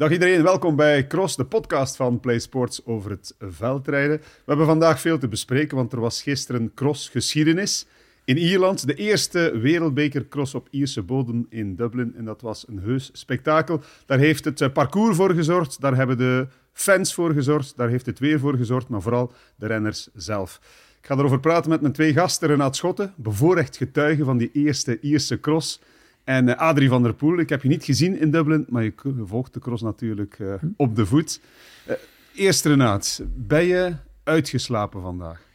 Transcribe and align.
Dag 0.00 0.10
iedereen, 0.10 0.42
welkom 0.42 0.76
bij 0.76 1.06
Cross, 1.06 1.36
de 1.36 1.44
podcast 1.44 1.96
van 1.96 2.20
Play 2.20 2.38
Sports 2.38 2.86
over 2.86 3.10
het 3.10 3.34
veldrijden. 3.38 4.18
We 4.18 4.42
hebben 4.44 4.66
vandaag 4.66 5.00
veel 5.00 5.18
te 5.18 5.28
bespreken, 5.28 5.76
want 5.76 5.92
er 5.92 6.00
was 6.00 6.22
gisteren 6.22 6.74
cross-geschiedenis 6.74 7.86
in 8.24 8.36
Ierland. 8.36 8.86
De 8.86 8.94
eerste 8.94 9.58
wereldbeker 9.58 10.28
cross 10.28 10.54
op 10.54 10.68
Ierse 10.70 11.02
bodem 11.02 11.46
in 11.50 11.74
Dublin. 11.74 12.14
En 12.16 12.24
dat 12.24 12.40
was 12.40 12.68
een 12.68 12.78
heus 12.78 13.10
spektakel. 13.12 13.82
Daar 14.06 14.18
heeft 14.18 14.44
het 14.44 14.60
eh, 14.60 14.72
parcours 14.72 15.16
voor 15.16 15.34
gezorgd, 15.34 15.80
daar 15.80 15.96
hebben 15.96 16.18
de 16.18 16.46
fans 16.72 17.14
voor 17.14 17.32
gezorgd, 17.32 17.76
daar 17.76 17.88
heeft 17.88 18.06
het 18.06 18.18
weer 18.18 18.38
voor 18.38 18.56
gezorgd, 18.56 18.88
maar 18.88 19.02
vooral 19.02 19.32
de 19.56 19.66
renners 19.66 20.08
zelf. 20.14 20.60
Ik 21.00 21.06
ga 21.06 21.16
erover 21.16 21.40
praten 21.40 21.70
met 21.70 21.80
mijn 21.80 21.92
twee 21.92 22.12
gasten. 22.12 22.48
Renaat 22.48 22.76
Schotten, 22.76 23.14
bevoorrecht 23.16 23.76
getuige 23.76 24.24
van 24.24 24.38
die 24.38 24.50
eerste 24.52 25.00
Ierse 25.00 25.40
cross. 25.40 25.80
En 26.24 26.48
uh, 26.48 26.54
Adrie 26.54 26.88
van 26.88 27.02
der 27.02 27.14
Poel, 27.14 27.38
ik 27.38 27.48
heb 27.48 27.62
je 27.62 27.68
niet 27.68 27.84
gezien 27.84 28.18
in 28.18 28.30
Dublin, 28.30 28.66
maar 28.68 28.82
je 28.82 28.92
volgt 29.24 29.54
de 29.54 29.60
cross 29.60 29.82
natuurlijk 29.82 30.38
uh, 30.38 30.54
op 30.76 30.96
de 30.96 31.06
voet. 31.06 31.40
Uh, 31.88 31.94
eerst 32.34 32.64
Renaat, 32.64 33.22
ben 33.34 33.64
je 33.64 33.94
uitgeslapen 34.24 35.00
vandaag? 35.00 35.48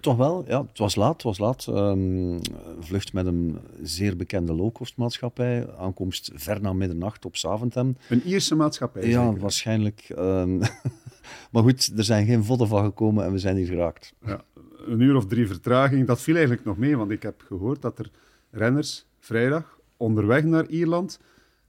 Toch 0.00 0.16
wel, 0.16 0.44
ja. 0.46 0.62
Het 0.62 0.78
was 0.78 0.94
laat. 0.94 1.12
Het 1.12 1.22
was 1.22 1.38
laat. 1.38 1.66
Um, 1.66 2.40
vlucht 2.80 3.12
met 3.12 3.26
een 3.26 3.58
zeer 3.82 4.16
bekende 4.16 4.52
low-cost-maatschappij. 4.52 5.74
Aankomst 5.76 6.30
ver 6.34 6.60
na 6.60 6.72
middernacht 6.72 7.24
op 7.24 7.36
Zaventem. 7.36 7.96
Een 8.08 8.22
Ierse 8.22 8.54
maatschappij? 8.54 9.08
Ja, 9.08 9.26
zeker? 9.26 9.40
waarschijnlijk. 9.40 10.12
Um, 10.18 10.58
maar 11.52 11.62
goed, 11.62 11.92
er 11.96 12.04
zijn 12.04 12.26
geen 12.26 12.44
vodden 12.44 12.68
van 12.68 12.84
gekomen 12.84 13.24
en 13.24 13.32
we 13.32 13.38
zijn 13.38 13.56
hier 13.56 13.66
geraakt. 13.66 14.14
Ja, 14.26 14.44
een 14.86 15.00
uur 15.00 15.16
of 15.16 15.26
drie 15.26 15.46
vertraging, 15.46 16.06
dat 16.06 16.20
viel 16.20 16.34
eigenlijk 16.34 16.64
nog 16.64 16.76
mee, 16.76 16.96
want 16.96 17.10
ik 17.10 17.22
heb 17.22 17.42
gehoord 17.46 17.82
dat 17.82 17.98
er 17.98 18.10
renners 18.50 19.06
vrijdag 19.18 19.78
onderweg 20.02 20.44
naar 20.44 20.66
Ierland 20.66 21.20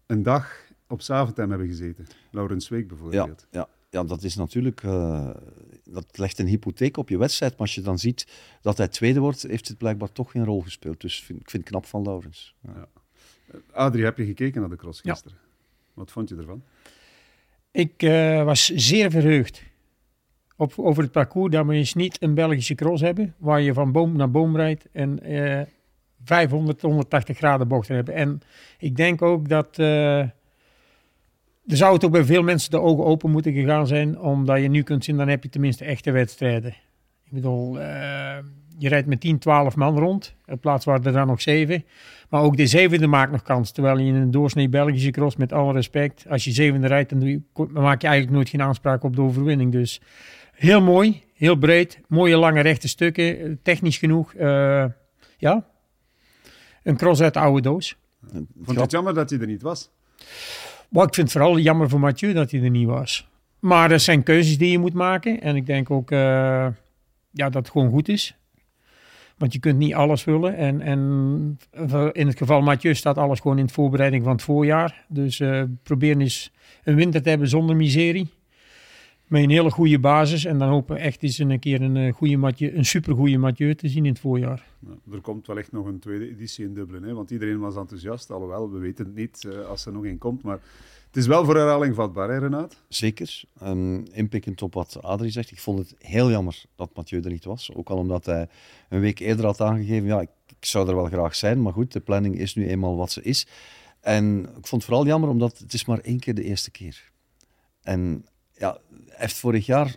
een 0.06 0.24
dag 0.24 0.66
op 0.88 1.02
Zaventem 1.02 1.50
hebben 1.50 1.68
gezeten. 1.68 2.08
Laurens 2.32 2.70
Week 2.70 2.88
bijvoorbeeld. 2.88 3.48
Ja, 3.52 3.60
ja. 3.60 3.68
ja 3.90 4.04
dat 4.04 4.24
is 4.24 4.36
natuurlijk... 4.36 4.84
Uh, 4.84 5.30
dat 5.84 6.18
legt 6.18 6.40
een 6.40 6.48
hypotheek 6.48 6.98
op 6.98 7.10
je 7.10 7.18
wedstrijd. 7.18 7.52
Maar 7.52 7.62
als 7.62 7.76
je 7.76 7.82
dan 7.82 8.00
ziet 8.00 8.28
dat 8.62 8.78
hij 8.78 8.88
tweede 8.88 9.20
wordt, 9.20 9.42
heeft 9.42 9.68
het 9.68 9.78
blijkbaar 9.78 10.12
toch 10.12 10.32
geen 10.32 10.46
rol 10.46 10.62
gespeeld. 10.62 11.02
Dus 11.02 11.24
vind, 11.24 11.40
ik 11.40 11.50
vind 11.50 11.64
het 11.64 11.72
knap 11.72 11.86
van 11.86 12.04
Laurens. 12.04 12.56
Ja. 12.62 12.88
Ja. 13.52 13.60
Adrie, 13.72 14.04
heb 14.04 14.18
je 14.18 14.26
gekeken 14.26 14.62
naar 14.62 14.70
de 14.70 14.76
cross 14.76 15.02
gisteren? 15.02 15.38
Wat 15.94 16.12
vond 16.12 16.30
je 16.30 16.36
ervan? 16.36 16.64
Ik 17.72 18.04
uh, 18.04 18.44
was 18.44 18.66
zeer 18.66 19.12
verheugd 19.12 19.64
op, 20.56 20.74
over 20.76 21.04
het 21.04 21.12
parcours 21.12 21.52
dat 21.52 21.66
we 21.66 21.74
eens 21.74 21.94
niet 21.94 22.22
een 22.22 22.34
Belgische 22.34 22.76
cross 22.76 23.02
hebben, 23.02 23.36
waar 23.38 23.62
je 23.62 23.74
van 23.74 23.92
boom 23.92 24.16
naar 24.16 24.32
boom 24.32 24.56
rijdt 24.56 24.88
en 24.92 25.32
uh, 25.32 25.62
500, 26.26 26.82
180 26.82 27.38
graden 27.38 27.68
bochten 27.68 27.96
hebben. 27.96 28.14
En 28.14 28.42
ik 28.78 28.96
denk 28.96 29.22
ook 29.22 29.50
dat 29.50 29.78
uh, 29.80 30.20
er 30.20 31.78
zou 31.78 32.00
ook 32.02 32.12
bij 32.12 32.24
veel 32.24 32.44
mensen 32.44 32.72
de 32.72 32.80
ogen 32.80 33.06
open 33.06 33.32
moeten 33.32 33.54
gegaan 33.54 33.88
zijn, 33.88 34.20
omdat 34.20 34.62
je 34.62 34.68
nu 34.68 34.84
kunt 34.84 35.04
zien, 35.04 35.18
dan 35.18 35.28
heb 35.28 35.44
je 35.44 35.50
tenminste 35.50 35.86
echte 35.86 36.12
wedstrijden. 36.12 36.70
Ik 37.24 37.32
bedoel, 37.32 37.80
uh, 37.80 38.38
je 38.78 38.90
rijdt 38.90 39.08
met 39.08 39.20
10, 39.20 39.40
12 39.40 39.76
man 39.76 40.00
rond, 40.00 40.36
in 40.46 40.60
plaats 40.60 40.86
waar 40.86 41.06
er 41.06 41.12
dan 41.12 41.28
nog 41.28 41.42
7. 41.42 41.86
Maar 42.30 42.42
ook 42.42 42.58
de 42.58 42.68
zevende 42.68 43.08
maakt 43.08 43.32
nog 43.32 43.42
kans, 43.42 43.72
terwijl 43.72 43.98
je 43.98 44.06
in 44.06 44.16
een 44.16 44.32
doorsnee 44.32 44.70
Belgische 44.70 45.12
cross, 45.12 45.36
met 45.36 45.54
alle 45.54 45.74
respect, 45.74 46.26
als 46.30 46.44
je 46.44 46.52
zevende 46.52 46.88
rijdt, 46.88 47.10
dan, 47.10 47.44
maak 47.72 48.02
je 48.02 48.08
eigenlijk 48.08 48.38
nooit 48.38 48.50
geen 48.50 48.62
aanspraak 48.62 49.04
op 49.04 49.16
de 49.16 49.22
overwinning. 49.22 49.72
Dus 49.72 50.02
heel 50.54 50.82
mooi, 50.82 51.24
heel 51.34 51.56
breed, 51.56 52.02
mooie 52.08 52.38
lange 52.38 52.62
rechte 52.62 52.88
stukken, 52.88 53.60
technisch 53.64 53.98
genoeg. 53.98 54.34
Ja, 55.38 55.66
een 56.84 56.98
cross 56.98 57.22
uit 57.22 57.34
de 57.34 57.40
oude 57.40 57.62
doos. 57.62 57.98
Vond 58.62 58.78
je 58.78 58.80
het 58.80 58.92
jammer 58.92 59.14
dat 59.14 59.30
hij 59.30 59.40
er 59.40 59.48
niet 59.48 59.62
was? 59.62 59.90
Maar 60.90 61.06
ik 61.06 61.14
vind 61.14 61.28
het 61.28 61.38
vooral 61.38 61.60
jammer 61.60 61.90
voor 61.90 62.00
Mathieu 62.00 62.34
dat 62.34 62.52
hij 62.52 62.62
er 62.62 62.70
niet 62.70 62.88
was. 62.88 63.28
Maar 63.60 63.92
er 63.92 64.00
zijn 64.00 64.24
keuzes 64.24 64.58
die 64.58 64.72
je 64.72 64.80
moet 64.80 64.94
maken. 64.94 65.42
En 65.42 65.56
ik 65.56 65.66
denk 65.66 65.92
ook 65.92 66.12
uh, 66.12 66.20
ja, 67.32 67.50
dat 67.50 67.54
het 67.54 67.70
gewoon 67.70 67.90
goed 67.90 68.10
is. 68.10 68.36
Want 69.38 69.54
je 69.54 69.60
kunt 69.60 69.78
niet 69.78 69.94
alles 69.94 70.24
willen. 70.24 70.56
En, 70.56 70.82
en 70.82 71.00
in 72.12 72.28
het 72.28 72.38
geval 72.38 72.62
Mathieu 72.62 72.96
staat 72.96 73.18
alles 73.18 73.40
gewoon 73.40 73.58
in 73.58 73.66
de 73.66 73.74
voorbereiding 73.74 74.24
van 74.24 74.32
het 74.32 74.42
voorjaar. 74.42 75.06
Dus 75.08 75.40
uh, 75.40 75.64
proberen 75.84 76.22
eens 76.22 76.52
een 76.84 76.96
winter 76.96 77.22
te 77.22 77.30
hebben 77.30 77.48
zonder 77.48 77.76
miserie. 77.76 78.30
Met 79.28 79.44
een 79.44 79.50
hele 79.50 79.72
goede 79.72 80.00
basis. 80.00 80.46
En 80.46 80.58
dan 80.58 80.70
hopen 80.70 80.96
we 80.96 81.02
echt 81.02 81.24
eens 81.24 81.38
een 81.38 81.60
keer 81.60 81.82
een, 81.82 82.12
goede 82.12 82.38
Mathieu, 82.38 82.76
een 82.76 82.86
supergoeie 82.86 83.38
Mathieu 83.38 83.76
te 83.76 83.88
zien 83.88 84.06
in 84.06 84.12
het 84.12 84.20
voorjaar. 84.20 84.68
Er 85.12 85.22
komt 85.22 85.48
wellicht 85.48 85.72
nog 85.72 85.86
een 85.86 86.00
tweede 86.00 86.30
editie 86.30 86.66
in 86.66 86.74
Dublin. 86.74 87.04
Hè? 87.04 87.14
Want 87.14 87.32
iedereen 87.32 87.60
was 87.60 87.76
enthousiast. 87.76 88.32
Alhoewel, 88.32 88.72
we 88.72 88.80
weten 88.80 89.06
het 89.06 89.16
niet 89.16 89.44
uh, 89.48 89.66
als 89.66 89.86
er 89.86 89.92
nog 89.92 90.06
een 90.06 90.18
komt. 90.18 90.44
Maar 90.44 90.60
het 91.08 91.18
is 91.18 91.28
wel 91.28 91.46
voor 91.46 91.56
herhaling 91.56 91.96
vatbaar, 91.96 92.30
hè 92.30 92.38
Renaat? 92.38 92.82
Zeker. 92.88 93.44
Um, 93.64 94.06
inpikkend 94.12 94.62
op 94.62 94.74
wat 94.74 95.02
Adrie 95.02 95.32
zegt. 95.32 95.52
Ik 95.52 95.60
vond 95.60 95.80
het 95.80 95.96
heel 95.98 96.30
jammer 96.30 96.64
dat 96.76 96.96
Mathieu 96.96 97.22
er 97.22 97.32
niet 97.32 97.46
was. 97.46 97.74
Ook 97.74 97.90
al 97.90 97.98
omdat 97.98 98.26
hij 98.26 98.48
een 98.90 99.00
week 99.00 99.20
eerder 99.20 99.46
had 99.46 99.62
aangegeven... 99.62 100.08
Ja, 100.08 100.22
ik, 100.22 100.30
ik 100.60 100.66
zou 100.66 100.88
er 100.88 100.96
wel 100.96 101.06
graag 101.06 101.36
zijn. 101.36 101.62
Maar 101.62 101.74
goed, 101.74 101.92
de 101.92 102.00
planning 102.00 102.40
is 102.40 102.56
nu 102.56 102.68
eenmaal 102.68 102.96
wat 102.96 103.12
ze 103.12 103.22
is. 103.22 103.48
En 104.00 104.40
ik 104.40 104.68
vond 104.68 104.82
het 104.82 104.84
vooral 104.84 105.06
jammer 105.06 105.30
omdat 105.30 105.58
het 105.58 105.74
is 105.74 105.86
maar 105.86 106.00
één 106.00 106.20
keer 106.20 106.36
de 106.36 106.44
eerste 106.44 106.72
keer. 106.72 107.12
En 107.82 108.26
ja, 108.52 108.78
heeft 109.16 109.38
vorig 109.38 109.66
jaar 109.66 109.96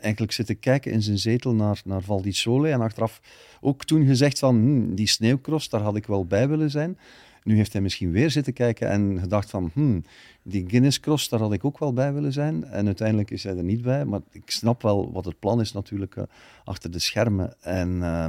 eigenlijk 0.00 0.32
zitten 0.32 0.58
kijken 0.58 0.92
in 0.92 1.02
zijn 1.02 1.18
zetel 1.18 1.54
naar, 1.54 1.80
naar 1.84 2.02
Val 2.02 2.22
di 2.22 2.32
Sole. 2.32 2.70
En 2.70 2.80
achteraf 2.80 3.20
ook 3.60 3.84
toen 3.84 4.06
gezegd 4.06 4.38
van, 4.38 4.56
hm, 4.56 4.94
die 4.94 5.08
sneeuwcross, 5.08 5.68
daar 5.68 5.80
had 5.80 5.96
ik 5.96 6.06
wel 6.06 6.26
bij 6.26 6.48
willen 6.48 6.70
zijn. 6.70 6.98
Nu 7.42 7.56
heeft 7.56 7.72
hij 7.72 7.82
misschien 7.82 8.10
weer 8.10 8.30
zitten 8.30 8.52
kijken 8.52 8.88
en 8.88 9.18
gedacht 9.20 9.50
van, 9.50 9.70
hm, 9.74 10.00
die 10.42 10.68
Guinness 10.68 11.00
Cross, 11.00 11.28
daar 11.28 11.40
had 11.40 11.52
ik 11.52 11.64
ook 11.64 11.78
wel 11.78 11.92
bij 11.92 12.12
willen 12.12 12.32
zijn. 12.32 12.64
En 12.64 12.86
uiteindelijk 12.86 13.30
is 13.30 13.42
hij 13.42 13.56
er 13.56 13.62
niet 13.62 13.82
bij. 13.82 14.04
Maar 14.04 14.20
ik 14.30 14.50
snap 14.50 14.82
wel 14.82 15.12
wat 15.12 15.24
het 15.24 15.38
plan 15.38 15.60
is 15.60 15.72
natuurlijk 15.72 16.16
uh, 16.16 16.24
achter 16.64 16.90
de 16.90 16.98
schermen. 16.98 17.62
En 17.62 17.88
uh, 17.96 18.26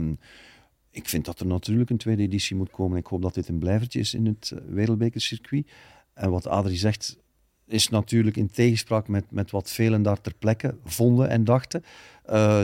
ik 0.91 1.09
vind 1.09 1.25
dat 1.25 1.39
er 1.39 1.45
natuurlijk 1.45 1.89
een 1.89 1.97
tweede 1.97 2.23
editie 2.23 2.55
moet 2.55 2.71
komen. 2.71 2.97
Ik 2.97 3.05
hoop 3.05 3.21
dat 3.21 3.33
dit 3.33 3.47
een 3.47 3.59
blijvertje 3.59 3.99
is 3.99 4.13
in 4.13 4.25
het 4.25 4.51
uh, 4.53 4.59
wereldbekercircuit. 4.67 5.71
En 6.13 6.29
wat 6.29 6.47
Adrie 6.47 6.77
zegt, 6.77 7.17
is 7.69 7.89
natuurlijk 7.89 8.37
in 8.37 8.51
tegenspraak 8.51 9.07
met, 9.07 9.25
met 9.29 9.51
wat 9.51 9.71
velen 9.71 10.01
daar 10.01 10.21
ter 10.21 10.33
plekke 10.39 10.75
vonden 10.85 11.29
en 11.29 11.43
dachten. 11.43 11.83
Uh, 12.29 12.63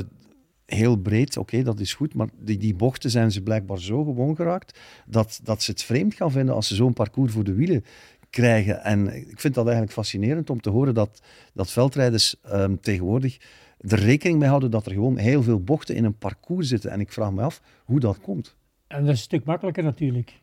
heel 0.65 0.95
breed, 0.95 1.37
oké, 1.37 1.63
dat 1.63 1.79
is 1.79 1.93
goed, 1.93 2.13
maar 2.13 2.29
die, 2.39 2.57
die 2.57 2.75
bochten 2.75 3.09
zijn 3.09 3.31
ze 3.31 3.41
blijkbaar 3.41 3.79
zo 3.79 4.03
gewoon 4.03 4.35
geraakt 4.35 4.79
dat, 5.05 5.39
dat 5.43 5.63
ze 5.63 5.71
het 5.71 5.83
vreemd 5.83 6.13
gaan 6.13 6.31
vinden 6.31 6.55
als 6.55 6.67
ze 6.67 6.75
zo'n 6.75 6.93
parcours 6.93 7.33
voor 7.33 7.43
de 7.43 7.53
wielen 7.53 7.85
krijgen. 8.29 8.83
En 8.83 9.15
ik 9.29 9.39
vind 9.39 9.53
dat 9.53 9.65
eigenlijk 9.65 9.95
fascinerend 9.95 10.49
om 10.49 10.61
te 10.61 10.69
horen 10.69 10.93
dat, 10.93 11.21
dat 11.53 11.71
veldrijders 11.71 12.35
um, 12.51 12.79
tegenwoordig 12.79 13.37
er 13.79 13.99
rekening 13.99 14.39
mee 14.39 14.49
houden 14.49 14.71
dat 14.71 14.85
er 14.85 14.91
gewoon 14.91 15.17
heel 15.17 15.43
veel 15.43 15.63
bochten 15.63 15.95
in 15.95 16.03
een 16.03 16.17
parcours 16.17 16.67
zitten. 16.67 16.91
En 16.91 16.99
ik 16.99 17.11
vraag 17.11 17.31
me 17.31 17.41
af 17.41 17.61
hoe 17.83 17.99
dat 17.99 18.19
komt. 18.19 18.55
En 18.87 18.99
dat 18.99 19.13
is 19.13 19.19
een 19.19 19.23
stuk 19.23 19.43
makkelijker 19.43 19.83
natuurlijk. 19.83 20.33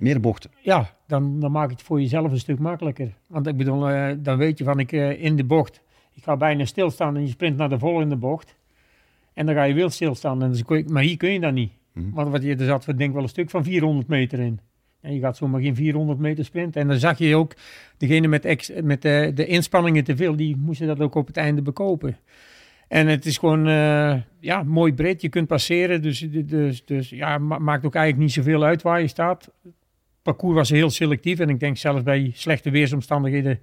Meer 0.00 0.20
bochten. 0.20 0.50
Ja, 0.60 0.90
dan, 1.06 1.40
dan 1.40 1.52
maak 1.52 1.68
je 1.68 1.74
het 1.74 1.82
voor 1.82 2.00
jezelf 2.00 2.30
een 2.30 2.38
stuk 2.38 2.58
makkelijker. 2.58 3.14
Want 3.26 3.46
ik 3.46 3.56
bedoel, 3.56 3.90
uh, 3.90 4.10
dan 4.18 4.38
weet 4.38 4.58
je 4.58 4.64
van 4.64 4.78
ik 4.78 4.92
uh, 4.92 5.22
in 5.22 5.36
de 5.36 5.44
bocht, 5.44 5.82
ik 6.14 6.22
ga 6.22 6.36
bijna 6.36 6.64
stilstaan 6.64 7.16
en 7.16 7.22
je 7.22 7.28
sprint 7.28 7.56
naar 7.56 7.68
de 7.68 7.78
volgende 7.78 8.16
bocht. 8.16 8.54
En 9.34 9.46
dan 9.46 9.54
ga 9.54 9.62
je 9.62 9.74
wild 9.74 9.92
stilstaan. 9.92 10.42
En 10.42 10.50
dus, 10.50 10.64
maar 10.86 11.02
hier 11.02 11.16
kun 11.16 11.32
je 11.32 11.40
dat 11.40 11.52
niet. 11.52 11.72
Mm-hmm. 11.92 12.12
Want 12.14 12.30
wat 12.30 12.42
je, 12.42 12.56
er 12.56 12.64
zat, 12.64 12.92
denk 12.96 13.14
wel 13.14 13.22
een 13.22 13.28
stuk 13.28 13.50
van 13.50 13.64
400 13.64 14.08
meter 14.08 14.38
in. 14.38 14.60
En 15.00 15.14
je 15.14 15.20
gaat 15.20 15.36
zomaar 15.36 15.60
geen 15.60 15.76
400 15.76 16.18
meter 16.18 16.44
sprinten. 16.44 16.80
En 16.80 16.88
dan 16.88 16.98
zag 16.98 17.18
je 17.18 17.36
ook, 17.36 17.54
degene 17.96 18.28
met, 18.28 18.44
ex, 18.44 18.70
met 18.82 19.02
de, 19.02 19.32
de 19.34 19.46
inspanningen 19.46 20.04
te 20.04 20.16
veel, 20.16 20.36
die 20.36 20.56
moesten 20.56 20.86
dat 20.86 21.00
ook 21.00 21.14
op 21.14 21.26
het 21.26 21.36
einde 21.36 21.62
bekopen. 21.62 22.16
En 22.88 23.06
het 23.06 23.26
is 23.26 23.38
gewoon 23.38 23.68
uh, 23.68 24.14
ja, 24.40 24.62
mooi 24.62 24.94
breed. 24.94 25.20
Je 25.20 25.28
kunt 25.28 25.46
passeren. 25.46 26.02
Dus, 26.02 26.18
dus, 26.30 26.84
dus 26.84 27.10
ja, 27.10 27.38
maakt 27.38 27.84
ook 27.84 27.94
eigenlijk 27.94 28.24
niet 28.24 28.32
zoveel 28.32 28.62
uit 28.62 28.82
waar 28.82 29.00
je 29.00 29.08
staat 29.08 29.50
parcours 30.30 30.56
was 30.56 30.70
heel 30.70 30.90
selectief. 30.90 31.38
En 31.38 31.48
ik 31.48 31.60
denk 31.60 31.76
zelfs 31.76 32.02
bij 32.02 32.30
slechte 32.34 32.70
weersomstandigheden, 32.70 33.60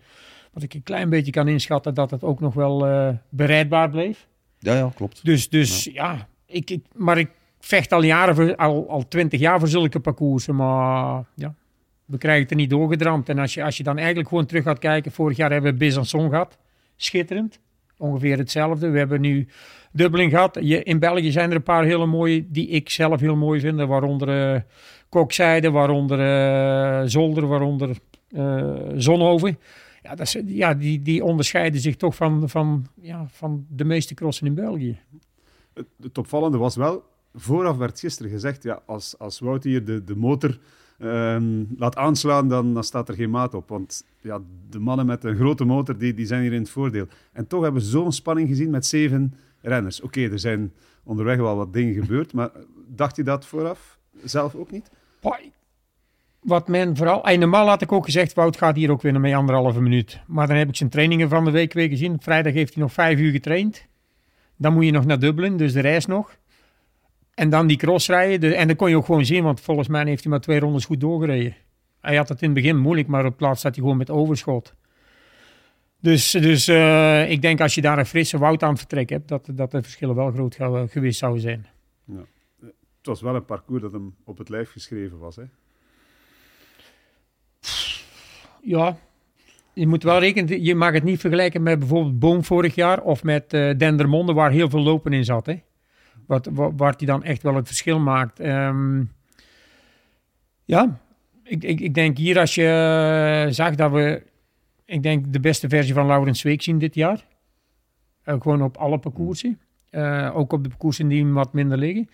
wat 0.53 0.63
ik 0.63 0.73
een 0.73 0.83
klein 0.83 1.09
beetje 1.09 1.31
kan 1.31 1.47
inschatten, 1.47 1.93
dat 1.93 2.11
het 2.11 2.23
ook 2.23 2.39
nog 2.39 2.53
wel 2.53 2.87
uh, 2.87 3.09
bereidbaar 3.29 3.89
bleef. 3.89 4.27
Ja, 4.59 4.75
ja, 4.75 4.91
klopt. 4.95 5.25
Dus, 5.25 5.49
dus 5.49 5.83
ja, 5.83 5.91
ja 5.93 6.27
ik, 6.45 6.69
ik, 6.69 6.85
maar 6.95 7.17
ik 7.17 7.29
vecht 7.59 7.91
al 7.93 8.03
jaren, 8.03 8.35
voor, 8.35 8.55
al, 8.55 8.89
al 8.89 9.07
twintig 9.07 9.39
jaar 9.39 9.59
voor 9.59 9.67
zulke 9.67 9.99
parcoursen. 9.99 10.55
Maar 10.55 11.23
ja, 11.35 11.53
we 12.05 12.17
krijgen 12.17 12.41
het 12.41 12.51
er 12.51 12.57
niet 12.57 12.69
doorgedramd. 12.69 13.29
En 13.29 13.39
als 13.39 13.53
je, 13.53 13.63
als 13.63 13.77
je 13.77 13.83
dan 13.83 13.97
eigenlijk 13.97 14.27
gewoon 14.27 14.45
terug 14.45 14.63
gaat 14.63 14.79
kijken, 14.79 15.11
vorig 15.11 15.37
jaar 15.37 15.51
hebben 15.51 15.77
we 15.77 15.85
Besançon 15.85 16.29
gehad. 16.29 16.57
Schitterend. 16.95 17.59
Ongeveer 17.97 18.37
hetzelfde. 18.37 18.89
We 18.89 18.97
hebben 18.97 19.21
nu 19.21 19.47
Dublin 19.91 20.29
gehad. 20.29 20.57
Je, 20.61 20.83
in 20.83 20.99
België 20.99 21.31
zijn 21.31 21.49
er 21.49 21.55
een 21.55 21.63
paar 21.63 21.83
hele 21.83 22.05
mooie, 22.05 22.45
die 22.49 22.67
ik 22.67 22.89
zelf 22.89 23.19
heel 23.19 23.35
mooi 23.35 23.59
vind. 23.59 23.79
Waaronder... 23.79 24.53
Uh, 24.53 24.61
Kokzijde, 25.09 25.71
waaronder 25.71 26.19
uh, 26.19 27.09
Zolder, 27.09 27.47
waaronder 27.47 27.97
uh, 28.29 28.75
Zonhoven. 28.95 29.59
Ja, 30.03 30.15
dat 30.15 30.35
ja 30.45 30.73
die, 30.73 31.01
die 31.01 31.23
onderscheiden 31.23 31.81
zich 31.81 31.95
toch 31.95 32.15
van, 32.15 32.49
van, 32.49 32.85
ja, 33.01 33.25
van 33.31 33.65
de 33.69 33.83
meeste 33.83 34.13
crossen 34.13 34.47
in 34.47 34.53
België. 34.53 34.99
Het, 35.73 35.87
het 36.01 36.17
opvallende 36.17 36.57
was 36.57 36.75
wel, 36.75 37.03
vooraf 37.33 37.77
werd 37.77 37.99
gisteren 37.99 38.31
gezegd, 38.31 38.63
ja, 38.63 38.81
als, 38.85 39.19
als 39.19 39.39
Wout 39.39 39.63
hier 39.63 39.85
de, 39.85 40.03
de 40.03 40.15
motor 40.15 40.59
ehm, 40.99 41.63
laat 41.77 41.95
aanslaan, 41.95 42.47
dan, 42.47 42.73
dan 42.73 42.83
staat 42.83 43.09
er 43.09 43.15
geen 43.15 43.29
maat 43.29 43.53
op. 43.53 43.69
Want 43.69 44.05
ja, 44.21 44.41
de 44.69 44.79
mannen 44.79 45.05
met 45.05 45.23
een 45.23 45.35
grote 45.35 45.65
motor, 45.65 45.97
die, 45.97 46.13
die 46.13 46.25
zijn 46.25 46.41
hier 46.41 46.53
in 46.53 46.61
het 46.61 46.69
voordeel. 46.69 47.07
En 47.31 47.47
toch 47.47 47.61
hebben 47.61 47.81
we 47.81 47.87
zo'n 47.87 48.11
spanning 48.11 48.47
gezien 48.47 48.69
met 48.69 48.85
zeven 48.85 49.33
renners. 49.61 50.01
Oké, 50.01 50.21
er 50.21 50.39
zijn 50.39 50.73
onderweg 51.03 51.37
wel 51.37 51.55
wat 51.55 51.73
dingen 51.73 51.93
gebeurd, 51.93 52.33
maar 52.33 52.51
dacht 52.87 53.15
je 53.15 53.23
dat 53.23 53.45
vooraf 53.45 53.97
zelf 54.23 54.55
ook 54.55 54.71
niet? 54.71 54.89
Wat 56.39 56.67
men 56.67 56.95
vooral... 56.95 57.23
En 57.23 57.39
normaal 57.39 57.67
had 57.67 57.81
ik 57.81 57.91
ook 57.91 58.05
gezegd, 58.05 58.33
Wout 58.33 58.57
gaat 58.57 58.75
hier 58.75 58.91
ook 58.91 59.01
winnen 59.01 59.21
met 59.21 59.33
anderhalve 59.33 59.81
minuut. 59.81 60.19
Maar 60.27 60.47
dan 60.47 60.55
heb 60.55 60.69
ik 60.69 60.75
zijn 60.75 60.89
trainingen 60.89 61.29
van 61.29 61.45
de 61.45 61.51
week 61.51 61.73
weer 61.73 61.89
gezien. 61.89 62.17
Vrijdag 62.19 62.53
heeft 62.53 62.73
hij 62.73 62.83
nog 62.83 62.93
vijf 62.93 63.19
uur 63.19 63.31
getraind. 63.31 63.85
Dan 64.55 64.73
moet 64.73 64.85
je 64.85 64.91
nog 64.91 65.05
naar 65.05 65.19
Dublin, 65.19 65.57
dus 65.57 65.73
de 65.73 65.79
reis 65.79 66.05
nog. 66.05 66.37
En 67.33 67.49
dan 67.49 67.67
die 67.67 67.77
crossrijden. 67.77 68.55
En 68.55 68.67
dat 68.67 68.77
kon 68.77 68.89
je 68.89 68.97
ook 68.97 69.05
gewoon 69.05 69.25
zien, 69.25 69.43
want 69.43 69.61
volgens 69.61 69.87
mij 69.87 70.05
heeft 70.05 70.23
hij 70.23 70.31
maar 70.31 70.41
twee 70.41 70.59
rondes 70.59 70.85
goed 70.85 70.99
doorgereden. 70.99 71.55
Hij 72.01 72.15
had 72.15 72.29
het 72.29 72.41
in 72.41 72.49
het 72.49 72.61
begin 72.61 72.77
moeilijk, 72.77 73.07
maar 73.07 73.25
op 73.25 73.37
plaats 73.37 73.61
zat 73.61 73.75
hij 73.75 73.83
gewoon 73.83 73.97
met 73.97 74.09
overschot. 74.09 74.73
Dus, 75.99 76.31
dus 76.31 76.67
uh, 76.67 77.29
ik 77.29 77.41
denk 77.41 77.61
als 77.61 77.75
je 77.75 77.81
daar 77.81 77.97
een 77.97 78.05
frisse 78.05 78.37
woud 78.37 78.63
aan 78.63 78.77
vertrek 78.77 79.09
hebt, 79.09 79.27
dat, 79.27 79.49
dat 79.51 79.71
de 79.71 79.81
verschillen 79.81 80.15
wel 80.15 80.31
groot 80.31 80.57
geweest 80.91 81.19
zouden 81.19 81.41
zijn. 81.41 81.67
Ja. 82.05 82.25
Het 82.97 83.05
was 83.05 83.21
wel 83.21 83.35
een 83.35 83.45
parcours 83.45 83.81
dat 83.81 83.91
hem 83.91 84.15
op 84.23 84.37
het 84.37 84.49
lijf 84.49 84.71
geschreven 84.71 85.17
was, 85.17 85.35
hè? 85.35 85.43
Ja, 88.61 88.97
je 89.73 89.87
moet 89.87 90.03
wel 90.03 90.19
rekenen, 90.19 90.63
je 90.63 90.75
mag 90.75 90.93
het 90.93 91.03
niet 91.03 91.19
vergelijken 91.19 91.63
met 91.63 91.79
bijvoorbeeld 91.79 92.19
Boom 92.19 92.43
vorig 92.43 92.75
jaar 92.75 93.01
of 93.01 93.23
met 93.23 93.53
uh, 93.53 93.77
Dendermonde, 93.77 94.33
waar 94.33 94.51
heel 94.51 94.69
veel 94.69 94.81
lopen 94.81 95.13
in 95.13 95.25
zat. 95.25 95.45
Hè? 95.45 95.61
Wat, 96.25 96.49
wat, 96.51 96.73
waar 96.75 96.93
hij 96.97 97.07
dan 97.07 97.23
echt 97.23 97.43
wel 97.43 97.55
het 97.55 97.67
verschil 97.67 97.99
maakt. 97.99 98.39
Um, 98.39 99.11
ja, 100.65 100.99
ik, 101.43 101.63
ik, 101.63 101.79
ik 101.79 101.93
denk 101.93 102.17
hier 102.17 102.39
als 102.39 102.55
je 102.55 103.45
uh, 103.47 103.53
zag 103.53 103.75
dat 103.75 103.91
we, 103.91 104.23
ik 104.85 105.03
denk 105.03 105.33
de 105.33 105.39
beste 105.39 105.69
versie 105.69 105.93
van 105.93 106.07
Laurens 106.07 106.41
Week 106.41 106.61
zien 106.61 106.77
dit 106.77 106.95
jaar. 106.95 107.25
Uh, 108.25 108.41
gewoon 108.41 108.61
op 108.61 108.77
alle 108.77 108.99
parcoursen. 108.99 109.59
ook 110.33 110.53
op 110.53 110.63
de 110.63 110.69
parcoursen 110.69 111.07
die 111.07 111.25
wat 111.25 111.53
minder 111.53 111.77
liggen. 111.77 112.09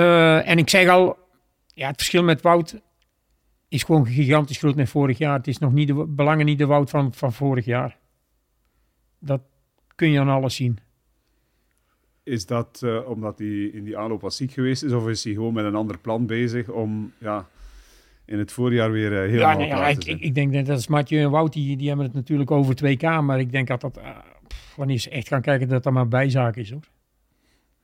En 0.00 0.58
ik 0.58 0.70
zeg 0.70 0.88
al, 0.88 1.18
ja, 1.66 1.86
het 1.86 1.96
verschil 1.96 2.22
met 2.22 2.42
Wout 2.42 2.80
is 3.68 3.82
gewoon 3.82 4.06
gigantisch 4.06 4.58
groot 4.58 4.74
met 4.74 4.88
vorig 4.88 5.18
jaar. 5.18 5.36
Het 5.36 5.46
is 5.46 5.58
nog 5.58 5.72
niet 5.72 5.88
de 5.88 6.06
belangen 6.08 6.46
niet 6.46 6.58
de 6.58 6.66
Wout 6.66 6.90
van, 6.90 7.14
van 7.14 7.32
vorig 7.32 7.64
jaar. 7.64 7.98
Dat 9.18 9.40
kun 9.94 10.10
je 10.10 10.20
aan 10.20 10.28
alles 10.28 10.54
zien. 10.54 10.78
Is 12.22 12.46
dat 12.46 12.80
uh, 12.84 13.08
omdat 13.08 13.38
hij 13.38 13.64
in 13.64 13.84
die 13.84 13.98
aanloop 13.98 14.20
was 14.20 14.36
ziek 14.36 14.52
geweest 14.52 14.82
is, 14.82 14.92
of 14.92 15.08
is 15.08 15.24
hij 15.24 15.32
gewoon 15.32 15.52
met 15.54 15.64
een 15.64 15.74
ander 15.74 15.98
plan 15.98 16.26
bezig 16.26 16.68
om 16.68 17.12
ja, 17.18 17.48
in 18.24 18.38
het 18.38 18.52
voorjaar 18.52 18.90
weer 18.90 19.12
uh, 19.12 19.18
helemaal 19.18 19.50
ja, 19.50 19.56
nee, 19.56 19.68
ja, 19.68 19.86
ik, 19.86 20.04
ik, 20.04 20.20
ik, 20.20 20.34
denk 20.34 20.52
dat 20.52 20.66
dat 20.66 20.78
is 20.78 20.86
Mathieu 20.86 21.22
en 21.22 21.30
Wout, 21.30 21.52
die, 21.52 21.76
die 21.76 21.88
hebben 21.88 22.06
het 22.06 22.14
natuurlijk 22.14 22.50
over 22.50 22.74
2K, 22.84 23.02
maar 23.02 23.40
ik 23.40 23.52
denk 23.52 23.68
dat 23.68 23.80
dat, 23.80 23.98
uh, 23.98 24.08
wanneer 24.76 24.98
ze 24.98 25.10
echt 25.10 25.28
gaan 25.28 25.40
kijken, 25.40 25.68
dat 25.68 25.82
dat 25.82 25.92
maar 25.92 26.08
bijzaak 26.08 26.56
is 26.56 26.70
hoor. 26.70 26.88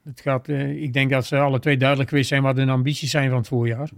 Het 0.05 0.21
gaat, 0.21 0.49
ik 0.49 0.93
denk 0.93 1.11
dat 1.11 1.27
ze 1.27 1.39
alle 1.39 1.59
twee 1.59 1.77
duidelijk 1.77 2.09
geweest 2.09 2.29
zijn 2.29 2.43
wat 2.43 2.57
hun 2.57 2.69
ambities 2.69 3.11
zijn 3.11 3.29
van 3.29 3.39
het 3.39 3.49
voorjaar. 3.49 3.91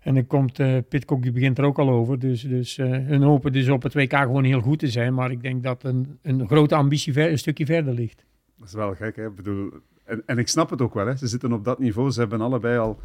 En 0.00 0.14
dan 0.14 0.26
komt 0.26 0.58
uh, 0.58 0.78
Pitcock, 0.88 1.22
die 1.22 1.32
begint 1.32 1.58
er 1.58 1.64
ook 1.64 1.78
al 1.78 1.90
over. 1.90 2.18
Dus, 2.18 2.42
dus 2.42 2.78
uh, 2.78 2.86
hun 2.90 3.22
hopen 3.22 3.52
dus 3.52 3.68
op 3.68 3.82
het 3.82 3.94
WK 3.94 4.12
gewoon 4.16 4.44
heel 4.44 4.60
goed 4.60 4.78
te 4.78 4.88
zijn. 4.88 5.14
Maar 5.14 5.30
ik 5.30 5.42
denk 5.42 5.62
dat 5.62 5.84
een, 5.84 6.18
een 6.22 6.46
grote 6.46 6.74
ambitie 6.74 7.12
ver, 7.12 7.30
een 7.30 7.38
stukje 7.38 7.66
verder 7.66 7.94
ligt. 7.94 8.24
Dat 8.56 8.68
is 8.68 8.74
wel 8.74 8.94
gek, 8.94 9.16
hè? 9.16 9.26
Ik 9.26 9.34
bedoel, 9.34 9.70
en, 10.04 10.22
en 10.26 10.38
ik 10.38 10.48
snap 10.48 10.70
het 10.70 10.82
ook 10.82 10.94
wel, 10.94 11.06
hè? 11.06 11.16
Ze 11.16 11.26
zitten 11.26 11.52
op 11.52 11.64
dat 11.64 11.78
niveau. 11.78 12.10
Ze 12.10 12.20
hebben 12.20 12.40
allebei 12.40 12.78
al 12.78 13.00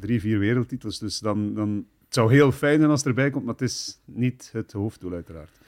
drie, 0.00 0.20
vier 0.20 0.38
wereldtitels. 0.38 0.98
Dus 0.98 1.18
dan, 1.18 1.54
dan, 1.54 1.86
het 2.04 2.14
zou 2.14 2.32
heel 2.32 2.52
fijn 2.52 2.78
zijn 2.78 2.90
als 2.90 2.98
het 2.98 3.08
erbij 3.08 3.30
komt, 3.30 3.44
maar 3.44 3.54
het 3.54 3.62
is 3.62 4.00
niet 4.04 4.50
het 4.52 4.72
hoofddoel, 4.72 5.12
uiteraard. 5.12 5.58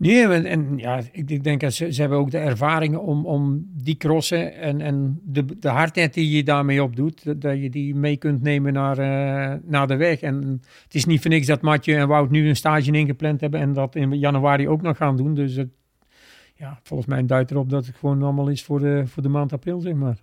Nee, 0.00 0.26
en, 0.26 0.44
en, 0.44 0.78
ja, 0.78 1.00
ik, 1.12 1.44
denk 1.44 1.60
dat 1.60 1.72
ze, 1.72 1.92
ze 1.92 2.00
hebben 2.00 2.18
ook 2.18 2.30
de 2.30 2.38
ervaringen 2.38 3.02
om, 3.02 3.26
om 3.26 3.66
die 3.72 3.96
crossen 3.96 4.54
en, 4.54 4.80
en 4.80 5.20
de, 5.24 5.58
de 5.58 5.68
hardheid 5.68 6.14
die 6.14 6.36
je 6.36 6.44
daarmee 6.44 6.82
opdoet, 6.82 7.24
dat, 7.24 7.40
dat 7.40 7.60
je 7.60 7.70
die 7.70 7.94
mee 7.94 8.16
kunt 8.16 8.42
nemen 8.42 8.72
naar, 8.72 8.98
uh, 8.98 9.58
naar 9.64 9.86
de 9.86 9.96
weg. 9.96 10.20
En 10.20 10.60
het 10.82 10.94
is 10.94 11.04
niet 11.04 11.20
voor 11.20 11.30
niks 11.30 11.46
dat 11.46 11.60
Matje 11.60 11.94
en 11.94 12.08
Wout 12.08 12.30
nu 12.30 12.48
een 12.48 12.56
stage 12.56 12.90
ingepland 12.90 13.40
hebben 13.40 13.60
en 13.60 13.72
dat 13.72 13.94
in 13.94 14.18
januari 14.18 14.68
ook 14.68 14.82
nog 14.82 14.96
gaan 14.96 15.16
doen. 15.16 15.34
Dus 15.34 15.54
het, 15.54 15.68
ja, 16.54 16.80
volgens 16.82 17.08
mij 17.08 17.26
duidt 17.26 17.50
erop 17.50 17.70
dat 17.70 17.86
het 17.86 17.96
gewoon 17.96 18.22
allemaal 18.22 18.48
is 18.48 18.64
voor 18.64 18.80
de, 18.80 19.02
voor 19.06 19.22
de 19.22 19.28
maand 19.28 19.52
april, 19.52 19.80
zeg 19.80 19.94
maar. 19.94 20.22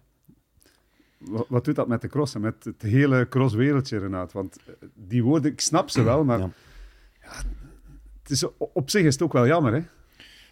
Wat, 1.17 1.45
wat 1.49 1.65
doet 1.65 1.75
dat 1.75 1.87
met 1.87 2.01
de 2.01 2.07
crossen, 2.07 2.41
met 2.41 2.63
het 2.63 2.81
hele 2.81 3.27
crosswereldje, 3.29 3.97
Renaat? 3.97 4.31
Want 4.31 4.57
eh, 4.65 4.73
die 4.93 5.23
woorden, 5.23 5.51
ik 5.51 5.61
snap 5.61 5.89
ze 5.89 6.03
wel, 6.03 6.23
maar... 6.23 6.39
Ja. 6.39 6.49
Ja, 7.21 7.31
het 8.27 8.31
is, 8.31 8.43
op 8.57 8.89
zich 8.89 9.03
is 9.03 9.13
het 9.13 9.21
ook 9.23 9.33
wel 9.33 9.47
jammer, 9.47 9.73
hè? 9.73 9.81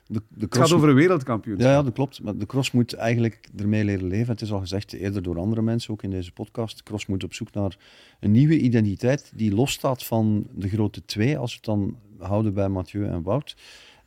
De, 0.07 0.21
de 0.27 0.45
het 0.45 0.57
gaat 0.57 0.71
over 0.71 0.89
een 0.89 0.95
wereldkampioen. 0.95 1.57
Ja, 1.57 1.71
ja, 1.71 1.83
dat 1.83 1.93
klopt. 1.93 2.21
Maar 2.21 2.37
de 2.37 2.45
cross 2.45 2.71
moet 2.71 2.93
eigenlijk 2.93 3.49
ermee 3.57 3.83
leren 3.83 4.07
leven. 4.07 4.31
Het 4.31 4.41
is 4.41 4.51
al 4.51 4.59
gezegd 4.59 4.93
eerder 4.93 5.23
door 5.23 5.39
andere 5.39 5.61
mensen, 5.61 5.91
ook 5.91 6.03
in 6.03 6.09
deze 6.09 6.31
podcast. 6.31 6.77
De 6.77 6.83
cross 6.83 7.05
moet 7.05 7.23
op 7.23 7.33
zoek 7.33 7.53
naar 7.53 7.77
een 8.19 8.31
nieuwe 8.31 8.59
identiteit 8.59 9.31
die 9.35 9.55
losstaat 9.55 10.03
van 10.03 10.47
de 10.51 10.69
grote 10.69 11.05
twee, 11.05 11.37
als 11.37 11.49
we 11.51 11.55
het 11.55 11.65
dan 11.65 11.97
houden 12.17 12.53
bij 12.53 12.69
Mathieu 12.69 13.07
en 13.07 13.21
Wout. 13.21 13.55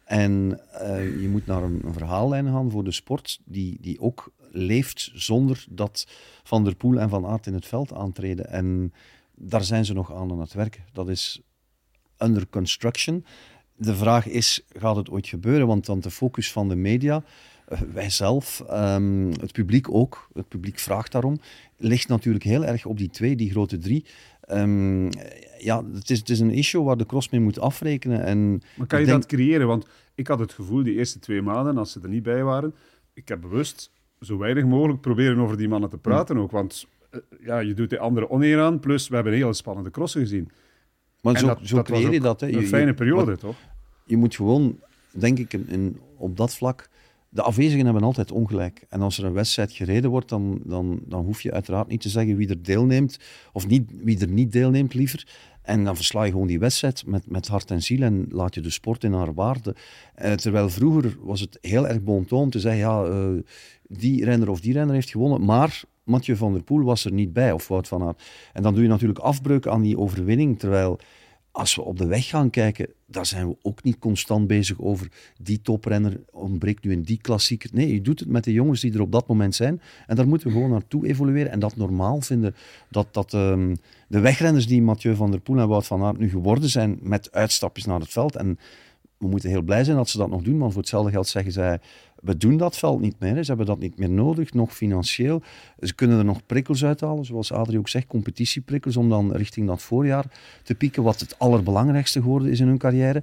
En 0.04 0.60
uh, 0.72 1.20
je 1.20 1.28
moet 1.28 1.46
naar 1.46 1.62
een, 1.62 1.80
een, 1.84 1.92
verhaallijn 1.92 2.46
gaan 2.46 2.70
voor 2.70 2.84
de 2.84 2.92
sport 2.92 3.40
die, 3.44 3.78
die 3.80 4.00
ook 4.00 4.32
leeft 4.50 5.10
zonder 5.14 5.64
dat 5.70 6.06
Van 6.42 6.64
der 6.64 6.76
Poel 6.76 6.98
en 6.98 7.08
Van 7.08 7.26
Aert 7.26 7.46
in 7.46 7.54
het 7.54 7.66
veld 7.66 7.92
aantreden. 7.92 8.50
En 8.50 8.92
daar 9.34 9.64
zijn 9.64 9.84
ze 9.84 9.92
nog 9.92 10.14
aan 10.14 10.30
aan 10.30 10.40
het 10.40 10.52
werken. 10.52 10.84
Dat 10.92 11.08
is 11.08 11.42
under 12.18 12.48
construction 12.48 13.24
de 13.78 13.94
vraag 13.94 14.26
is, 14.26 14.64
gaat 14.68 14.96
het 14.96 15.10
ooit 15.10 15.26
gebeuren? 15.26 15.66
Want 15.66 15.86
dan 15.86 16.00
de 16.00 16.10
focus 16.10 16.52
van 16.52 16.68
de 16.68 16.76
media, 16.76 17.22
uh, 17.72 17.80
wij 17.92 18.10
zelf, 18.10 18.64
um, 18.70 19.30
het 19.40 19.52
publiek 19.52 19.94
ook, 19.94 20.28
het 20.34 20.48
publiek 20.48 20.78
vraagt 20.78 21.12
daarom, 21.12 21.40
ligt 21.76 22.08
natuurlijk 22.08 22.44
heel 22.44 22.64
erg 22.64 22.86
op 22.86 22.98
die 22.98 23.10
twee, 23.10 23.36
die 23.36 23.50
grote 23.50 23.78
drie. 23.78 24.04
Um, 24.50 25.08
ja, 25.58 25.84
het 25.92 26.10
is, 26.10 26.18
het 26.18 26.28
is 26.28 26.40
een 26.40 26.50
issue 26.50 26.82
waar 26.82 26.96
de 26.96 27.06
cross 27.06 27.28
mee 27.28 27.40
moet 27.40 27.58
afrekenen. 27.58 28.24
En 28.24 28.62
maar 28.76 28.86
kan 28.86 29.00
je 29.00 29.06
dat 29.06 29.26
creëren? 29.26 29.66
Want 29.66 29.86
ik 30.14 30.26
had 30.26 30.38
het 30.38 30.52
gevoel, 30.52 30.82
die 30.82 30.94
eerste 30.94 31.18
twee 31.18 31.42
maanden, 31.42 31.78
als 31.78 31.92
ze 31.92 32.00
er 32.02 32.08
niet 32.08 32.22
bij 32.22 32.42
waren, 32.42 32.74
ik 33.14 33.28
heb 33.28 33.40
bewust 33.40 33.90
zo 34.20 34.38
weinig 34.38 34.64
mogelijk 34.64 35.00
proberen 35.00 35.38
over 35.38 35.56
die 35.56 35.68
mannen 35.68 35.90
te 35.90 35.98
praten 35.98 36.36
hm. 36.36 36.42
ook. 36.42 36.50
Want 36.50 36.86
uh, 37.10 37.20
ja, 37.44 37.58
je 37.58 37.74
doet 37.74 37.90
de 37.90 37.98
andere 37.98 38.30
oneer 38.30 38.60
aan, 38.60 38.80
plus 38.80 39.08
we 39.08 39.14
hebben 39.14 39.32
een 39.32 39.38
hele 39.38 39.52
spannende 39.52 39.90
crossen 39.90 40.20
gezien. 40.20 40.50
Maar 41.20 41.38
zo, 41.38 41.46
dat, 41.46 41.58
zo 41.62 41.82
creëer 41.82 42.12
je 42.12 42.20
dat. 42.20 42.40
Hè. 42.40 42.48
Een 42.52 42.66
fijne 42.66 42.94
periode, 42.94 43.36
toch? 43.36 43.56
Je 44.04 44.16
moet 44.16 44.34
gewoon, 44.34 44.78
denk 45.10 45.38
ik, 45.38 45.52
in, 45.52 45.98
op 46.16 46.36
dat 46.36 46.54
vlak... 46.54 46.88
De 47.30 47.42
afwezigen 47.42 47.84
hebben 47.84 48.02
altijd 48.02 48.32
ongelijk. 48.32 48.84
En 48.88 49.00
als 49.00 49.18
er 49.18 49.24
een 49.24 49.32
wedstrijd 49.32 49.72
gereden 49.72 50.10
wordt, 50.10 50.28
dan, 50.28 50.60
dan, 50.64 51.00
dan 51.04 51.24
hoef 51.24 51.40
je 51.40 51.52
uiteraard 51.52 51.88
niet 51.88 52.00
te 52.00 52.08
zeggen 52.08 52.36
wie 52.36 52.48
er 52.48 52.62
deelneemt. 52.62 53.18
Of 53.52 53.66
niet, 53.66 53.90
wie 54.02 54.20
er 54.20 54.28
niet 54.28 54.52
deelneemt, 54.52 54.94
liever. 54.94 55.26
En 55.68 55.84
dan 55.84 55.96
versla 55.96 56.24
je 56.24 56.30
gewoon 56.30 56.46
die 56.46 56.58
wedstrijd 56.58 57.06
met, 57.06 57.30
met 57.30 57.48
hart 57.48 57.70
en 57.70 57.82
ziel 57.82 58.02
en 58.02 58.26
laat 58.30 58.54
je 58.54 58.60
de 58.60 58.70
sport 58.70 59.04
in 59.04 59.12
haar 59.12 59.34
waarde. 59.34 59.74
Eh, 60.14 60.32
terwijl 60.32 60.70
vroeger 60.70 61.16
was 61.20 61.40
het 61.40 61.58
heel 61.60 61.88
erg 61.88 62.02
bon 62.02 62.26
om 62.28 62.50
te 62.50 62.60
zeggen, 62.60 62.80
ja, 62.80 63.04
uh, 63.04 63.42
die 63.88 64.24
renner 64.24 64.50
of 64.50 64.60
die 64.60 64.72
renner 64.72 64.94
heeft 64.94 65.10
gewonnen, 65.10 65.44
maar 65.44 65.82
Mathieu 66.04 66.36
van 66.36 66.52
der 66.52 66.62
Poel 66.62 66.82
was 66.82 67.04
er 67.04 67.12
niet 67.12 67.32
bij, 67.32 67.52
of 67.52 67.68
Wout 67.68 67.88
van 67.88 68.02
Aert. 68.02 68.22
En 68.52 68.62
dan 68.62 68.74
doe 68.74 68.82
je 68.82 68.88
natuurlijk 68.88 69.18
afbreuk 69.18 69.66
aan 69.66 69.82
die 69.82 69.98
overwinning, 69.98 70.58
terwijl 70.58 70.98
als 71.58 71.74
we 71.74 71.82
op 71.82 71.98
de 71.98 72.06
weg 72.06 72.26
gaan 72.26 72.50
kijken, 72.50 72.88
daar 73.06 73.26
zijn 73.26 73.48
we 73.48 73.56
ook 73.62 73.82
niet 73.82 73.98
constant 73.98 74.46
bezig 74.46 74.80
over 74.80 75.08
die 75.42 75.60
toprenner 75.60 76.20
ontbreekt 76.30 76.84
nu 76.84 76.92
in 76.92 77.02
die 77.02 77.18
klassieker. 77.20 77.70
Nee, 77.72 77.92
je 77.92 78.00
doet 78.00 78.20
het 78.20 78.28
met 78.28 78.44
de 78.44 78.52
jongens 78.52 78.80
die 78.80 78.92
er 78.92 79.00
op 79.00 79.12
dat 79.12 79.26
moment 79.26 79.54
zijn. 79.54 79.80
En 80.06 80.16
daar 80.16 80.28
moeten 80.28 80.46
we 80.46 80.52
gewoon 80.52 80.70
naartoe 80.70 81.06
evolueren 81.06 81.52
en 81.52 81.58
dat 81.58 81.76
normaal 81.76 82.20
vinden. 82.20 82.54
Dat, 82.90 83.14
dat 83.14 83.32
um, 83.32 83.76
de 84.08 84.20
wegrenners 84.20 84.66
die 84.66 84.82
Mathieu 84.82 85.14
van 85.14 85.30
der 85.30 85.40
Poel 85.40 85.58
en 85.58 85.68
Wout 85.68 85.86
van 85.86 86.02
Aert 86.02 86.18
nu 86.18 86.28
geworden 86.28 86.68
zijn 86.68 86.98
met 87.02 87.32
uitstapjes 87.32 87.84
naar 87.84 88.00
het 88.00 88.10
veld. 88.10 88.36
En 88.36 88.58
we 89.16 89.28
moeten 89.28 89.50
heel 89.50 89.62
blij 89.62 89.84
zijn 89.84 89.96
dat 89.96 90.08
ze 90.08 90.18
dat 90.18 90.30
nog 90.30 90.42
doen, 90.42 90.58
want 90.58 90.72
voor 90.72 90.80
hetzelfde 90.80 91.10
geld 91.10 91.28
zeggen 91.28 91.52
zij 91.52 91.80
we 92.22 92.36
doen 92.36 92.56
dat 92.56 92.78
veld 92.78 93.00
niet 93.00 93.18
meer. 93.18 93.42
Ze 93.42 93.48
hebben 93.48 93.66
dat 93.66 93.78
niet 93.78 93.98
meer 93.98 94.10
nodig, 94.10 94.52
nog 94.52 94.74
financieel. 94.74 95.42
Ze 95.80 95.94
kunnen 95.94 96.18
er 96.18 96.24
nog 96.24 96.46
prikkels 96.46 96.84
uithalen, 96.84 97.24
zoals 97.24 97.52
Adrie 97.52 97.78
ook 97.78 97.88
zegt, 97.88 98.06
competitieprikkels, 98.06 98.96
om 98.96 99.08
dan 99.08 99.32
richting 99.32 99.66
dat 99.66 99.82
voorjaar 99.82 100.24
te 100.62 100.74
pieken, 100.74 101.02
wat 101.02 101.20
het 101.20 101.38
allerbelangrijkste 101.38 102.20
geworden 102.20 102.50
is 102.50 102.60
in 102.60 102.66
hun 102.66 102.78
carrière. 102.78 103.22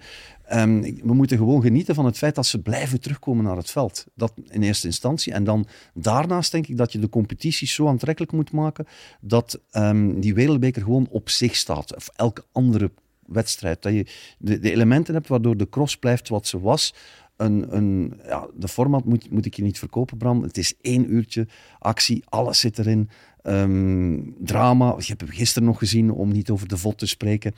Um, 0.53 0.81
we 0.81 1.13
moeten 1.13 1.37
gewoon 1.37 1.61
genieten 1.61 1.95
van 1.95 2.05
het 2.05 2.17
feit 2.17 2.35
dat 2.35 2.45
ze 2.45 2.61
blijven 2.61 3.01
terugkomen 3.01 3.43
naar 3.43 3.57
het 3.57 3.71
veld. 3.71 4.05
Dat 4.15 4.33
in 4.49 4.61
eerste 4.61 4.87
instantie. 4.87 5.33
En 5.33 5.43
dan 5.43 5.67
daarnaast 5.93 6.51
denk 6.51 6.67
ik 6.67 6.77
dat 6.77 6.91
je 6.91 6.99
de 6.99 7.09
competitie 7.09 7.67
zo 7.67 7.87
aantrekkelijk 7.87 8.31
moet 8.31 8.51
maken 8.51 8.85
dat 9.21 9.59
um, 9.71 10.19
die 10.19 10.33
wereldbeker 10.33 10.81
gewoon 10.81 11.07
op 11.09 11.29
zich 11.29 11.55
staat. 11.55 11.95
Of 11.95 12.09
elke 12.15 12.43
andere 12.51 12.91
wedstrijd. 13.25 13.81
Dat 13.81 13.93
je 13.93 14.05
de 14.37 14.71
elementen 14.71 15.13
hebt 15.13 15.27
waardoor 15.27 15.57
de 15.57 15.69
cross 15.69 15.97
blijft 15.97 16.29
wat 16.29 16.47
ze 16.47 16.59
was 16.59 16.93
een, 17.37 17.75
een, 17.75 18.19
ja, 18.25 18.47
de 18.55 18.67
format 18.67 19.05
moet, 19.05 19.31
moet 19.31 19.45
ik 19.45 19.53
je 19.53 19.63
niet 19.63 19.79
verkopen, 19.79 20.17
Bram. 20.17 20.43
Het 20.43 20.57
is 20.57 20.73
één 20.81 21.13
uurtje 21.13 21.47
actie, 21.79 22.23
alles 22.25 22.59
zit 22.59 22.79
erin. 22.79 23.09
Ehm, 23.41 24.19
drama, 24.37 24.95
je 24.97 25.13
hebt 25.17 25.35
gisteren 25.35 25.67
nog 25.67 25.77
gezien, 25.77 26.11
om 26.11 26.31
niet 26.31 26.49
over 26.49 26.67
de 26.67 26.77
VOD 26.77 26.97
te 26.97 27.05
spreken. 27.05 27.55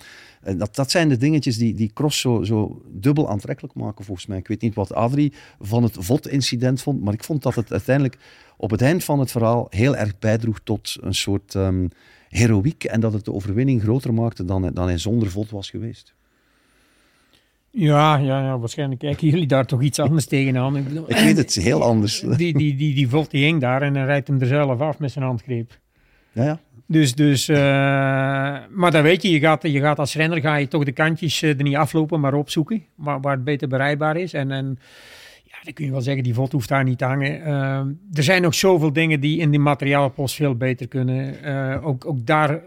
Uh, 0.48 0.60
dat, 0.60 0.76
dat 0.76 0.92
zijn 0.92 1.10
de 1.10 1.18
dingetjes 1.18 1.58
die, 1.58 1.74
die 1.74 1.92
Cross 1.94 2.20
zo, 2.20 2.44
zo 2.44 2.82
dubbel 2.92 3.30
aantrekkelijk 3.30 3.74
maken, 3.74 4.06
volgens 4.06 4.28
mij. 4.28 4.38
Ik 4.38 4.48
weet 4.48 4.62
niet 4.62 4.76
wat 4.76 4.94
Adrie 4.94 5.34
van 5.60 5.84
het 5.84 5.96
VOD-incident 6.00 6.82
vond, 6.82 7.02
maar 7.02 7.14
ik 7.14 7.24
vond 7.24 7.44
dat 7.44 7.56
het 7.56 7.72
uiteindelijk 7.72 8.18
op 8.58 8.72
het 8.72 8.82
eind 8.82 9.04
van 9.04 9.20
het 9.20 9.32
verhaal 9.32 9.68
heel 9.70 9.96
erg 9.96 10.20
bijdroeg 10.20 10.60
tot 10.64 10.98
een 11.02 11.16
soort 11.16 11.54
um, 11.54 11.90
heroïek 12.30 12.84
en 12.84 13.00
dat 13.00 13.14
het 13.14 13.26
de 13.26 13.34
overwinning 13.34 13.82
groter 13.82 14.14
maakte 14.14 14.46
dan, 14.46 14.72
dan 14.74 14.88
hij 14.88 14.98
zonder 14.98 15.32
VOD 15.32 15.50
was 15.50 15.70
geweest. 15.70 16.16
Ja, 17.80 18.18
ja, 18.18 18.42
ja, 18.42 18.60
waarschijnlijk 18.60 19.00
kijken 19.00 19.28
jullie 19.28 19.48
daar 19.48 19.66
toch 19.66 19.82
iets 19.82 20.00
anders 20.00 20.26
tegenaan. 20.26 20.78
Ik, 20.78 20.88
bedoel, 20.88 21.10
ik 21.10 21.18
weet 21.18 21.38
het 21.38 21.54
heel 21.70 21.84
anders. 21.84 22.20
Die, 22.20 22.58
die, 22.58 22.76
die, 22.76 22.96
die 22.96 23.10
Volt 23.10 23.32
die 23.32 23.46
hing 23.46 23.62
daar 23.62 23.82
en 23.82 23.96
hij 23.96 24.06
rijdt 24.06 24.28
hem 24.28 24.40
er 24.40 24.48
zelf 24.48 24.80
af 24.80 25.00
met 25.00 25.12
zijn 25.12 25.26
handgreep. 25.26 25.80
Ja, 26.32 26.44
ja. 26.44 26.60
Dus, 26.86 27.16
dus 27.16 27.50
uh, 27.50 27.58
maar 28.70 28.92
dan 28.92 29.02
weet 29.02 29.22
je, 29.22 29.30
je 29.30 29.40
gaat, 29.40 29.62
je 29.62 29.80
gaat 29.80 30.00
als 30.00 30.16
renner 30.16 30.42
ga 30.42 30.56
je 30.56 30.68
toch 30.68 30.84
de 30.84 30.92
kantjes 30.92 31.42
uh, 31.42 31.50
er 31.50 31.64
niet 31.64 31.76
aflopen, 31.76 32.20
maar 32.20 32.34
opzoeken, 32.34 32.84
waar, 32.96 33.22
waar 33.22 33.34
het 33.34 33.44
beter 33.44 33.68
bereikbaar 33.68 34.18
is. 34.18 34.34
En, 34.34 34.52
en 34.52 34.80
ja, 35.44 35.58
dan 35.64 35.74
kun 35.74 35.86
je 35.86 35.92
wel 35.92 36.02
zeggen, 36.02 36.24
die 36.24 36.34
Volt 36.34 36.52
hoeft 36.52 36.70
daar 36.70 36.84
niet 36.84 36.98
te 36.98 37.06
hangen. 37.06 37.40
Uh, 37.40 38.18
er 38.18 38.24
zijn 38.24 38.42
nog 38.42 38.56
zoveel 38.56 38.94
dingen 38.94 39.20
die 39.20 39.40
in 39.40 39.50
die 39.52 39.60
materiaalpost 39.60 40.36
veel 40.36 40.56
beter 40.56 40.88
kunnen. 40.88 41.84
ook, 41.84 42.06
ook 42.06 42.26
daar 42.26 42.62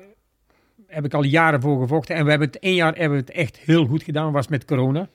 heb 0.90 1.04
ik 1.04 1.14
al 1.14 1.24
jaren 1.24 1.60
voor 1.60 1.80
gevochten. 1.80 2.14
En 2.16 2.24
we 2.24 2.30
hebben 2.30 2.48
het 2.48 2.58
één 2.58 2.74
jaar 2.74 2.94
hebben 2.94 3.18
we 3.18 3.24
het 3.24 3.30
echt 3.30 3.58
heel 3.58 3.86
goed 3.86 4.02
gedaan, 4.02 4.32
was 4.32 4.48
met 4.48 4.64
corona. 4.64 5.08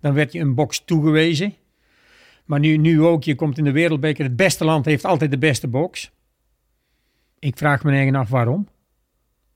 Dan 0.00 0.14
werd 0.14 0.32
je 0.32 0.40
een 0.40 0.54
box 0.54 0.82
toegewezen. 0.84 1.54
Maar 2.44 2.60
nu, 2.60 2.76
nu 2.76 3.02
ook, 3.02 3.24
je 3.24 3.34
komt 3.34 3.58
in 3.58 3.64
de 3.64 3.72
wereldbeker. 3.72 4.24
Het 4.24 4.36
beste 4.36 4.64
land 4.64 4.84
heeft 4.84 5.04
altijd 5.04 5.30
de 5.30 5.38
beste 5.38 5.68
box. 5.68 6.12
Ik 7.38 7.56
vraag 7.56 7.84
me 7.84 7.92
eigen 7.92 8.14
af 8.14 8.28
waarom. 8.28 8.68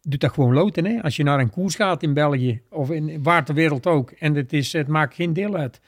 Doe 0.02 0.18
dat 0.18 0.32
gewoon 0.32 0.54
loten. 0.54 0.84
Hè? 0.84 1.02
Als 1.02 1.16
je 1.16 1.22
naar 1.22 1.40
een 1.40 1.50
koers 1.50 1.74
gaat 1.74 2.02
in 2.02 2.14
België 2.14 2.62
of 2.70 2.90
in 2.90 3.22
waar 3.22 3.44
ter 3.44 3.54
wereld 3.54 3.86
ook. 3.86 4.10
En 4.10 4.34
het, 4.34 4.52
is, 4.52 4.72
het 4.72 4.88
maakt 4.88 5.14
geen 5.14 5.32
deel 5.32 5.56
uit. 5.56 5.80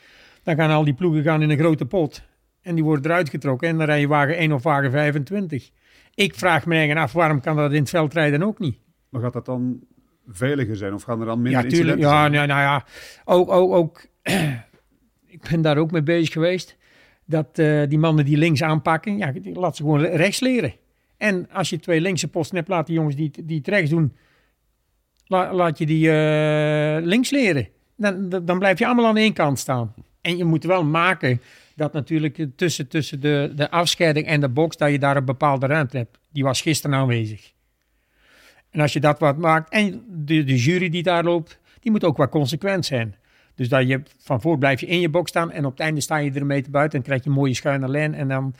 Dan 0.42 0.56
gaan 0.56 0.70
al 0.70 0.84
die 0.84 0.94
ploegen 0.94 1.22
gaan 1.22 1.42
in 1.42 1.50
een 1.50 1.58
grote 1.58 1.86
pot. 1.86 2.22
En 2.62 2.74
die 2.74 2.84
worden 2.84 3.10
eruit 3.10 3.28
getrokken. 3.28 3.68
En 3.68 3.76
dan 3.76 3.86
rij 3.86 4.00
je 4.00 4.08
wagen 4.08 4.36
1 4.36 4.52
of 4.52 4.62
wagen 4.62 4.90
25. 4.90 5.70
Ik 6.14 6.34
vraag 6.34 6.66
me 6.66 6.74
eigen 6.74 6.96
af 6.96 7.12
waarom 7.12 7.40
kan 7.40 7.56
dat 7.56 7.72
in 7.72 7.80
het 7.80 7.90
veldrijden 7.90 8.42
ook 8.42 8.58
niet. 8.58 8.78
Maar 9.08 9.20
gaat 9.20 9.32
dat 9.32 9.46
dan 9.46 9.80
veiliger 10.28 10.76
zijn? 10.76 10.94
Of 10.94 11.02
gaan 11.02 11.20
er 11.20 11.26
dan 11.26 11.42
minder 11.42 11.62
ja, 11.62 11.68
tuurlijk, 11.68 11.98
ja, 11.98 12.20
zijn? 12.20 12.32
Nou, 12.32 12.46
nou 12.46 12.60
ja, 12.60 12.84
ook, 13.24 13.50
ook, 13.50 13.72
ook 13.72 14.06
ik 15.26 15.48
ben 15.50 15.62
daar 15.62 15.76
ook 15.76 15.90
mee 15.90 16.02
bezig 16.02 16.32
geweest. 16.32 16.76
Dat 17.24 17.58
uh, 17.58 17.82
die 17.88 17.98
mannen 17.98 18.24
die 18.24 18.36
links 18.36 18.62
aanpakken, 18.62 19.18
ja, 19.18 19.32
laat 19.52 19.76
ze 19.76 19.82
gewoon 19.82 20.00
rechts 20.00 20.40
leren. 20.40 20.74
En 21.16 21.50
als 21.50 21.70
je 21.70 21.78
twee 21.78 22.00
linkse 22.00 22.28
posten 22.28 22.56
hebt, 22.56 22.68
laat 22.68 22.86
die 22.86 22.94
jongens 22.94 23.16
die, 23.16 23.30
die 23.44 23.58
het 23.58 23.68
rechts 23.68 23.90
doen, 23.90 24.16
la, 25.26 25.54
laat 25.54 25.78
je 25.78 25.86
die 25.86 26.06
uh, 26.06 27.06
links 27.06 27.30
leren. 27.30 27.68
Dan, 27.96 28.28
dan 28.28 28.58
blijf 28.58 28.78
je 28.78 28.86
allemaal 28.86 29.06
aan 29.06 29.16
één 29.16 29.32
kant 29.32 29.58
staan. 29.58 29.94
En 30.20 30.36
je 30.36 30.44
moet 30.44 30.64
wel 30.64 30.84
maken 30.84 31.40
dat 31.74 31.92
natuurlijk 31.92 32.46
tussen, 32.56 32.88
tussen 32.88 33.20
de, 33.20 33.52
de 33.54 33.70
afscheiding 33.70 34.26
en 34.26 34.40
de 34.40 34.48
box, 34.48 34.76
dat 34.76 34.90
je 34.90 34.98
daar 34.98 35.16
een 35.16 35.24
bepaalde 35.24 35.66
ruimte 35.66 35.96
hebt. 35.96 36.18
Die 36.32 36.44
was 36.44 36.60
gisteren 36.60 36.96
aanwezig. 36.96 37.52
En 38.70 38.80
als 38.80 38.92
je 38.92 39.00
dat 39.00 39.18
wat 39.18 39.36
maakt, 39.36 39.70
en 39.70 40.04
de, 40.08 40.44
de 40.44 40.56
jury 40.56 40.88
die 40.88 41.02
daar 41.02 41.24
loopt, 41.24 41.58
die 41.80 41.90
moet 41.90 42.04
ook 42.04 42.16
wat 42.16 42.30
consequent 42.30 42.86
zijn. 42.86 43.14
Dus 43.54 43.68
dat 43.68 43.88
je 43.88 44.02
van 44.18 44.40
voor 44.40 44.58
blijf 44.58 44.80
je 44.80 44.86
in 44.86 45.00
je 45.00 45.08
box 45.08 45.30
staan 45.30 45.50
en 45.50 45.64
op 45.64 45.70
het 45.70 45.80
einde 45.80 46.00
sta 46.00 46.16
je 46.16 46.30
er 46.30 46.40
een 46.40 46.46
meter 46.46 46.70
buiten 46.70 46.98
en 46.98 47.04
krijg 47.04 47.22
je 47.22 47.28
een 47.28 47.34
mooie 47.34 47.54
schuine 47.54 47.88
lijn. 47.88 48.14
En, 48.14 48.28
dan, 48.28 48.54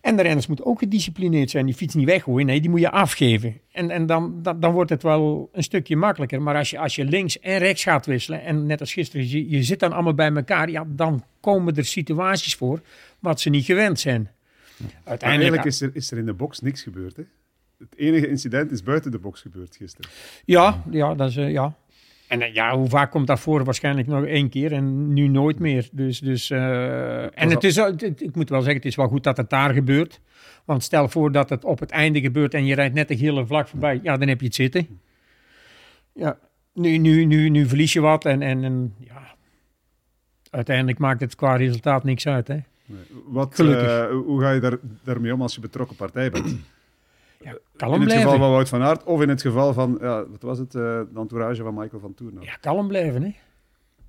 en 0.00 0.16
de 0.16 0.22
renners 0.22 0.46
moeten 0.46 0.66
ook 0.66 0.78
gedisciplineerd 0.78 1.50
zijn. 1.50 1.66
Die 1.66 1.74
fiets 1.74 1.94
niet 1.94 2.06
weggooien, 2.06 2.46
nee, 2.46 2.60
die 2.60 2.70
moet 2.70 2.80
je 2.80 2.90
afgeven. 2.90 3.60
En, 3.72 3.90
en 3.90 4.06
dan, 4.06 4.42
dan, 4.42 4.60
dan 4.60 4.72
wordt 4.72 4.90
het 4.90 5.02
wel 5.02 5.48
een 5.52 5.62
stukje 5.62 5.96
makkelijker. 5.96 6.42
Maar 6.42 6.56
als 6.56 6.70
je, 6.70 6.78
als 6.78 6.94
je 6.94 7.04
links 7.04 7.40
en 7.40 7.58
rechts 7.58 7.82
gaat 7.82 8.06
wisselen, 8.06 8.42
en 8.42 8.66
net 8.66 8.80
als 8.80 8.92
gisteren, 8.92 9.28
je, 9.28 9.50
je 9.50 9.62
zit 9.62 9.80
dan 9.80 9.92
allemaal 9.92 10.14
bij 10.14 10.32
elkaar, 10.32 10.70
ja, 10.70 10.84
dan 10.88 11.24
komen 11.40 11.76
er 11.76 11.84
situaties 11.84 12.54
voor 12.54 12.80
wat 13.18 13.40
ze 13.40 13.50
niet 13.50 13.64
gewend 13.64 14.00
zijn. 14.00 14.30
Uiteindelijk 15.04 15.64
is 15.64 15.80
er, 15.80 15.90
is 15.92 16.10
er 16.10 16.18
in 16.18 16.26
de 16.26 16.32
box 16.34 16.60
niks 16.60 16.82
gebeurd, 16.82 17.16
hè? 17.16 17.22
Het 17.78 17.96
enige 17.96 18.28
incident 18.28 18.70
is 18.70 18.82
buiten 18.82 19.10
de 19.10 19.18
box 19.18 19.40
gebeurd 19.40 19.76
gisteren. 19.76 20.10
Ja, 20.44 20.82
ja, 20.90 21.14
dat 21.14 21.28
is, 21.28 21.36
uh, 21.36 21.50
ja. 21.50 21.76
En 22.28 22.40
uh, 22.40 22.54
ja, 22.54 22.76
hoe 22.76 22.88
vaak 22.88 23.10
komt 23.10 23.26
dat 23.26 23.40
voor? 23.40 23.64
Waarschijnlijk 23.64 24.06
nog 24.06 24.24
één 24.24 24.48
keer 24.48 24.72
en 24.72 25.12
nu 25.12 25.28
nooit 25.28 25.58
meer. 25.58 25.88
Dus, 25.92 26.18
dus, 26.18 26.50
uh, 26.50 27.38
en 27.40 27.50
het 27.50 27.64
is, 27.64 27.76
het, 27.76 28.20
ik 28.20 28.34
moet 28.34 28.48
wel 28.48 28.60
zeggen, 28.60 28.76
het 28.76 28.84
is 28.84 28.96
wel 28.96 29.08
goed 29.08 29.24
dat 29.24 29.36
het 29.36 29.50
daar 29.50 29.74
gebeurt. 29.74 30.20
Want 30.64 30.82
stel 30.82 31.08
voor 31.08 31.32
dat 31.32 31.50
het 31.50 31.64
op 31.64 31.78
het 31.78 31.90
einde 31.90 32.20
gebeurt 32.20 32.54
en 32.54 32.66
je 32.66 32.74
rijdt 32.74 32.94
net 32.94 33.08
de 33.08 33.16
gele 33.16 33.46
vlak 33.46 33.68
voorbij. 33.68 34.00
Ja, 34.02 34.16
dan 34.16 34.28
heb 34.28 34.40
je 34.40 34.46
het 34.46 34.54
zitten. 34.54 35.00
Ja, 36.12 36.38
nu, 36.72 36.96
nu, 36.96 37.24
nu, 37.24 37.48
nu 37.48 37.66
verlies 37.66 37.92
je 37.92 38.00
wat 38.00 38.24
en, 38.24 38.42
en, 38.42 38.64
en 38.64 38.94
ja, 38.98 39.34
uiteindelijk 40.50 40.98
maakt 40.98 41.20
het 41.20 41.34
qua 41.34 41.56
resultaat 41.56 42.04
niks 42.04 42.26
uit. 42.26 42.48
Hè? 42.48 42.58
Nee. 42.86 43.00
Wat, 43.26 43.56
hoe 43.56 44.40
ga 44.40 44.50
je 44.50 44.60
daar, 44.60 44.76
daarmee 45.04 45.34
om 45.34 45.42
als 45.42 45.54
je 45.54 45.60
betrokken 45.60 45.96
partij 45.96 46.30
bent? 46.30 46.56
Ja, 47.40 47.58
kalm 47.76 47.92
in 47.94 48.00
het 48.00 48.08
blijven. 48.08 48.30
geval 48.30 48.38
van 48.44 48.50
Wout 48.50 48.68
van 48.68 48.82
Aert 48.82 49.04
of 49.04 49.22
in 49.22 49.28
het 49.28 49.42
geval 49.42 49.72
van, 49.72 49.98
ja, 50.00 50.26
wat 50.28 50.42
was 50.42 50.58
het, 50.58 50.74
uh, 50.74 50.82
de 50.82 51.06
entourage 51.14 51.62
van 51.62 51.74
Michael 51.74 52.00
van 52.00 52.14
Toorn. 52.14 52.36
Ja, 52.40 52.56
kalm 52.60 52.88
blijven, 52.88 53.22
hè. 53.22 53.34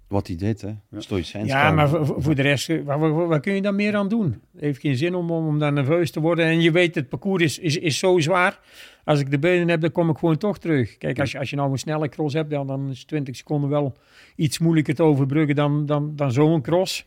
Wat 0.07 0.27
hij 0.27 0.35
deed, 0.35 0.61
hè. 0.61 0.67
Ja. 0.89 0.99
Stoïcijns 0.99 1.49
Ja, 1.49 1.61
kalm. 1.63 1.75
maar 1.75 1.89
voor, 1.89 2.21
voor 2.21 2.35
de 2.35 2.41
rest, 2.41 2.69
eh, 2.69 2.81
wat, 2.83 2.99
wat, 2.99 3.27
wat 3.27 3.41
kun 3.41 3.53
je 3.53 3.61
dan 3.61 3.75
meer 3.75 3.95
aan 3.95 4.07
doen? 4.07 4.41
Het 4.51 4.61
heeft 4.61 4.81
geen 4.81 4.95
zin 4.95 5.15
om, 5.15 5.31
om, 5.31 5.47
om 5.47 5.59
daar 5.59 5.73
nerveus 5.73 6.11
te 6.11 6.19
worden. 6.19 6.45
En 6.45 6.61
je 6.61 6.71
weet, 6.71 6.95
het 6.95 7.09
parcours 7.09 7.43
is, 7.43 7.59
is, 7.59 7.77
is 7.77 7.97
zo 7.99 8.19
zwaar. 8.19 8.59
Als 9.03 9.19
ik 9.19 9.31
de 9.31 9.39
benen 9.39 9.69
heb, 9.69 9.81
dan 9.81 9.91
kom 9.91 10.09
ik 10.09 10.17
gewoon 10.17 10.37
toch 10.37 10.57
terug. 10.57 10.97
Kijk, 10.97 11.19
als 11.19 11.31
je, 11.31 11.39
als 11.39 11.49
je 11.49 11.55
nou 11.55 11.71
een 11.71 11.77
snelle 11.77 12.09
cross 12.09 12.33
hebt, 12.33 12.49
dan, 12.49 12.67
dan 12.67 12.89
is 12.89 13.03
20 13.03 13.35
seconden 13.35 13.69
wel 13.69 13.97
iets 14.35 14.59
moeilijker 14.59 14.95
te 14.95 15.03
overbruggen 15.03 15.55
dan, 15.55 15.85
dan, 15.85 16.15
dan 16.15 16.31
zo'n 16.31 16.61
cross. 16.61 17.05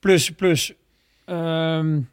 Plus, 0.00 0.30
plus 0.30 0.74
um, 1.26 2.08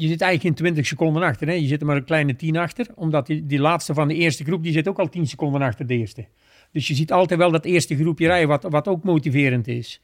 je 0.00 0.08
zit 0.08 0.20
eigenlijk 0.20 0.58
in 0.58 0.64
20 0.64 0.86
seconden 0.86 1.22
achter. 1.22 1.46
Hè? 1.46 1.52
Je 1.52 1.66
zit 1.66 1.80
er 1.80 1.86
maar 1.86 1.96
een 1.96 2.04
kleine 2.04 2.36
10 2.36 2.56
achter. 2.56 2.86
Omdat 2.94 3.26
die, 3.26 3.46
die 3.46 3.60
laatste 3.60 3.94
van 3.94 4.08
de 4.08 4.14
eerste 4.14 4.44
groep, 4.44 4.62
die 4.62 4.72
zit 4.72 4.88
ook 4.88 4.98
al 4.98 5.08
10 5.08 5.26
seconden 5.26 5.62
achter 5.62 5.86
de 5.86 5.96
eerste. 5.96 6.26
Dus 6.72 6.88
je 6.88 6.94
ziet 6.94 7.12
altijd 7.12 7.40
wel 7.40 7.50
dat 7.50 7.64
eerste 7.64 7.96
groepje 7.96 8.26
rijden, 8.26 8.48
wat, 8.48 8.62
wat 8.62 8.88
ook 8.88 9.04
motiverend 9.04 9.68
is. 9.68 10.02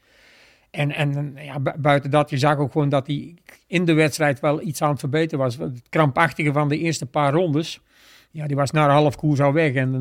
En, 0.71 0.91
en 0.91 1.35
ja, 1.35 1.59
buiten 1.77 2.11
dat, 2.11 2.29
je 2.29 2.37
zag 2.37 2.57
ook 2.57 2.71
gewoon 2.71 2.89
dat 2.89 3.07
hij 3.07 3.35
in 3.67 3.85
de 3.85 3.93
wedstrijd 3.93 4.39
wel 4.39 4.61
iets 4.61 4.81
aan 4.81 4.89
het 4.89 4.99
verbeteren 4.99 5.43
was. 5.43 5.57
Het 5.57 5.81
krampachtige 5.89 6.51
van 6.51 6.69
de 6.69 6.77
eerste 6.77 7.05
paar 7.05 7.33
rondes, 7.33 7.81
ja, 8.31 8.47
die 8.47 8.55
was 8.55 8.71
na 8.71 8.89
half 8.89 9.15
koers 9.15 9.39
al 9.39 9.53
weg. 9.53 9.73
En 9.73 9.91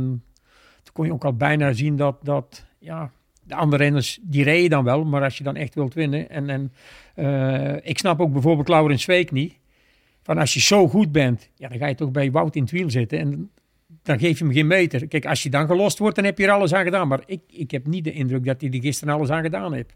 toen 0.83 0.93
kon 0.93 1.07
je 1.07 1.13
ook 1.13 1.25
al 1.25 1.37
bijna 1.37 1.73
zien 1.73 1.97
dat, 1.97 2.17
dat 2.23 2.67
ja, 2.79 3.11
de 3.43 3.55
andere 3.55 3.83
renners, 3.83 4.19
die 4.23 4.45
rijden 4.45 4.71
dan 4.71 4.85
wel. 4.85 5.05
Maar 5.05 5.23
als 5.23 5.39
je 5.39 5.45
dan 5.45 5.57
echt 5.57 5.75
wilt 5.75 5.95
winnen. 5.95 6.31
En, 6.31 6.49
en 6.49 6.73
uh, 7.17 7.77
ik 7.83 7.99
snap 7.99 8.21
ook 8.21 8.33
bijvoorbeeld 8.33 8.69
Laurens 8.69 9.03
Zweek 9.03 9.31
niet 9.33 9.55
van 10.27 10.39
als 10.39 10.55
je 10.55 10.61
zo 10.61 10.89
goed 10.89 11.13
bent, 11.13 11.51
ja, 11.57 11.69
dan 11.69 11.79
ga 11.79 11.87
je 11.87 11.95
toch 11.95 12.11
bij 12.11 12.31
Wout 12.31 12.57
in 12.57 12.63
het 12.63 12.71
wiel 12.71 12.91
zitten 12.91 13.19
en 13.19 13.51
dan 14.03 14.19
geef 14.19 14.39
je 14.39 14.45
hem 14.45 14.53
geen 14.53 14.67
meter. 14.67 15.09
Kijk, 15.09 15.27
als 15.27 15.43
je 15.43 15.51
dan 15.51 15.67
gelost 15.67 15.99
wordt, 15.99 16.17
dan 16.17 16.25
heb 16.25 16.39
je 16.39 16.45
er 16.45 16.51
alles 16.51 16.75
aan 16.75 16.85
gedaan. 16.85 17.09
Maar 17.09 17.23
ik, 17.27 17.41
ik 17.51 17.71
heb 17.71 17.87
niet 17.87 18.05
de 18.05 18.13
indruk 18.13 18.45
dat 18.45 18.61
hij 18.61 18.71
er 18.71 18.81
gisteren 18.81 19.15
alles 19.15 19.31
aan 19.31 19.43
gedaan 19.43 19.73
heeft. 19.73 19.95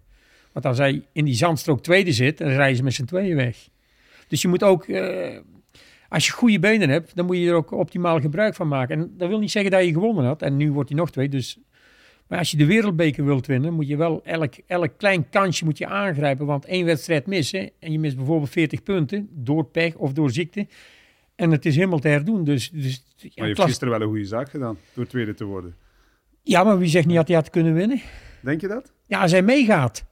Want 0.52 0.66
als 0.66 0.78
hij 0.78 1.02
in 1.12 1.24
die 1.24 1.34
zandstrook 1.34 1.82
tweede 1.82 2.12
zit, 2.12 2.38
dan 2.38 2.48
rijden 2.48 2.76
ze 2.76 2.82
met 2.82 2.94
z'n 2.94 3.04
tweeën 3.04 3.36
weg. 3.36 3.68
Dus 4.28 4.42
je 4.42 4.48
moet 4.48 4.62
ook, 4.62 4.86
uh, 4.86 5.36
als 6.08 6.26
je 6.26 6.32
goede 6.32 6.58
benen 6.58 6.88
hebt, 6.88 7.16
dan 7.16 7.26
moet 7.26 7.36
je 7.36 7.48
er 7.48 7.54
ook 7.54 7.70
optimaal 7.70 8.20
gebruik 8.20 8.54
van 8.54 8.68
maken. 8.68 8.98
En 8.98 9.14
dat 9.16 9.28
wil 9.28 9.38
niet 9.38 9.50
zeggen 9.50 9.70
dat 9.70 9.84
je 9.84 9.92
gewonnen 9.92 10.24
had. 10.24 10.42
En 10.42 10.56
nu 10.56 10.72
wordt 10.72 10.88
hij 10.88 10.98
nog 10.98 11.10
twee, 11.10 11.28
dus 11.28 11.58
maar 12.30 12.38
als 12.38 12.50
je 12.50 12.56
de 12.56 12.66
wereldbeker 12.66 13.24
wilt 13.24 13.46
winnen, 13.46 13.72
moet 13.72 13.88
je 13.88 13.96
wel 13.96 14.20
elk, 14.24 14.54
elk 14.66 14.90
klein 14.96 15.28
kansje 15.28 15.64
moet 15.64 15.78
je 15.78 15.86
aangrijpen. 15.86 16.46
Want 16.46 16.64
één 16.64 16.84
wedstrijd 16.84 17.26
missen 17.26 17.70
en 17.78 17.92
je 17.92 17.98
mist 17.98 18.16
bijvoorbeeld 18.16 18.50
40 18.50 18.82
punten 18.82 19.28
door 19.32 19.64
pech 19.64 19.94
of 19.94 20.12
door 20.12 20.30
ziekte. 20.30 20.66
En 21.34 21.50
het 21.50 21.66
is 21.66 21.74
helemaal 21.74 21.98
te 21.98 22.08
herdoen. 22.08 22.44
Dus, 22.44 22.70
dus, 22.70 23.04
ja, 23.16 23.28
maar 23.34 23.48
je 23.48 23.54
hebt 23.54 23.66
gisteren 23.66 23.92
wel 23.92 24.02
een 24.02 24.08
goede 24.08 24.24
zaak 24.24 24.50
gedaan 24.50 24.76
door 24.94 25.06
tweede 25.06 25.34
te 25.34 25.44
worden. 25.44 25.74
Ja, 26.42 26.64
maar 26.64 26.78
wie 26.78 26.88
zegt 26.88 27.06
niet 27.06 27.16
dat 27.16 27.26
hij 27.26 27.36
had 27.36 27.50
kunnen 27.50 27.74
winnen? 27.74 28.00
Denk 28.40 28.60
je 28.60 28.68
dat? 28.68 28.92
Ja, 29.06 29.20
als 29.20 29.30
hij 29.30 29.42
meegaat. 29.42 30.04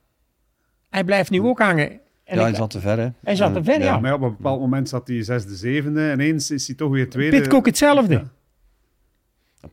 Hij 0.89 1.05
blijft 1.05 1.31
nu 1.31 1.41
ook 1.41 1.59
hangen. 1.59 1.91
En 2.25 2.37
ja, 2.37 2.43
hij 2.43 2.55
zat 2.55 2.71
te 2.71 2.81
ver, 2.81 2.99
hè? 2.99 3.09
Hij 3.23 3.37
zat 3.37 3.55
te 3.55 3.65
ver, 3.65 3.79
ja. 3.79 3.85
ja. 3.85 3.99
Maar 3.99 4.15
op 4.15 4.23
een 4.23 4.37
bepaald 4.37 4.61
moment 4.61 4.89
zat 4.89 5.09
hij 5.09 5.23
zesde, 5.23 5.55
zevende. 5.55 6.11
En 6.11 6.21
eens 6.21 6.51
is 6.51 6.67
hij 6.67 6.77
toch 6.77 6.91
weer 6.91 7.11
tweede. 7.11 7.39
Pitcock 7.39 7.67
hetzelfde. 7.67 8.25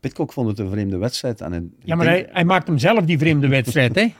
Pitcock 0.00 0.32
vond 0.32 0.48
het 0.48 0.58
een 0.58 0.70
vreemde 0.70 0.96
wedstrijd. 0.96 1.40
En 1.40 1.74
ja, 1.84 1.94
maar 1.94 2.06
denk... 2.06 2.18
hij, 2.18 2.28
hij 2.32 2.44
maakt 2.44 2.66
hem 2.66 2.78
zelf 2.78 3.04
die 3.04 3.18
vreemde 3.18 3.48
wedstrijd, 3.48 3.94
hè? 3.94 4.02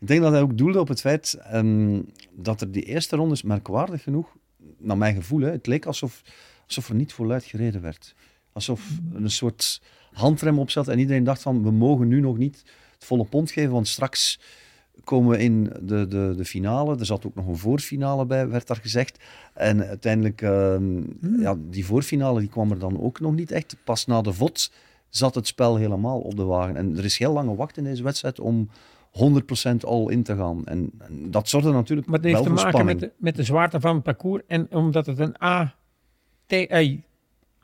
Ik 0.00 0.06
denk 0.06 0.20
dat 0.20 0.32
hij 0.32 0.40
ook 0.40 0.58
doelde 0.58 0.80
op 0.80 0.88
het 0.88 1.00
feit 1.00 1.38
um, 1.54 2.06
dat 2.30 2.60
er 2.60 2.70
die 2.70 2.82
eerste 2.82 3.16
rondes 3.16 3.42
merkwaardig 3.42 4.02
genoeg, 4.02 4.36
naar 4.78 4.96
mijn 4.96 5.14
gevoel, 5.14 5.40
hè, 5.40 5.50
het 5.50 5.66
leek 5.66 5.86
alsof, 5.86 6.22
alsof 6.66 6.88
er 6.88 6.94
niet 6.94 7.12
voluit 7.12 7.44
gereden 7.44 7.80
werd. 7.80 8.14
Alsof 8.52 8.90
er 9.14 9.22
een 9.22 9.30
soort 9.30 9.82
handrem 10.12 10.58
op 10.58 10.70
zat 10.70 10.88
en 10.88 10.98
iedereen 10.98 11.24
dacht 11.24 11.42
van, 11.42 11.62
we 11.62 11.70
mogen 11.70 12.08
nu 12.08 12.20
nog 12.20 12.38
niet 12.38 12.62
het 12.94 13.04
volle 13.04 13.24
pond 13.24 13.50
geven, 13.50 13.70
want 13.70 13.88
straks 13.88 14.40
komen 15.04 15.30
we 15.30 15.38
in 15.38 15.72
de, 15.82 16.06
de, 16.06 16.34
de 16.36 16.44
finale. 16.44 16.98
Er 16.98 17.06
zat 17.06 17.26
ook 17.26 17.34
nog 17.34 17.46
een 17.46 17.56
voorfinale 17.56 18.26
bij, 18.26 18.48
werd 18.48 18.66
daar 18.66 18.76
gezegd. 18.76 19.24
En 19.54 19.86
uiteindelijk, 19.86 20.42
ehm, 20.42 21.02
ja, 21.40 21.56
die 21.58 21.84
voorfinale 21.84 22.40
die 22.40 22.48
kwam 22.48 22.70
er 22.70 22.78
dan 22.78 23.00
ook 23.00 23.20
nog 23.20 23.34
niet 23.34 23.50
echt. 23.50 23.76
Pas 23.84 24.06
na 24.06 24.20
de 24.20 24.32
VOT 24.32 24.72
zat 25.10 25.34
het 25.34 25.46
spel 25.46 25.76
helemaal 25.76 26.18
op 26.20 26.36
de 26.36 26.44
wagen. 26.44 26.76
En 26.76 26.96
er 26.98 27.04
is 27.04 27.18
heel 27.18 27.32
lange 27.32 27.54
wacht 27.54 27.76
in 27.76 27.84
deze 27.84 28.02
wedstrijd 28.02 28.40
om 28.40 28.68
100% 29.72 29.76
al 29.80 30.08
in 30.08 30.22
te 30.22 30.36
gaan. 30.36 30.66
En, 30.66 30.90
en 30.98 31.30
dat 31.30 31.48
zorgde 31.48 31.72
natuurlijk 31.72 32.08
Maar 32.08 32.18
het 32.20 32.26
wel 32.26 32.34
heeft 32.34 32.46
te 32.48 32.54
voor 32.56 32.64
maken 32.64 32.84
met 32.84 32.96
spanning. 32.96 33.18
de, 33.18 33.24
met 33.24 33.36
de 33.36 33.42
zwaarte 33.42 33.80
van 33.80 33.94
het 33.94 34.02
parcours. 34.04 34.42
En 34.46 34.66
omdat 34.70 35.06
het 35.06 35.18
een 35.18 35.42
A, 35.42 35.74
T, 36.46 36.52
eh, 36.52 36.96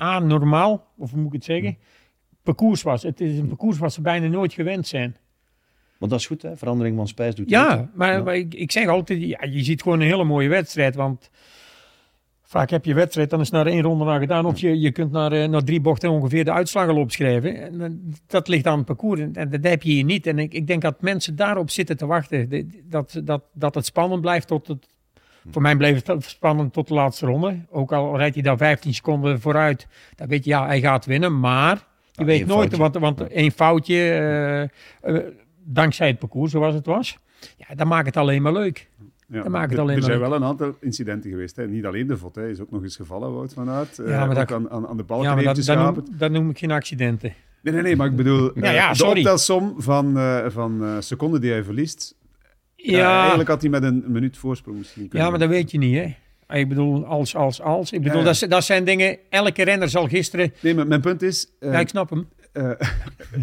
A 0.00 0.18
normaal, 0.18 0.86
of 0.96 1.10
hoe 1.10 1.18
moet 1.18 1.26
ik 1.28 1.32
het 1.32 1.44
zeggen, 1.44 1.76
parcours 2.42 2.82
was. 2.82 3.02
Het 3.02 3.20
is 3.20 3.38
een 3.38 3.48
parcours 3.48 3.78
wat 3.78 3.92
ze 3.92 4.00
bijna 4.00 4.26
nooit 4.26 4.52
gewend 4.52 4.86
zijn. 4.86 5.16
Maar 5.98 6.08
dat 6.08 6.18
is 6.20 6.26
goed, 6.26 6.42
hè? 6.42 6.56
verandering 6.56 6.96
van 6.96 7.08
spijs 7.08 7.34
doet 7.34 7.50
Ja, 7.50 7.90
maar, 7.94 8.12
Ja. 8.12 8.22
maar 8.22 8.36
ik, 8.36 8.54
ik 8.54 8.72
zeg 8.72 8.88
altijd, 8.88 9.22
ja, 9.22 9.44
je 9.44 9.64
ziet 9.64 9.82
gewoon 9.82 10.00
een 10.00 10.06
hele 10.06 10.24
mooie 10.24 10.48
wedstrijd. 10.48 10.94
Want 10.94 11.30
vaak 12.56 12.70
heb 12.70 12.84
je 12.84 12.94
wedstrijd, 12.94 13.30
dan 13.30 13.40
is 13.40 13.50
naar 13.50 13.66
één 13.66 13.82
ronde 13.82 14.04
naar 14.04 14.20
gedaan. 14.20 14.46
Of 14.46 14.58
je, 14.58 14.80
je 14.80 14.92
kunt 14.92 15.10
naar, 15.12 15.32
eh, 15.32 15.48
naar 15.48 15.62
drie 15.64 15.80
bochten 15.80 16.10
ongeveer 16.10 16.44
de 16.44 16.52
uitslag 16.52 16.88
al 16.88 16.96
opschrijven. 16.96 17.62
En, 17.62 17.78
dan- 17.78 18.00
dat 18.26 18.48
ligt 18.48 18.66
aan 18.66 18.76
het 18.76 18.86
parcours 18.86 19.20
en, 19.20 19.34
en 19.34 19.50
dat 19.50 19.64
heb 19.64 19.82
je 19.82 19.90
hier 19.92 20.04
niet. 20.04 20.26
En 20.26 20.38
ik, 20.38 20.52
ik 20.54 20.66
denk 20.66 20.82
dat 20.82 21.00
mensen 21.02 21.36
daarop 21.36 21.70
zitten 21.70 21.96
te 21.96 22.06
wachten. 22.06 22.70
Dat, 22.84 23.20
dat, 23.24 23.42
dat 23.52 23.74
het 23.74 23.84
spannend 23.86 24.20
blijft 24.20 24.46
tot 24.46 24.66
het... 24.66 24.86
Voor 25.50 25.62
mij 25.62 25.76
bleef 25.76 26.06
het 26.06 26.24
spannend 26.24 26.72
tot 26.72 26.88
de 26.88 26.94
laatste 26.94 27.26
ronde. 27.26 27.56
Ook 27.70 27.92
al 27.92 28.16
rijdt 28.16 28.34
hij 28.34 28.42
daar 28.42 28.56
15 28.56 28.94
seconden 28.94 29.40
vooruit. 29.40 29.86
Dan 30.14 30.28
weet 30.28 30.44
je, 30.44 30.50
ja, 30.50 30.66
hij 30.66 30.80
gaat 30.80 31.04
winnen. 31.06 31.40
Maar 31.40 31.74
je 31.76 32.20
Ja, 32.20 32.24
weet 32.24 32.46
nooit, 32.46 32.74
foutje. 32.74 32.98
want, 33.00 33.18
want 33.18 33.30
één 33.32 33.50
foutje... 33.50 33.94
eh, 33.94 34.62
eh, 34.62 35.24
dankzij 35.64 36.06
het 36.06 36.18
parcours 36.18 36.50
zoals 36.50 36.74
het 36.74 36.86
was. 36.86 37.18
Ja, 37.56 37.74
dat 37.74 37.86
maakt 37.86 38.06
het 38.06 38.16
alleen 38.16 38.42
maar 38.42 38.52
leuk. 38.52 38.88
Ja, 39.28 39.42
Dat 39.42 39.52
maakt 39.52 39.64
het 39.64 39.72
er- 39.78 39.80
alleen 39.80 39.96
Er 39.96 40.02
zijn 40.02 40.18
wel 40.20 40.34
een 40.34 40.44
aantal 40.44 40.76
incidenten 40.80 41.30
geweest. 41.30 41.56
Hè. 41.56 41.66
Niet 41.68 41.84
alleen 41.86 42.06
de 42.06 42.16
VOT, 42.16 42.34
hij 42.34 42.50
is 42.50 42.60
ook 42.60 42.70
nog 42.70 42.82
eens 42.82 42.96
gevallen, 42.96 43.32
Wout 43.34 43.52
van 43.52 43.68
Aert. 43.70 43.98
Eh, 43.98 44.08
Ja, 44.08 44.26
maar 44.26 44.34
dat- 44.34 44.52
aan, 44.52 44.70
aan, 44.70 44.86
aan 44.86 44.96
de 44.96 45.02
balken 45.02 45.26
Ja, 45.28 45.34
maar 45.34 45.54
dat, 45.54 45.66
noem, 45.94 46.04
dat 46.18 46.30
noem 46.30 46.50
ik 46.50 46.58
geen 46.58 46.70
accidenten. 46.70 47.34
Nee, 47.62 47.74
nee, 47.74 47.82
nee, 47.82 47.96
maar 47.96 48.06
ik 48.06 48.16
bedoel, 48.16 48.50
Ja, 48.54 48.62
eh, 48.62 48.74
ja, 48.74 48.90
de 48.90 48.96
sorry. 48.96 49.18
optelsom 49.18 49.74
van, 49.78 50.18
eh, 50.18 50.44
van 50.48 50.84
eh, 50.84 50.96
seconden 50.98 51.40
die 51.40 51.50
hij 51.50 51.64
verliest. 51.64 52.14
Ja. 52.76 52.98
Ja, 52.98 53.18
eigenlijk 53.18 53.48
had 53.48 53.60
hij 53.60 53.70
met 53.70 53.82
een 53.82 54.04
minuut 54.06 54.36
voorsprong 54.38 54.78
misschien 54.78 55.02
kunnen 55.08 55.24
ja 55.24 55.30
maar 55.30 55.40
dat 55.40 55.48
weet 55.48 55.70
je 55.70 55.78
niet, 55.78 55.94
hè. 55.96 56.14
Ik 56.58 56.68
bedoel, 56.68 57.04
als, 57.06 57.36
als, 57.36 57.60
als. 57.62 57.92
Ik 57.92 58.02
bedoel, 58.02 58.18
Ja. 58.18 58.24
dat, 58.24 58.44
dat 58.48 58.64
zijn 58.64 58.84
dingen... 58.84 59.18
Elke 59.30 59.62
renner 59.64 59.88
zal 59.88 60.08
gisteren... 60.08 60.52
Nee, 60.60 60.74
maar 60.74 60.86
mijn 60.86 61.00
punt 61.00 61.22
is... 61.22 61.48
eh, 61.60 61.72
ja, 61.72 61.78
ik 61.80 61.88
snap 61.88 62.10
hem. 62.10 62.28
eh, 62.52 62.70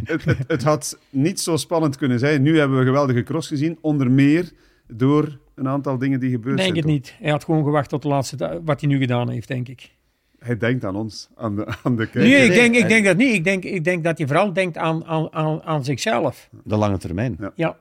het, 0.04 0.24
het, 0.26 0.38
het 0.48 0.64
had 0.64 1.00
niet 1.10 1.40
zo 1.40 1.58
spannend 1.58 1.98
kunnen 1.98 2.20
zijn. 2.20 2.42
Nu 2.42 2.60
hebben 2.60 2.78
we 2.80 2.86
geweldige 2.86 3.24
cross 3.24 3.48
gezien, 3.48 3.78
onder 3.82 4.12
meer 4.12 4.52
door 4.88 5.38
een 5.56 5.68
aantal 5.68 5.98
dingen 5.98 6.20
die 6.20 6.30
gebeurd 6.32 6.58
Denk 6.58 6.76
zijn. 6.76 6.76
het 6.76 6.84
toch? 6.86 6.94
niet. 6.94 7.16
Hij 7.20 7.32
had 7.32 7.44
gewoon 7.44 7.64
gewacht 7.64 7.90
tot 7.90 8.02
de 8.02 8.08
laatste... 8.08 8.62
Wat 8.66 8.80
hij 8.82 8.90
nu 8.90 8.98
gedaan 8.98 9.30
heeft, 9.30 9.48
denk 9.48 9.68
ik. 9.68 9.92
Hij 10.40 10.58
denkt 10.58 10.86
aan 10.86 10.96
ons, 10.96 11.30
aan 11.36 11.56
de, 11.56 11.68
aan 11.84 11.96
de 11.96 12.04
kijker. 12.10 12.32
Nee, 12.32 12.46
ik 12.46 12.54
denk, 12.54 12.76
ik 12.76 12.88
denk 12.88 13.06
dat 13.06 13.18
niet. 13.18 13.34
Ik 13.34 13.44
denk, 13.44 13.64
ik 13.64 13.84
denk 13.84 14.04
dat 14.04 14.18
hij 14.18 14.28
vooral 14.28 14.54
denkt 14.54 14.78
aan, 14.78 15.06
aan, 15.06 15.34
aan, 15.34 15.62
aan 15.64 15.84
zichzelf. 15.84 16.50
De 16.64 16.76
lange 16.78 16.98
termijn. 16.98 17.36
Ja. 17.40 17.52
Ja, 17.56 17.78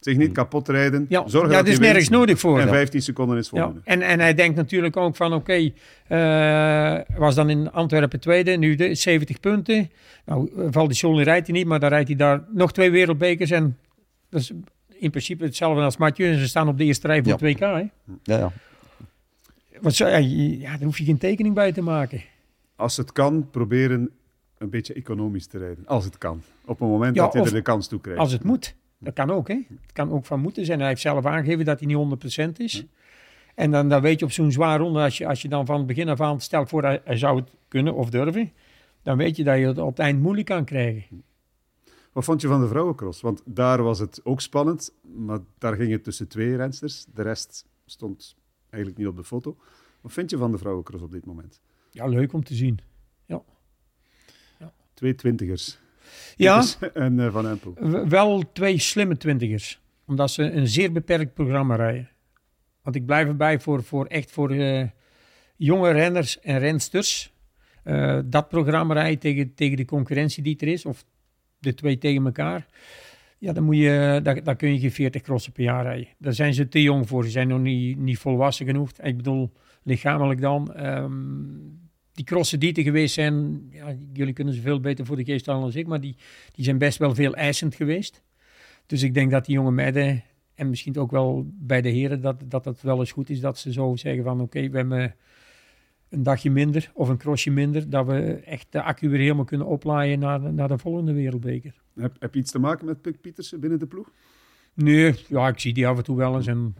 Zich 0.00 0.16
niet 0.16 0.32
kapot 0.32 0.68
rijden. 0.68 1.06
ja. 1.08 1.22
Zorgen 1.28 1.50
ja 1.50 1.56
dat 1.56 1.66
is 1.66 1.78
nergens 1.78 2.08
nodig 2.08 2.38
voor. 2.38 2.58
En 2.60 2.66
Ja. 2.66 2.72
15 2.72 3.02
seconden 3.02 3.38
is 3.38 3.50
Ja, 3.50 3.62
voldoende. 3.62 3.80
en, 3.84 4.02
en 4.02 4.20
hij 4.20 4.34
denkt 4.34 4.56
natuurlijk 4.56 4.96
ook 4.96 5.16
van 5.16 5.32
oké, 5.32 5.70
eh, 6.08 6.98
was 7.16 7.34
dan 7.34 7.50
in 7.50 7.72
Antwerpen 7.72 8.20
tweede, 8.20 8.50
nu 8.56 8.74
de 8.74 8.94
70 8.94 9.40
punten. 9.40 9.90
Nou, 10.24 10.50
Val 10.70 10.88
di 10.88 10.94
Sole 10.94 11.22
rijdt 11.22 11.46
hij 11.46 11.56
niet, 11.56 11.66
maar 11.66 11.80
dan 11.80 11.88
rijdt 11.88 12.08
hij 12.08 12.16
daar 12.16 12.44
nog 12.52 12.72
twee 12.72 12.90
wereldbekers. 12.90 13.50
En 13.50 13.78
dat 14.30 14.40
is 14.40 14.52
in 14.98 15.10
principe 15.10 15.44
hetzelfde 15.44 15.82
als 15.82 15.96
Mathieu. 15.96 16.32
En 16.32 16.38
ze 16.38 16.48
staan 16.48 16.68
op 16.68 16.78
de 16.78 16.84
eerste 16.84 17.06
rij 17.06 17.18
voor 17.22 17.26
Ja. 17.26 17.32
het 17.32 17.42
WK. 17.42 17.60
Hè? 17.60 17.66
Ja, 18.22 18.38
ja. 18.38 18.52
Want 19.80 19.94
zo, 19.94 20.06
ja, 20.08 20.16
je- 20.16 20.58
ja, 20.58 20.70
daar 20.70 20.82
hoef 20.82 20.98
je 20.98 21.04
geen 21.04 21.18
tekening 21.18 21.54
bij 21.54 21.72
te 21.72 21.82
maken. 21.82 22.22
Als 22.76 22.96
het 22.96 23.12
kan, 23.12 23.50
proberen 23.50 24.10
een 24.58 24.70
beetje 24.70 24.94
economisch 24.94 25.46
te 25.46 25.58
rijden. 25.58 25.86
Als 25.86 26.04
het 26.04 26.18
kan. 26.18 26.42
Op 26.64 26.78
het 26.78 26.88
moment 26.88 27.16
Ja, 27.16 27.22
dat 27.24 27.34
of 27.40 27.46
er 27.46 27.52
de 27.54 27.62
kans 27.62 27.88
toe 27.88 28.00
krijgt. 28.00 28.20
Als 28.20 28.32
het 28.32 28.44
moet. 28.44 28.74
Dat 28.98 29.14
kan 29.14 29.30
ook, 29.30 29.48
hè. 29.48 29.54
Het 29.82 29.92
kan 29.92 30.10
ook 30.12 30.26
van 30.26 30.40
moeten 30.40 30.64
zijn. 30.64 30.78
Hij 30.78 30.88
heeft 30.88 31.00
zelf 31.00 31.26
aangegeven 31.26 31.64
dat 31.64 31.78
hij 31.78 31.86
niet 31.88 31.96
100% 31.96 32.58
is. 32.60 32.84
En 33.54 33.70
dan, 33.70 33.88
dan 33.88 34.00
weet 34.02 34.18
je 34.18 34.24
op 34.24 34.32
zo'n 34.32 34.52
zwaar 34.52 34.78
ronde, 34.78 35.00
als 35.00 35.18
je, 35.18 35.26
als 35.26 35.42
je 35.42 35.48
dan 35.48 35.66
van 35.66 35.76
het 35.78 35.86
begin 35.86 36.08
af 36.08 36.20
aan, 36.20 36.40
stel 36.40 36.66
voor 36.66 36.82
hij, 36.82 37.00
hij 37.04 37.16
zou 37.16 37.36
het 37.40 37.50
kunnen 37.68 37.94
of 37.94 38.10
durven, 38.10 38.52
dan 39.02 39.16
weet 39.16 39.36
je 39.36 39.44
dat 39.44 39.58
je 39.58 39.66
het 39.66 39.78
op 39.78 39.88
het 39.90 39.98
eind 39.98 40.20
moeilijk 40.20 40.46
kan 40.46 40.64
krijgen. 40.64 41.22
Wat 42.14 42.24
vond 42.24 42.40
je 42.40 42.48
van 42.48 42.60
de 42.60 42.68
vrouwencross? 42.68 43.20
Want 43.20 43.42
daar 43.44 43.82
was 43.82 43.98
het 43.98 44.20
ook 44.24 44.40
spannend, 44.40 44.92
maar 45.02 45.38
daar 45.58 45.74
ging 45.74 45.90
het 45.92 46.04
tussen 46.04 46.28
twee 46.28 46.56
rensters. 46.56 47.04
De 47.14 47.22
rest 47.22 47.66
stond 47.86 48.36
eigenlijk 48.70 49.02
niet 49.02 49.10
op 49.12 49.16
de 49.16 49.24
foto. 49.24 49.56
Wat 50.00 50.12
vind 50.12 50.30
je 50.30 50.36
van 50.36 50.50
de 50.52 50.58
vrouwencross 50.58 51.02
op 51.02 51.10
dit 51.12 51.26
moment? 51.26 51.60
Ja, 51.90 52.06
leuk 52.06 52.32
om 52.32 52.44
te 52.44 52.54
zien. 52.54 52.78
Twee 54.94 55.14
twintigers. 55.14 55.78
Ja, 56.36 56.64
En 56.94 57.20
eh, 57.20 57.32
Van 57.32 57.46
Empel. 57.48 57.74
wel 58.08 58.52
twee 58.52 58.78
slimme 58.78 59.16
twintigers. 59.16 59.80
Omdat 60.06 60.30
ze 60.30 60.42
een 60.42 60.68
zeer 60.68 60.92
beperkt 60.92 61.34
programma 61.34 61.76
rijden. 61.76 62.10
Want 62.82 62.96
ik 62.96 63.06
blijf 63.06 63.28
erbij 63.28 63.60
voor, 63.60 63.82
voor 63.82 64.06
echt 64.06 64.30
voor 64.30 64.50
eh, 64.50 64.88
jonge 65.56 65.90
renners 65.90 66.40
en 66.40 66.58
rensters. 66.58 67.32
eh, 67.82 68.20
dat 68.24 68.48
programma 68.48 68.94
rijden 68.94 69.18
tegen, 69.18 69.54
tegen 69.54 69.76
de 69.76 69.84
concurrentie 69.84 70.42
die 70.42 70.58
er 70.58 70.68
is. 70.68 70.84
Of 70.86 71.04
de 71.64 71.74
twee 71.74 71.98
tegen 71.98 72.24
elkaar. 72.24 72.66
Ja, 73.38 73.52
dan, 73.52 73.64
moet 73.64 73.76
je, 73.76 74.20
daar, 74.22 74.42
daar 74.42 74.56
kun 74.56 74.72
je 74.72 74.78
geen 74.78 74.92
40 74.92 75.22
crossen 75.22 75.52
per 75.52 75.62
jaar 75.62 75.82
rijden. 75.82 76.08
Daar 76.18 76.32
zijn 76.32 76.54
ze 76.54 76.68
te 76.68 76.82
jong 76.82 77.08
voor. 77.08 77.24
Ze 77.24 77.30
zijn 77.30 77.48
nog 77.48 77.60
niet, 77.60 77.98
niet 77.98 78.18
volwassen 78.18 78.66
genoeg. 78.66 78.90
Ik 79.02 79.16
bedoel, 79.16 79.52
lichamelijk 79.82 80.40
dan. 80.40 80.74
Ehm, 80.74 81.12
die 82.12 82.24
crossen 82.24 82.60
die 82.60 82.74
er 82.74 82.82
geweest 82.82 83.14
zijn, 83.14 83.66
ja, 83.70 83.94
jullie 84.12 84.32
kunnen 84.32 84.54
ze 84.54 84.60
veel 84.60 84.80
beter 84.80 85.06
voor 85.06 85.16
de 85.16 85.24
geest 85.24 85.46
halen 85.46 85.70
dan 85.70 85.80
ik, 85.80 85.86
maar 85.86 86.00
die, 86.00 86.16
die 86.52 86.64
zijn 86.64 86.78
best 86.78 86.98
wel 86.98 87.14
veel 87.14 87.34
eisend 87.34 87.74
geweest. 87.74 88.22
Dus 88.86 89.02
ik 89.02 89.14
denk 89.14 89.30
dat 89.30 89.44
die 89.44 89.54
jonge 89.54 89.70
meiden, 89.70 90.22
en 90.54 90.68
misschien 90.68 90.96
ook 90.96 91.10
wel 91.10 91.46
bij 91.46 91.80
de 91.80 91.88
heren, 91.88 92.20
dat, 92.20 92.42
dat 92.44 92.64
het 92.64 92.82
wel 92.82 92.98
eens 92.98 93.12
goed 93.12 93.30
is 93.30 93.40
dat 93.40 93.58
ze 93.58 93.72
zo 93.72 93.96
zeggen 93.96 94.24
van 94.24 94.40
oké, 94.40 94.68
we 94.68 94.76
hebben 94.76 95.14
een 96.14 96.22
dagje 96.22 96.50
minder 96.50 96.90
of 96.94 97.08
een 97.08 97.16
crossje 97.16 97.50
minder, 97.50 97.90
dat 97.90 98.06
we 98.06 98.20
echt 98.44 98.66
de 98.70 98.82
accu 98.82 99.08
weer 99.08 99.20
helemaal 99.20 99.44
kunnen 99.44 99.66
oplaaien 99.66 100.18
naar, 100.18 100.40
de- 100.40 100.50
naar 100.50 100.68
de 100.68 100.78
volgende 100.78 101.12
wereldbeker. 101.12 101.74
Heb, 101.94 102.16
heb 102.18 102.34
je 102.34 102.40
iets 102.40 102.50
te 102.50 102.58
maken 102.58 102.86
met 102.86 103.00
Puk 103.02 103.20
Pietersen 103.20 103.60
binnen 103.60 103.78
de 103.78 103.86
ploeg? 103.86 104.10
Nee, 104.74 105.14
ja, 105.28 105.48
ik 105.48 105.58
zie 105.58 105.74
die 105.74 105.86
af 105.86 105.96
en 105.96 106.04
toe 106.04 106.16
wel 106.16 106.36
eens 106.36 106.46
en 106.46 106.74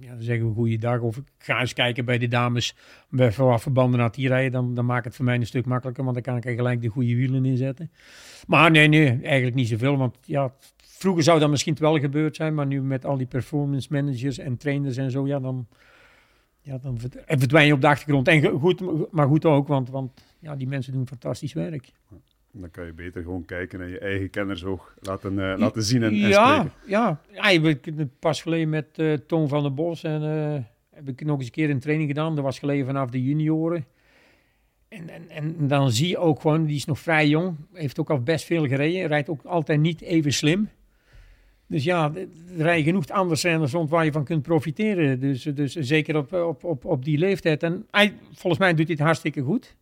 ja, 0.00 0.12
dan 0.12 0.22
zeggen 0.22 0.48
we 0.48 0.54
goeiedag. 0.54 1.00
Of 1.00 1.16
ik 1.16 1.24
ga 1.38 1.60
eens 1.60 1.72
kijken 1.72 2.04
bij 2.04 2.18
de 2.18 2.28
dames 2.28 2.76
bij 3.10 3.32
verbanden 3.32 3.98
naar 3.98 4.12
die 4.12 4.28
rijden. 4.28 4.52
Dan, 4.52 4.74
dan 4.74 4.86
maakt 4.86 5.04
het 5.04 5.16
voor 5.16 5.24
mij 5.24 5.34
een 5.34 5.46
stuk 5.46 5.66
makkelijker, 5.66 6.04
want 6.04 6.14
dan 6.14 6.24
kan 6.24 6.36
ik 6.36 6.44
er 6.44 6.54
gelijk 6.54 6.82
de 6.82 6.88
goede 6.88 7.16
wielen 7.16 7.44
inzetten. 7.44 7.90
Maar 8.46 8.70
nee, 8.70 8.88
nee, 8.88 9.08
eigenlijk 9.22 9.54
niet 9.54 9.68
zoveel. 9.68 9.96
Want 9.96 10.18
ja, 10.24 10.54
vroeger 10.76 11.22
zou 11.22 11.40
dat 11.40 11.50
misschien 11.50 11.76
wel 11.78 11.98
gebeurd 11.98 12.36
zijn, 12.36 12.54
maar 12.54 12.66
nu 12.66 12.82
met 12.82 13.04
al 13.04 13.16
die 13.16 13.26
performance 13.26 13.88
managers 13.90 14.38
en 14.38 14.56
trainers 14.56 14.96
en 14.96 15.10
zo, 15.10 15.26
ja, 15.26 15.40
dan, 15.40 15.66
ja, 16.62 16.78
dan 16.78 16.98
verdwijn 17.26 17.66
je 17.66 17.72
op 17.72 17.80
de 17.80 17.86
achtergrond. 17.86 18.28
En 18.28 18.50
goed, 18.50 18.82
maar 19.12 19.26
goed 19.26 19.44
ook, 19.44 19.68
want, 19.68 19.90
want 19.90 20.22
ja, 20.38 20.56
die 20.56 20.68
mensen 20.68 20.92
doen 20.92 21.06
fantastisch 21.06 21.52
werk. 21.52 21.92
Dan 22.52 22.70
kan 22.70 22.86
je 22.86 22.92
beter 22.92 23.22
gewoon 23.22 23.44
kijken 23.44 23.80
en 23.80 23.88
je 23.88 23.98
eigen 23.98 24.30
kennersoog 24.30 24.94
laten, 25.00 25.52
eh, 25.52 25.58
laten 25.58 25.82
zien 25.82 26.02
en, 26.02 26.14
ja, 26.14 26.54
spreken. 26.54 26.72
ja, 26.86 27.20
ja, 27.30 27.48
ik 27.48 27.62
ben 27.96 28.12
pas 28.18 28.42
geleden 28.42 28.68
met 28.68 28.86
eh 28.98 29.12
Toon 29.12 29.48
van 29.48 29.62
der 29.62 29.74
Bos 29.74 30.02
en 30.02 30.22
eh, 30.22 30.62
heb 30.90 31.08
ik 31.08 31.24
nog 31.24 31.36
eens 31.36 31.46
een 31.46 31.52
keer 31.52 31.70
een 31.70 31.80
training 31.80 32.08
gedaan. 32.08 32.34
Dat 32.34 32.44
was 32.44 32.58
geleden 32.58 32.86
vanaf 32.86 33.10
de 33.10 33.22
junioren. 33.22 33.86
En, 34.88 35.08
en, 35.08 35.30
en 35.30 35.68
dan 35.68 35.90
zie 35.90 36.08
je 36.08 36.18
ook 36.18 36.40
gewoon, 36.40 36.66
die 36.66 36.76
is 36.76 36.84
nog 36.84 36.98
vrij 36.98 37.28
jong, 37.28 37.56
heeft 37.72 38.00
ook 38.00 38.10
al 38.10 38.22
best 38.22 38.44
veel 38.44 38.66
gereden, 38.66 39.06
rijdt 39.06 39.28
ook 39.28 39.44
altijd 39.44 39.80
niet 39.80 40.00
even 40.00 40.32
slim. 40.32 40.68
Dus 41.72 41.84
ja, 41.84 42.12
er 42.14 42.28
rijden 42.56 42.84
genoeg 42.84 43.08
anders 43.08 43.42
renners 43.42 43.72
rond 43.72 43.90
waar 43.90 44.04
je 44.04 44.12
van 44.12 44.24
kunt 44.24 44.42
profiteren. 44.42 45.20
Dus, 45.20 45.42
dus 45.42 45.72
zeker 45.72 46.16
op, 46.16 46.32
op, 46.32 46.64
op, 46.64 46.84
op 46.84 47.04
die 47.04 47.18
leeftijd. 47.18 47.62
En 47.62 47.86
hij, 47.90 48.14
volgens 48.32 48.58
mij 48.58 48.74
doet 48.74 48.86
hij 48.86 48.94
het 48.94 49.04
hartstikke 49.04 49.42
goed. 49.42 49.76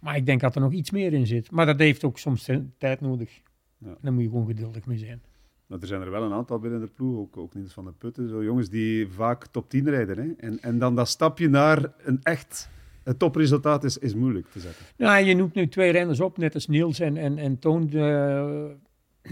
Maar 0.00 0.16
ik 0.16 0.26
denk 0.26 0.40
dat 0.40 0.54
er 0.54 0.60
nog 0.60 0.72
iets 0.72 0.90
meer 0.90 1.12
in 1.12 1.26
zit. 1.26 1.50
Maar 1.50 1.66
dat 1.66 1.78
heeft 1.78 2.04
ook 2.04 2.18
soms 2.18 2.48
tijd 2.78 3.00
nodig. 3.00 3.40
Ja. 3.78 3.96
Daar 4.00 4.12
moet 4.12 4.22
je 4.22 4.28
gewoon 4.28 4.46
geduldig 4.46 4.86
mee 4.86 4.98
zijn. 4.98 5.22
Nou, 5.66 5.80
er 5.80 5.86
zijn 5.86 6.00
er 6.00 6.10
wel 6.10 6.22
een 6.22 6.32
aantal 6.32 6.58
binnen 6.58 6.80
de 6.80 6.90
ploeg, 6.94 7.18
ook, 7.18 7.36
ook 7.36 7.54
Niels 7.54 7.72
van 7.72 7.84
de 7.84 7.92
Putten, 7.92 8.28
zo 8.28 8.44
jongens 8.44 8.68
die 8.68 9.08
vaak 9.08 9.46
top 9.46 9.70
10 9.70 9.90
rijden. 9.90 10.18
Hè? 10.18 10.46
En, 10.46 10.60
en 10.60 10.78
dan 10.78 10.94
dat 10.94 11.08
stapje 11.08 11.48
naar 11.48 11.92
een 12.04 12.20
echt 12.22 12.70
het 13.02 13.18
topresultaat 13.18 13.84
is, 13.84 13.98
is 13.98 14.14
moeilijk 14.14 14.46
te 14.46 14.60
zetten. 14.60 14.84
Nou, 14.96 15.24
je 15.24 15.34
noemt 15.34 15.54
nu 15.54 15.68
twee 15.68 15.92
renners 15.92 16.20
op, 16.20 16.38
net 16.38 16.54
als 16.54 16.66
Niels 16.66 17.00
en, 17.00 17.16
en, 17.16 17.38
en 17.38 17.58
Toon. 17.58 17.90
eh, 17.90 18.64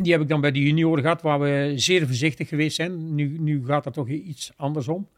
die 0.02 0.12
heb 0.12 0.20
ik 0.20 0.28
dan 0.28 0.40
bij 0.40 0.52
de 0.52 0.62
junioren 0.62 1.02
gehad, 1.02 1.22
waar 1.22 1.40
we 1.40 1.72
zeer 1.74 2.06
voorzichtig 2.06 2.48
geweest 2.48 2.76
zijn. 2.76 3.14
Nu, 3.14 3.38
nu 3.38 3.66
gaat 3.66 3.84
het 3.84 3.94
toch 3.94 4.08
iets 4.08 4.52
andersom. 4.56 5.08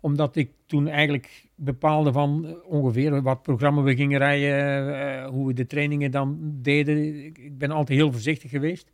Omdat 0.00 0.36
ik 0.36 0.50
toen 0.66 0.88
eigenlijk 0.88 1.48
bepaalde 1.54 2.12
van 2.12 2.46
eh, 2.46 2.52
ongeveer 2.64 3.22
wat 3.22 3.42
programma 3.42 3.82
we 3.82 3.96
gingen 3.96 4.18
rijden, 4.18 5.00
eh, 5.00 5.28
hoe 5.28 5.46
we 5.46 5.52
de 5.52 5.66
trainingen 5.66 6.10
dan 6.10 6.38
deden. 6.62 7.24
Ik, 7.24 7.58
ben 7.58 7.70
altijd 7.70 7.98
heel 7.98 8.12
voorzichtig 8.12 8.50
geweest. 8.50 8.90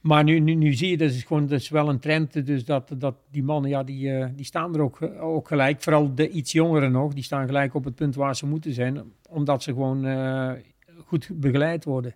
Maar 0.00 0.24
nu, 0.24 0.38
nu, 0.38 0.54
nu 0.54 0.72
zie 0.72 0.90
je, 0.90 0.96
dat 0.96 1.10
is 1.10 1.22
gewoon 1.22 1.46
dat 1.46 1.60
is 1.60 1.68
wel 1.68 1.88
een 1.88 1.98
trend. 1.98 2.46
Dus 2.46 2.64
dat, 2.64 2.94
dat 2.98 3.14
die 3.30 3.42
mannen, 3.42 3.70
ja, 3.70 3.82
die, 3.82 4.12
eh, 4.12 4.26
die 4.36 4.44
staan 4.44 4.74
er 4.74 4.80
ook, 4.80 4.98
ook 5.20 5.48
gelijk. 5.48 5.82
Vooral 5.82 6.14
de 6.14 6.28
iets 6.28 6.52
jongeren 6.52 6.92
nog, 6.92 7.14
die 7.14 7.24
staan 7.24 7.46
gelijk 7.46 7.74
op 7.74 7.84
het 7.84 7.94
punt 7.94 8.14
waar 8.14 8.36
ze 8.36 8.46
moeten 8.46 8.72
zijn. 8.72 9.02
Omdat 9.28 9.62
ze 9.62 9.72
gewoon 9.72 10.06
eh, 10.06 10.50
goed 11.06 11.30
begeleid 11.34 11.84
worden. 11.84 12.14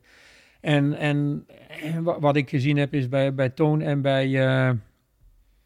En, 0.64 0.98
en 0.98 1.46
wat 2.03 2.37
ik 2.37 2.48
gezien 2.48 2.77
heb 2.77 2.94
is 2.94 3.09
bij, 3.09 3.35
bij 3.35 3.48
Toon 3.48 3.81
en 3.81 4.03
bij, 4.03 4.29
uh, 4.29 4.70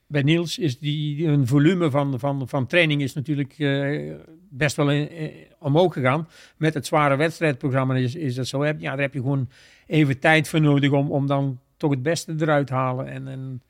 bij 0.06 0.22
Niels, 0.22 0.58
is 0.58 0.78
die, 0.78 1.26
een 1.26 1.46
volume 1.46 1.90
van, 1.90 2.18
van, 2.18 2.48
van 2.48 2.66
training 2.66 3.02
is 3.02 3.14
natuurlijk 3.14 3.54
best 4.50 4.76
wel 4.76 4.90
in, 4.90 5.30
omhoog 5.58 5.92
gegaan. 5.92 6.28
Met 6.56 6.74
het 6.74 6.86
zware 6.86 7.16
wedstrijdprogramma 7.16 7.94
is, 7.94 8.14
is 8.14 8.34
dat 8.34 8.46
zo. 8.46 8.66
Ja, 8.66 8.72
daar 8.78 8.98
heb 8.98 9.14
je 9.14 9.20
gewoon 9.20 9.48
even 9.86 10.18
tijd 10.18 10.48
voor 10.48 10.60
nodig 10.60 10.90
om, 10.90 11.10
om 11.10 11.26
dan 11.26 11.60
toch 11.76 11.90
het 11.90 12.02
beste 12.02 12.34
eruit 12.38 12.68
halen. 12.68 13.06
En, 13.06 13.28
en, 13.28 13.62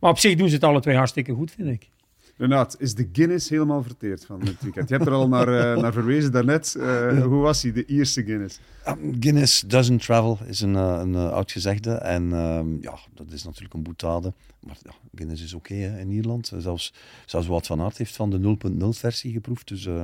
maar 0.00 0.10
op 0.10 0.18
zich 0.18 0.36
doen 0.36 0.48
ze 0.48 0.54
het 0.54 0.64
alle 0.64 0.80
twee 0.80 0.96
hartstikke 0.96 1.32
goed, 1.32 1.50
vind 1.50 1.68
ik. 1.68 1.88
Renaat, 2.36 2.76
is 2.78 2.94
de 2.94 3.08
Guinness 3.12 3.48
helemaal 3.48 3.82
verteerd 3.82 4.24
van 4.24 4.40
dit 4.40 4.62
weekend? 4.62 4.88
Je 4.88 4.94
hebt 4.94 5.06
er 5.06 5.12
al 5.12 5.28
naar, 5.28 5.48
uh, 5.48 5.76
naar 5.82 5.92
verwezen 5.92 6.32
daarnet. 6.32 6.74
Uh, 6.78 7.22
Hoe 7.24 7.40
was 7.40 7.62
hij, 7.62 7.72
de 7.72 7.86
Ierse 7.86 8.24
Guinness? 8.24 8.60
Um, 8.88 9.16
Guinness 9.20 9.60
doesn't 9.60 10.02
travel, 10.02 10.38
is 10.46 10.60
een, 10.60 10.74
uh, 10.74 11.00
een 11.02 11.14
oud 11.16 11.52
gezegde. 11.52 11.92
En 11.92 12.32
um, 12.32 12.78
ja, 12.80 12.98
dat 13.14 13.32
is 13.32 13.44
natuurlijk 13.44 13.74
een 13.74 13.82
boetade. 13.82 14.32
Maar 14.60 14.76
ja, 14.82 14.90
Guinness 15.14 15.42
is 15.42 15.54
oké 15.54 15.72
okay, 15.72 16.00
in 16.00 16.10
Ierland. 16.10 16.52
Zelfs, 16.56 16.94
zelfs 17.26 17.46
Wout 17.46 17.66
van 17.66 17.80
Aert 17.80 17.98
heeft 17.98 18.16
van 18.16 18.30
de 18.30 18.56
0.0 18.70 18.88
versie 18.88 19.32
geproefd. 19.32 19.68
Dus 19.68 19.86
uh, 19.86 20.02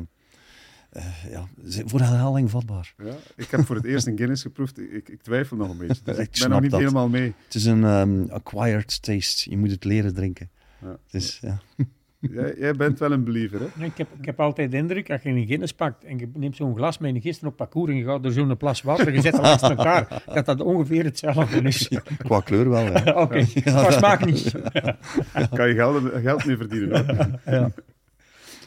ja, 1.31 1.49
voor 1.85 2.01
herhaling 2.01 2.51
vatbaar. 2.51 2.95
Ja, 3.05 3.17
ik 3.37 3.51
heb 3.51 3.67
voor 3.67 3.77
het 3.77 3.85
eerst 3.85 4.07
een 4.07 4.17
Guinness 4.17 4.43
geproefd. 4.43 4.79
Ik, 4.79 5.09
ik 5.09 5.23
twijfel 5.23 5.57
nog 5.57 5.71
een 5.71 5.79
beetje. 5.79 6.03
Dus 6.05 6.19
ik, 6.27 6.37
ben 6.41 6.51
nog 6.51 6.61
niet 6.61 6.73
helemaal 6.73 7.09
mee. 7.09 7.35
Het 7.45 7.55
is 7.55 7.65
een 7.65 7.85
um, 7.85 8.31
acquired 8.31 9.03
taste. 9.03 9.51
Je 9.51 9.57
moet 9.57 9.71
het 9.71 9.85
leren 9.85 10.15
drinken. 10.15 10.51
Ja. 10.83 10.99
Dus, 11.11 11.39
ja. 11.43 11.61
Jij, 12.21 12.55
jij, 12.59 12.75
bent 12.75 12.99
wel 12.99 13.13
een 13.13 13.25
believer, 13.25 13.61
hè? 13.61 13.85
ik, 13.85 13.97
heb, 13.97 14.09
ik 14.19 14.25
heb 14.25 14.41
altijd 14.41 14.71
de 14.71 14.77
indruk, 14.77 15.11
als 15.11 15.23
je 15.23 15.29
een 15.29 15.47
Guinness 15.47 15.73
pakt 15.73 16.05
en 16.05 16.19
je 16.19 16.31
neemt 16.35 16.57
zo'n 16.57 16.77
glas 16.77 16.99
mee 16.99 17.15
en 17.15 17.21
gisteren 17.21 17.51
op 17.51 17.57
parcours 17.57 17.91
en 17.91 17.97
je 17.97 18.05
gaat 18.05 18.23
door 18.23 18.33
zo'n 18.33 18.57
plas 18.57 18.83
water 18.83 19.07
en 19.09 19.15
je 19.15 19.21
zet 19.21 19.33
het 19.33 19.43
langs 19.43 19.63
elkaar, 19.63 20.23
dat 20.35 20.47
dat 20.47 20.61
ongeveer 20.61 21.05
hetzelfde 21.05 21.61
is. 21.63 21.91
Qua 22.19 22.41
kleur 22.41 22.69
wel, 22.69 22.83
ja. 22.93 23.01
Oké, 23.01 23.21
okay. 23.21 23.45
qua 23.45 23.91
smaak 23.91 24.25
niet. 24.25 24.55
Kan 25.55 25.69
je 25.69 25.75
geld, 25.75 26.13
geld 26.23 26.45
mee 26.45 26.57
verdienen, 26.57 27.07
hoor. 27.07 27.55
Ja. 27.55 27.71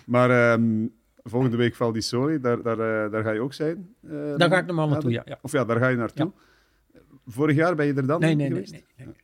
Maar... 0.05 0.51
Um, 0.51 0.91
Volgende 1.23 1.57
week 1.57 1.75
Val 1.75 1.91
di 1.91 2.01
Sole, 2.01 2.39
daar, 2.39 2.61
daar, 2.61 2.77
uh, 2.77 3.11
daar 3.11 3.23
ga 3.23 3.31
je 3.31 3.39
ook 3.39 3.53
zijn? 3.53 3.95
Uh, 4.01 4.37
daar 4.37 4.49
ga 4.49 4.57
ik 4.57 4.65
normaal 4.65 4.87
naartoe, 4.87 5.11
ja, 5.11 5.21
ja. 5.25 5.37
Of 5.41 5.51
ja, 5.51 5.65
daar 5.65 5.77
ga 5.77 5.87
je 5.87 5.97
naartoe. 5.97 6.31
Ja. 6.93 6.99
Vorig 7.27 7.55
jaar 7.55 7.75
ben 7.75 7.85
je 7.85 7.93
er 7.93 8.07
dan 8.07 8.19
nee, 8.19 8.35
nee, 8.35 8.47
geweest? 8.47 8.71
Nee, 8.71 8.85
nee, 8.97 9.05
nee. 9.05 9.15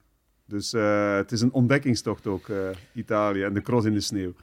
Dus 0.48 0.74
uh, 0.74 1.16
het 1.16 1.32
is 1.32 1.42
een 1.42 1.52
ontdekkingstocht 1.52 2.28
ook, 2.28 2.52
Italië 2.94 3.44
en 3.44 3.54
de 3.54 3.62
cross 3.62 3.86
in 3.86 3.94
de 3.94 4.00
sneeuw. 4.00 4.34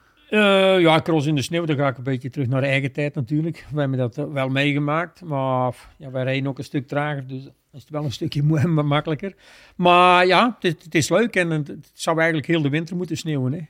ja, 0.79 1.01
cross 1.01 1.27
in 1.27 1.35
de 1.35 1.41
sneeuw, 1.41 1.65
dan 1.65 1.75
ga 1.75 1.87
ik 1.87 1.97
een 1.97 2.03
beetje 2.03 2.29
terug 2.29 2.47
naar 2.47 2.61
de 2.61 2.67
eigen 2.67 2.91
tijd 2.91 3.15
natuurlijk. 3.15 3.65
We 3.71 3.79
hebben 3.79 3.97
dat 3.97 4.15
wel 4.15 4.49
meegemaakt, 4.49 5.21
maar 5.23 5.75
ja, 5.97 6.11
wij 6.11 6.23
rijden 6.23 6.47
ook 6.47 6.57
een 6.57 6.63
stuk 6.63 6.87
trager, 6.87 7.27
dus 7.27 7.49
is 7.75 7.89
wel 7.89 8.03
een 8.03 8.11
stukje 8.21 8.43
makkelijker. 8.43 9.35
Maar 9.75 10.25
ja, 10.25 10.57
het, 10.59 10.83
het 10.83 10.95
is 10.95 11.09
leuk 11.09 11.35
en 11.35 11.49
het, 11.49 11.67
het, 11.67 11.91
zou 11.93 12.17
eigenlijk 12.17 12.47
heel 12.47 12.61
de 12.61 12.69
winter 12.69 12.95
moeten 12.95 13.17
sneeuwen. 13.17 13.53
Hè. 13.53 13.61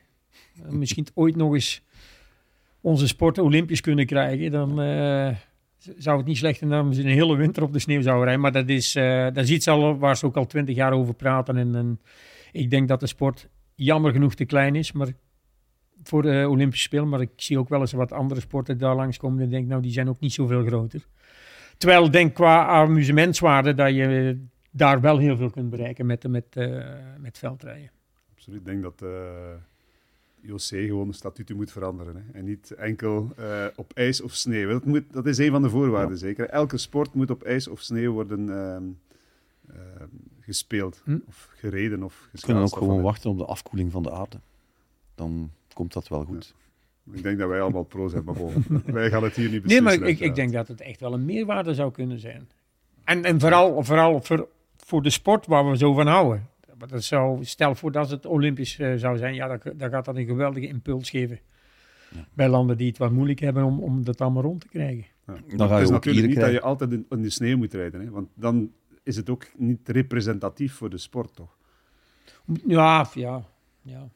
Misschien 0.69 1.07
ooit 1.13 1.35
nog 1.35 1.53
eens 1.53 1.83
onze 2.81 3.07
sport 3.07 3.37
olympisch 3.37 3.81
kunnen 3.81 4.05
krijgen, 4.05 4.51
dan 4.51 4.79
zou 5.97 6.17
het 6.17 6.25
niet 6.25 6.37
slecht 6.37 6.57
zijn 6.57 6.69
dat 6.69 6.95
we 6.95 7.01
een 7.01 7.07
hele 7.07 7.35
winter 7.35 7.63
op 7.63 7.73
de 7.73 7.79
sneeuw 7.79 8.01
zouden 8.01 8.23
rijden. 8.23 8.41
Maar 8.41 8.51
dat 8.51 8.69
is, 8.69 8.95
uh, 8.95 9.23
dat 9.23 9.37
is 9.37 9.49
iets 9.49 9.65
waar 9.65 10.17
ze 10.17 10.25
ook 10.25 10.37
al 10.37 10.45
twintig 10.45 10.75
jaar 10.75 10.91
over 10.91 11.13
praten. 11.13 11.57
En, 11.57 11.75
en, 11.75 12.01
ik 12.51 12.69
denk 12.69 12.87
dat 12.87 12.99
de 12.99 13.07
sport 13.07 13.49
jammer 13.75 14.11
genoeg 14.11 14.35
te 14.35 14.45
klein 14.45 14.75
is 14.75 14.91
maar 14.91 15.07
voor 16.03 16.21
de 16.21 16.45
Olympische 16.49 16.85
Spelen. 16.85 17.09
Maar 17.09 17.21
ik 17.21 17.31
zie 17.35 17.59
ook 17.59 17.69
wel 17.69 17.79
eens 17.79 17.91
wat 17.91 18.11
andere 18.11 18.39
sporten 18.39 18.77
daar 18.77 18.95
langskomen 18.95 19.43
en 19.43 19.49
denk, 19.49 19.67
nou, 19.67 19.81
die 19.81 19.91
zijn 19.91 20.09
ook 20.09 20.19
niet 20.19 20.33
zoveel 20.33 20.65
groter. 20.65 21.05
Terwijl 21.77 22.05
ik 22.05 22.11
denk 22.11 22.33
qua 22.33 22.65
amusementswaarde 22.65 23.73
dat 23.73 23.95
je 23.95 24.39
daar 24.71 25.01
wel 25.01 25.17
heel 25.17 25.37
veel 25.37 25.49
kunt 25.49 25.69
bereiken 25.69 26.05
met, 26.05 26.27
met, 26.27 26.45
uh, 26.57 26.85
met 27.17 27.37
veldrijden. 27.37 27.91
Absoluut, 28.31 28.59
ik 28.59 28.65
denk 28.65 28.81
dat 28.81 29.01
IOC 30.47 30.87
gewoon 30.87 31.07
de 31.07 31.13
statuten 31.13 31.55
moet 31.55 31.71
veranderen. 31.71 32.15
Hè. 32.15 32.39
En 32.39 32.45
niet 32.45 32.71
enkel 32.71 33.31
uh, 33.39 33.65
op 33.75 33.91
ijs 33.93 34.21
of 34.21 34.33
sneeuw. 34.33 34.69
Dat, 34.69 34.85
moet, 34.85 35.03
dat 35.11 35.25
is 35.25 35.37
een 35.37 35.51
van 35.51 35.61
de 35.61 35.69
voorwaarden, 35.69 36.13
ja. 36.13 36.17
zeker. 36.17 36.49
Elke 36.49 36.77
sport 36.77 37.13
moet 37.13 37.29
op 37.29 37.43
ijs 37.43 37.67
of 37.67 37.81
sneeuw 37.81 38.11
worden 38.11 38.47
uh, 38.47 39.75
uh, 39.75 40.03
gespeeld. 40.39 41.01
Hm? 41.03 41.17
Of 41.27 41.49
gereden 41.55 42.03
of 42.03 42.29
We 42.31 42.39
kunnen 42.39 42.63
ook 42.63 42.77
gewoon 42.77 43.01
wachten 43.01 43.29
op 43.29 43.37
de 43.37 43.45
afkoeling 43.45 43.91
van 43.91 44.03
de 44.03 44.11
aarde. 44.11 44.39
Dan 45.15 45.51
komt 45.73 45.93
dat 45.93 46.07
wel 46.07 46.23
goed. 46.23 46.53
Ja. 47.03 47.13
Ik 47.13 47.23
denk 47.23 47.39
dat 47.39 47.49
wij 47.49 47.61
allemaal 47.61 47.83
pro 47.83 48.07
zijn, 48.07 48.23
maar 48.23 48.35
wij 48.85 49.09
gaan 49.09 49.23
het 49.23 49.35
hier 49.35 49.49
niet 49.49 49.61
beslissen. 49.61 49.83
Nee, 49.83 49.99
maar 49.99 50.09
ik, 50.09 50.19
ik, 50.19 50.35
denk 50.35 50.51
dat 50.51 50.67
het 50.67 50.81
echt 50.81 50.99
wel 50.99 51.13
een 51.13 51.25
meerwaarde 51.25 51.73
zou 51.73 51.91
kunnen 51.91 52.19
zijn. 52.19 52.49
En, 53.03 53.23
en 53.23 53.39
vooral, 53.39 53.83
vooral 53.83 54.21
voor, 54.21 54.47
voor 54.77 55.01
de 55.01 55.09
sport 55.09 55.45
waar 55.45 55.69
we 55.69 55.77
zo 55.77 55.93
van 55.93 56.07
houden 56.07 56.49
maar 56.77 56.87
dat 56.87 57.03
zou, 57.03 57.45
stel 57.45 57.75
voor 57.75 57.91
dat 57.91 58.09
het 58.09 58.25
Olympisch 58.25 58.79
uh, 58.79 58.95
zou 58.95 59.17
zijn, 59.17 59.33
ja, 59.33 59.47
dan, 59.47 59.73
dan, 59.77 59.89
gaat 59.89 60.05
dat 60.05 60.15
een 60.15 60.25
geweldige 60.25 60.67
impuls 60.67 61.09
geven. 61.09 61.39
Ja. 62.11 62.27
Bij 62.33 62.49
landen 62.49 62.77
die 62.77 62.87
het 62.87 62.97
wat 62.97 63.11
moeilijk 63.11 63.39
hebben 63.39 63.63
om, 63.63 63.79
om 63.79 64.03
dat 64.03 64.21
allemaal 64.21 64.43
rond 64.43 64.61
te 64.61 64.67
krijgen. 64.67 65.05
Ja. 65.27 65.33
Dan 65.55 65.67
ga 65.67 65.73
je 65.73 65.73
het 65.73 65.83
is 65.83 65.89
natuurlijk 65.89 66.27
niet 66.27 66.39
dat 66.39 66.51
je 66.51 66.61
altijd 66.61 66.91
in, 66.91 67.05
in, 67.09 67.21
de 67.21 67.29
sneeuw 67.29 67.57
moet 67.57 67.73
rijden, 67.73 68.01
hè? 68.01 68.09
want 68.09 68.27
dan 68.33 68.71
is 69.03 69.15
het 69.15 69.29
ook 69.29 69.47
niet 69.57 69.89
representatief 69.89 70.73
voor 70.73 70.89
de 70.89 70.97
sport, 70.97 71.35
toch? 71.35 71.57
Ja, 72.67 73.09
ja, 73.13 73.45
ja. 73.81 74.09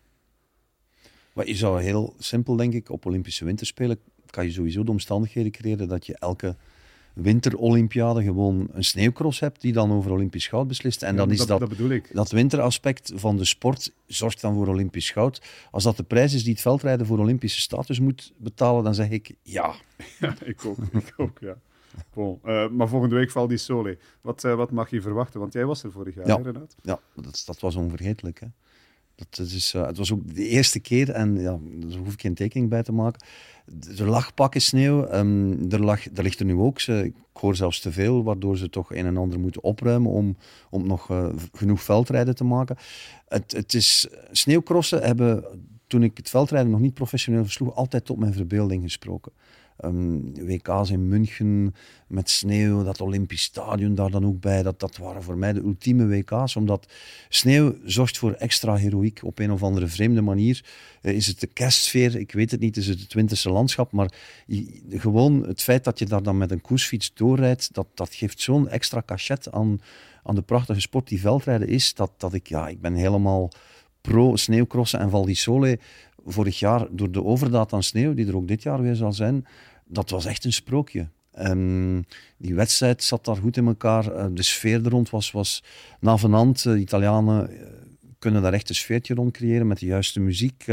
Maar 1.34 1.48
je 1.48 1.56
zou 1.56 1.82
heel 1.82 2.16
simpel, 2.18 2.56
denk 2.56 2.74
ik, 2.74 2.90
op 2.90 3.06
Olympische 3.06 3.46
Winterspelen 3.46 4.00
kan 4.26 4.46
je 4.46 4.52
sowieso 4.52 4.84
de 4.84 4.92
omstandigheden 4.92 5.52
creëren 5.52 5.88
dat 5.88 6.06
je 6.06 6.18
elke 6.18 6.56
winterolympiade 7.22 8.24
gewoon 8.24 8.68
een 8.72 8.84
sneeuwcross 8.84 9.40
hebt 9.40 9.62
die 9.62 9.74
dan 9.74 9.92
over 9.92 10.12
Olympisch 10.12 10.48
goud 10.48 10.68
beslist. 10.68 11.04
En 11.04 11.16
dan 11.16 11.32
is 11.32 11.46
dat, 11.46 11.60
dat, 11.60 11.70
bedoel 11.70 11.90
ik. 11.90 12.10
dat 12.14 12.32
winteraspect 12.32 13.12
van 13.16 13.38
de 13.38 13.46
sport 13.46 13.92
zorgt 14.08 14.42
dan 14.42 14.54
voor 14.54 14.68
Olympisch 14.68 15.12
goud. 15.12 15.42
Als 15.72 15.84
dat 15.84 15.98
de 15.98 16.04
prijs 16.04 16.34
is 16.34 16.44
die 16.44 16.52
het 16.52 16.62
veldrijden 16.62 17.06
voor 17.06 17.20
Olympische 17.20 17.62
status 17.62 18.00
moet 18.00 18.34
betalen, 18.38 18.84
dan 18.84 18.96
zeg 18.96 19.10
ik 19.10 19.36
ja. 19.42 19.74
Ja, 20.20 20.36
ik 20.44 20.66
ook. 20.66 20.78
ik 20.92 21.14
ook 21.18 21.38
ja. 21.40 21.58
Bon. 22.14 22.40
Uh, 22.46 22.70
maar 22.70 22.88
volgende 22.88 23.16
week 23.16 23.32
valt 23.32 23.50
die 23.50 23.58
Sole. 23.58 23.98
Wat, 24.22 24.44
uh, 24.44 24.56
wat 24.56 24.72
mag 24.72 24.90
je 24.90 25.02
verwachten? 25.02 25.40
Want 25.40 25.54
jij 25.54 25.66
was 25.66 25.84
er 25.84 25.92
vorig 25.92 26.16
jaar, 26.16 26.28
ja. 26.28 26.36
Renat? 26.36 26.76
Ja, 26.82 27.00
dat, 27.16 27.44
dat 27.46 27.60
was 27.60 27.76
onvergetelijk. 27.76 28.40
Hè? 28.40 28.48
Is, 29.40 29.74
uh, 29.76 29.86
het 29.86 29.98
was 29.98 30.12
ook 30.12 30.36
de 30.36 30.48
eerste 30.48 30.80
keer, 30.80 31.10
en 31.10 31.42
ja, 31.42 31.60
daar 31.62 31.98
hoef 31.98 32.14
ik 32.14 32.22
geen 32.22 32.34
tekening 32.34 32.70
bij 32.70 32.84
te 32.84 32.92
maken. 32.92 33.26
Er 33.98 34.10
lag 34.10 34.34
pakken 34.34 34.62
sneeuw, 34.62 35.14
um, 35.14 35.72
er, 35.72 35.84
lag, 35.84 36.06
er 36.16 36.24
ligt 36.24 36.40
er 36.40 36.46
nu 36.46 36.56
ook. 36.56 36.80
Ze, 36.80 37.06
ik 37.06 37.14
hoor 37.34 37.56
zelfs 37.56 37.80
te 37.80 37.92
veel, 37.92 38.24
waardoor 38.24 38.58
ze 38.58 38.70
toch 38.70 38.94
een 38.94 39.06
en 39.06 39.18
ander 39.18 39.40
moeten 39.40 39.64
opruimen 39.64 40.12
om, 40.12 40.38
om 40.70 40.88
nog 40.88 41.10
uh, 41.10 41.28
genoeg 41.52 41.82
veldrijden 41.82 42.36
te 42.36 42.44
maken. 42.44 42.76
Het, 43.28 43.52
het 43.52 43.74
is, 43.74 44.08
sneeuwcrossen 44.32 45.02
hebben, 45.02 45.44
toen 45.88 46.04
ik 46.04 46.18
het 46.18 46.30
veldrijden 46.30 46.72
nog 46.72 46.80
niet 46.80 46.94
professioneel 46.94 47.44
versloeg, 47.44 47.76
altijd 47.76 48.06
tot 48.06 48.18
mijn 48.18 48.34
verbeelding 48.34 48.84
gesproken. 48.84 49.32
Um, 49.86 50.34
WK's 50.46 50.90
in 50.90 51.08
München 51.08 51.76
met 52.08 52.30
sneeuw, 52.30 52.84
dat 52.84 53.02
Olympisch 53.02 53.42
Stadion 53.42 53.96
daar 53.96 54.12
dan 54.12 54.26
ook 54.26 54.40
bij. 54.40 54.64
Dat, 54.64 54.80
dat 54.80 54.98
waren 54.98 55.24
voor 55.24 55.38
mij 55.38 55.54
de 55.54 55.60
ultieme 55.60 56.08
WK's, 56.08 56.56
omdat 56.56 56.88
sneeuw 57.30 57.76
zorgt 57.84 58.18
voor 58.18 58.32
extra 58.32 58.76
heroïek 58.76 59.20
op 59.24 59.40
een 59.40 59.52
of 59.52 59.64
andere 59.64 59.88
vreemde 59.88 60.22
manier. 60.22 60.66
Uh, 61.02 61.14
is 61.14 61.28
het 61.28 61.40
de 61.40 61.48
kerstsfeer? 61.48 62.16
Ik 62.16 62.32
weet 62.32 62.52
het 62.52 62.60
niet. 62.60 62.78
Is 62.78 62.88
het 62.88 63.00
het 63.00 63.14
winterse 63.14 63.50
landschap? 63.50 63.92
Maar 63.92 64.14
gewoon 64.90 65.48
het 65.48 65.62
feit 65.62 65.84
dat 65.84 66.00
je 66.00 66.06
daar 66.06 66.24
dan 66.24 66.38
met 66.38 66.52
een 66.52 66.62
koersfiets 66.62 67.14
doorrijdt, 67.14 67.74
dat, 67.74 67.88
dat 67.94 68.14
geeft 68.14 68.42
zo'n 68.42 68.70
extra 68.70 69.04
cachet 69.06 69.52
aan, 69.52 69.82
aan 70.24 70.36
de 70.36 70.42
prachtige 70.42 70.82
sport 70.82 71.08
die 71.08 71.20
veldrijden 71.20 71.68
is, 71.68 71.94
dat, 71.94 72.12
dat 72.18 72.34
ik, 72.34 72.48
ja, 72.48 72.68
ik 72.68 72.82
ben 72.82 72.94
helemaal 72.94 73.52
pro 74.02 74.36
sneeuwcrossen 74.36 75.00
en 75.00 75.10
Val 75.10 75.26
di 75.26 75.36
Sole 75.36 75.80
vorig 76.26 76.60
jaar 76.60 76.88
door 76.92 77.12
de 77.12 77.24
overdaad 77.24 77.74
aan 77.74 77.84
sneeuw, 77.84 78.14
die 78.14 78.28
er 78.28 78.36
ook 78.36 78.48
dit 78.48 78.64
jaar 78.64 78.82
weer 78.82 78.96
zal 78.96 79.14
zijn, 79.14 79.46
dat 79.90 80.10
was 80.10 80.26
echt 80.26 80.46
een 80.46 80.54
sprookje. 80.54 81.08
Um, 81.40 82.06
die 82.38 82.56
wedstrijd 82.56 83.04
zat 83.04 83.26
daar 83.26 83.36
goed 83.36 83.58
in 83.58 83.68
elkaar. 83.68 84.16
Uh, 84.16 84.26
de 84.32 84.44
sfeer 84.44 84.86
er 84.86 84.92
rond 84.92 85.10
was, 85.10 85.32
was 85.32 85.64
navenant. 86.00 86.66
Uh, 86.66 86.74
de 86.74 86.80
Italianen 86.80 87.52
uh, 87.52 87.58
kunnen 88.20 88.42
daar 88.42 88.54
echt 88.54 88.70
een 88.70 88.76
sfeertje 88.76 89.14
rond 89.14 89.32
creëren 89.32 89.68
met 89.68 89.80
de 89.80 89.86
juiste 89.86 90.20
muziek. 90.20 90.66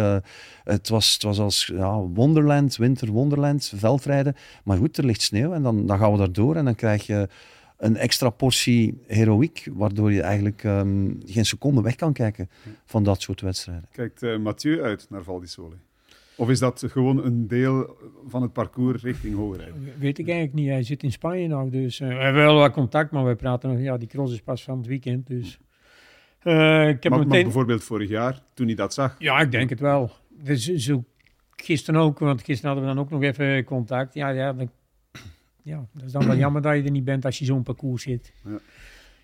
het, 0.64 0.88
was, 0.88 1.12
het 1.12 1.22
was 1.22 1.38
als 1.38 1.70
ja, 1.74 1.98
Wonderland, 1.98 2.76
Winter 2.76 3.10
Wonderland, 3.10 3.72
veldrijden. 3.74 4.36
Maar 4.64 4.76
goed, 4.76 4.96
er 4.96 5.04
ligt 5.04 5.22
sneeuw 5.22 5.52
en 5.52 5.62
dan, 5.62 5.86
dan 5.86 5.98
gaan 5.98 6.12
we 6.12 6.18
daar 6.18 6.32
door 6.32 6.56
en 6.56 6.64
dan 6.64 6.74
krijg 6.74 7.06
je 7.06 7.28
een 7.76 7.96
extra 7.96 8.30
portie 8.30 8.98
heroïek, 9.06 9.68
waardoor 9.72 10.12
je 10.12 10.22
eigenlijk 10.22 10.64
um, 10.64 11.20
geen 11.24 11.46
seconde 11.46 11.82
weg 11.82 11.94
kan 11.94 12.12
kijken 12.12 12.50
van 12.84 13.04
dat 13.04 13.22
soort 13.22 13.40
wedstrijden. 13.40 13.88
Kijkt 13.92 14.22
uh, 14.22 14.38
Mathieu 14.38 14.82
uit 14.82 15.06
naar 15.10 15.22
Val 15.22 15.40
di 15.40 15.46
Sole? 15.46 15.74
Of 16.36 16.50
is 16.50 16.58
dat 16.58 16.84
gewoon 16.86 17.24
een 17.24 17.46
deel 17.46 17.96
van 18.26 18.42
het 18.42 18.52
parcours 18.52 19.02
richting 19.02 19.34
Hoogrijden? 19.34 19.92
Weet 19.98 20.18
ik 20.18 20.28
eigenlijk 20.28 20.58
niet. 20.58 20.68
Hij 20.68 20.82
zit 20.82 21.02
in 21.02 21.12
Spanje 21.12 21.48
nou, 21.48 21.70
dus 21.70 22.00
uh, 22.00 22.08
we 22.08 22.14
hebben 22.14 22.42
wel 22.42 22.54
wat 22.54 22.72
contact, 22.72 23.10
maar 23.10 23.24
wij 23.24 23.36
praten 23.36 23.70
nog. 23.70 23.80
Ja, 23.80 23.96
die 23.96 24.08
cross 24.08 24.32
is 24.32 24.42
pas 24.42 24.62
van 24.62 24.78
het 24.78 24.86
weekend, 24.86 25.26
dus 25.26 25.58
Uh, 26.46 26.88
ik 26.88 27.02
heb 27.02 27.12
maar, 27.12 27.18
meteen... 27.18 27.34
maar 27.34 27.42
bijvoorbeeld 27.42 27.84
vorig 27.84 28.08
jaar, 28.08 28.42
toen 28.54 28.66
hij 28.66 28.74
dat 28.74 28.94
zag. 28.94 29.16
Ja, 29.18 29.40
ik 29.40 29.50
denk 29.50 29.70
het 29.70 29.80
wel. 29.80 30.10
Dus, 30.28 30.64
zo, 30.64 31.04
gisteren 31.56 32.00
ook, 32.00 32.18
want 32.18 32.42
gisteren 32.42 32.70
hadden 32.70 32.88
we 32.88 32.94
dan 32.94 33.04
ook 33.04 33.10
nog 33.10 33.22
even 33.22 33.64
contact. 33.64 34.14
Ja, 34.14 34.28
ja, 34.28 34.52
dan, 34.52 34.70
ja 35.62 35.86
dat 35.92 36.04
is 36.04 36.12
dan 36.12 36.26
wel 36.26 36.36
jammer 36.44 36.62
dat 36.62 36.76
je 36.76 36.82
er 36.82 36.90
niet 36.90 37.04
bent 37.04 37.24
als 37.24 37.38
je 37.38 37.44
zo'n 37.44 37.62
parcours 37.62 38.02
zit. 38.02 38.32
Ja. 38.44 38.58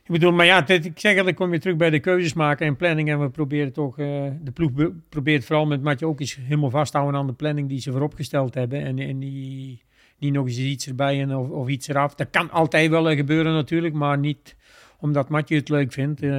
Ik 0.05 0.11
bedoel, 0.11 0.33
maar 0.33 0.47
ja, 0.47 0.69
ik 0.69 0.99
zeg 0.99 1.25
dat 1.25 1.35
kom 1.35 1.53
je 1.53 1.59
terug 1.59 1.77
bij 1.77 1.91
de 1.91 2.01
keuzes 2.01 2.33
maken 2.33 2.67
en 2.67 2.77
planning. 2.77 3.11
En 3.11 3.21
we 3.21 3.31
proberen 3.31 3.73
toch, 3.73 3.99
uh, 3.99 4.07
de 4.43 4.51
ploeg 4.51 4.71
probeert 5.09 5.45
vooral 5.45 5.67
met 5.67 5.83
Matje 5.83 6.07
ook 6.07 6.21
eens 6.21 6.37
helemaal 6.41 6.71
vasthouden 6.71 7.21
aan 7.21 7.27
de 7.27 7.33
planning 7.33 7.69
die 7.69 7.81
ze 7.81 7.93
vooropgesteld 7.93 8.55
hebben. 8.55 8.83
En, 8.83 8.99
en 8.99 9.19
die, 9.19 9.83
niet 10.19 10.33
nog 10.33 10.47
eens 10.47 10.59
iets 10.59 10.87
erbij 10.87 11.21
en 11.21 11.37
of, 11.37 11.49
of 11.49 11.69
iets 11.69 11.89
eraf. 11.89 12.15
Dat 12.15 12.31
kan 12.31 12.51
altijd 12.51 12.91
wel 12.91 13.15
gebeuren 13.15 13.53
natuurlijk, 13.53 13.95
maar 13.95 14.19
niet 14.19 14.57
omdat 14.99 15.29
Matje 15.29 15.57
het 15.57 15.69
leuk 15.69 15.93
vindt. 15.93 16.23
Uh, 16.23 16.31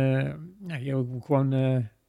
ja, 0.67 0.76
je, 0.82 1.06
gewoon, 1.21 1.49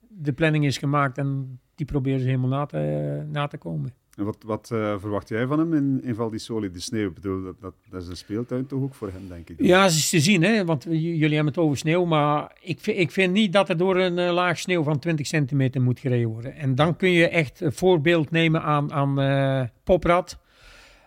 de 0.08 0.32
planning 0.34 0.64
is 0.64 0.78
gemaakt 0.78 1.18
en 1.18 1.60
die 1.74 1.86
proberen 1.86 2.20
ze 2.20 2.26
helemaal 2.26 2.50
na 2.50 2.66
te, 2.66 3.24
na 3.30 3.46
te 3.46 3.56
komen. 3.56 3.92
En 4.16 4.24
wat, 4.24 4.36
wat 4.46 4.70
uh, 4.72 4.94
verwacht 4.98 5.28
jij 5.28 5.46
van 5.46 5.58
hem 5.58 5.74
in, 5.74 6.00
in 6.02 6.14
Val 6.14 6.30
di 6.30 6.38
Sole, 6.38 6.70
de 6.70 6.80
sneeuw? 6.80 7.12
Bedoel, 7.12 7.42
dat, 7.42 7.60
dat, 7.60 7.74
dat, 7.90 8.02
is 8.02 8.08
een 8.08 8.16
speeltuin 8.16 8.66
toch 8.66 8.82
ook 8.82 8.94
voor 8.94 9.10
hem, 9.12 9.28
denk 9.28 9.48
ik? 9.48 9.56
Ja, 9.66 9.82
dat 9.82 9.90
is 9.90 10.08
te 10.08 10.20
zien, 10.20 10.42
hè? 10.42 10.64
want 10.64 10.84
jullie 10.90 11.34
hebben 11.34 11.46
het 11.46 11.58
over 11.58 11.76
sneeuw, 11.76 12.04
maar 12.04 12.56
ik, 12.60 12.86
ik 12.86 13.10
vind 13.10 13.32
niet 13.32 13.52
dat 13.52 13.68
er 13.68 13.76
door 13.76 13.96
een 13.96 14.18
uh, 14.18 14.32
laag 14.32 14.58
sneeuw 14.58 14.82
van 14.82 14.98
20 14.98 15.26
centimeter 15.26 15.82
moet 15.82 15.98
gereden 15.98 16.28
worden. 16.28 16.56
En 16.56 16.74
dan 16.74 16.96
kun 16.96 17.10
je 17.10 17.28
echt 17.28 17.60
een 17.60 17.72
voorbeeld 17.72 18.30
nemen 18.30 18.62
aan, 18.62 18.92
aan 18.92 19.20
uh, 19.20 19.62
Poprad, 19.84 20.38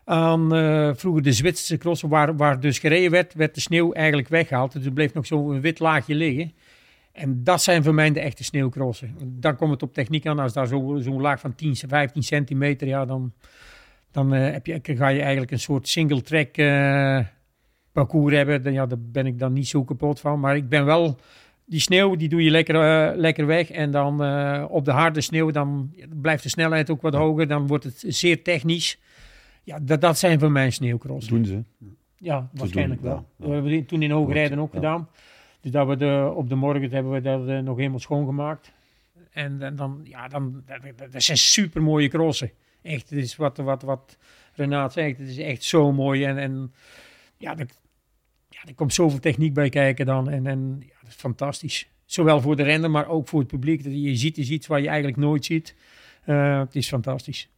aan 0.03 0.49
vroeger 0.97 1.23
de 1.23 1.31
Zwitserse 1.31 1.77
crossen, 1.77 2.09
waar, 2.09 2.35
waar 2.35 2.59
dus 2.59 2.79
gereden 2.79 3.11
werd, 3.11 3.33
werd 3.33 3.55
de 3.55 3.61
sneeuw 3.61 3.93
eigenlijk 3.93 4.27
weggehaald. 4.27 4.71
Dus 4.71 4.85
er 4.85 4.91
bleef 4.91 5.13
nog 5.13 5.25
zo'n 5.25 5.61
wit 5.61 5.79
laagje 5.79 6.15
liggen. 6.15 6.53
En 7.17 7.43
dat 7.43 7.61
zijn 7.61 7.83
voor 7.83 7.93
mij 7.93 8.11
de 8.11 8.19
echte 8.19 8.43
sneeuwcrossen. 8.43 9.15
Dan 9.25 9.55
komt 9.55 9.71
het 9.71 9.83
op 9.83 9.93
techniek 9.93 10.25
aan. 10.25 10.39
Als 10.39 10.53
daar 10.53 10.67
zo'n 10.67 11.01
zo 11.01 11.21
laag 11.21 11.39
van 11.39 11.55
10, 11.55 11.75
15 11.75 12.23
centimeter, 12.23 12.87
ja, 12.87 13.05
dan, 13.05 13.33
dan 14.11 14.33
uh, 14.33 14.51
heb 14.51 14.65
je, 14.65 14.79
ga 14.83 15.07
je 15.07 15.21
eigenlijk 15.21 15.51
een 15.51 15.59
soort 15.59 15.87
single 15.87 16.21
track 16.21 16.57
uh, 16.57 17.19
parcours 17.91 18.35
hebben. 18.35 18.63
Dan, 18.63 18.73
ja, 18.73 18.85
daar 18.85 19.01
ben 19.01 19.25
ik 19.25 19.39
dan 19.39 19.53
niet 19.53 19.67
zo 19.67 19.83
kapot 19.83 20.19
van. 20.19 20.39
Maar 20.39 20.55
ik 20.55 20.69
ben 20.69 20.85
wel, 20.85 21.19
die 21.65 21.79
sneeuw, 21.79 22.15
die 22.15 22.29
doe 22.29 22.43
je 22.43 22.51
lekker, 22.51 22.75
uh, 22.75 23.17
lekker 23.17 23.45
weg. 23.45 23.71
En 23.71 23.91
dan 23.91 24.11
op 24.69 24.85
de 24.85 24.91
harde 24.91 25.21
sneeuw, 25.21 25.51
dan 25.51 25.93
blijft 26.21 26.43
de 26.43 26.49
snelheid 26.49 26.89
ook 26.89 27.01
wat 27.01 27.13
hoger. 27.13 27.47
Dan 27.47 27.67
wordt 27.67 27.83
het 27.83 28.03
zeer 28.07 28.43
technisch. 28.43 28.99
Ja, 29.63 29.79
dat, 29.81 30.01
dat 30.01 30.17
zijn 30.17 30.39
voor 30.39 30.51
mij 30.51 30.69
sneeuwcrossen. 30.69 31.33
Doen 31.33 31.45
ze. 31.45 31.63
Ja, 32.17 32.49
waarschijnlijk 32.53 33.01
wel. 33.01 33.25
Ja, 33.37 33.45
ja. 33.45 33.47
We 33.47 33.53
hebben 33.53 33.85
toen 33.85 34.01
in 34.01 34.11
Hoogrijden 34.11 34.59
ook 34.59 34.73
gedaan. 34.73 35.07
Dus 35.61 35.71
dat 35.71 35.87
we 35.87 35.95
de, 35.95 36.31
op 36.35 36.49
de 36.49 36.55
morgen 36.55 36.91
hebben 36.91 37.11
we 37.11 37.21
dat 37.21 37.47
uh, 37.47 37.59
nog 37.59 37.77
helemaal 37.77 37.99
schoongemaakt. 37.99 38.71
En, 39.31 39.61
en 39.61 39.75
dan, 39.75 40.01
ja, 40.03 40.27
dan, 40.27 40.63
dat, 41.11 41.23
zijn 41.23 41.37
super 41.37 41.81
mooie 41.81 42.07
crossen. 42.07 42.51
Echt, 42.81 43.11
is 43.11 43.35
wat, 43.35 43.57
wat, 43.57 43.81
wat 43.81 44.17
Renaat 44.53 44.93
zegt, 44.93 45.17
het 45.17 45.27
is 45.27 45.37
echt 45.37 45.63
zo 45.63 45.91
mooi. 45.91 46.23
En, 46.23 46.37
en 46.37 46.73
ja, 47.37 47.57
er, 47.57 47.67
ja, 48.49 48.59
er 48.65 48.75
komt 48.75 48.93
zoveel 48.93 49.19
techniek 49.19 49.53
bij 49.53 49.69
kijken 49.69 50.05
dan. 50.05 50.29
En, 50.29 50.47
en 50.47 50.77
ja, 50.79 50.95
dat 51.01 51.09
is 51.09 51.15
fantastisch. 51.15 51.89
Zowel 52.05 52.41
voor 52.41 52.55
de 52.55 52.63
renner, 52.63 52.91
maar 52.91 53.07
ook 53.07 53.27
voor 53.27 53.39
het 53.39 53.47
publiek. 53.47 53.81
Je 53.83 54.15
ziet 54.15 54.37
is 54.37 54.49
iets 54.49 54.67
wat 54.67 54.81
je 54.81 54.87
eigenlijk 54.87 55.17
nooit 55.17 55.45
ziet. 55.45 55.75
Uh, 56.25 56.59
het 56.59 56.75
is 56.75 56.87
fantastisch. 56.87 57.49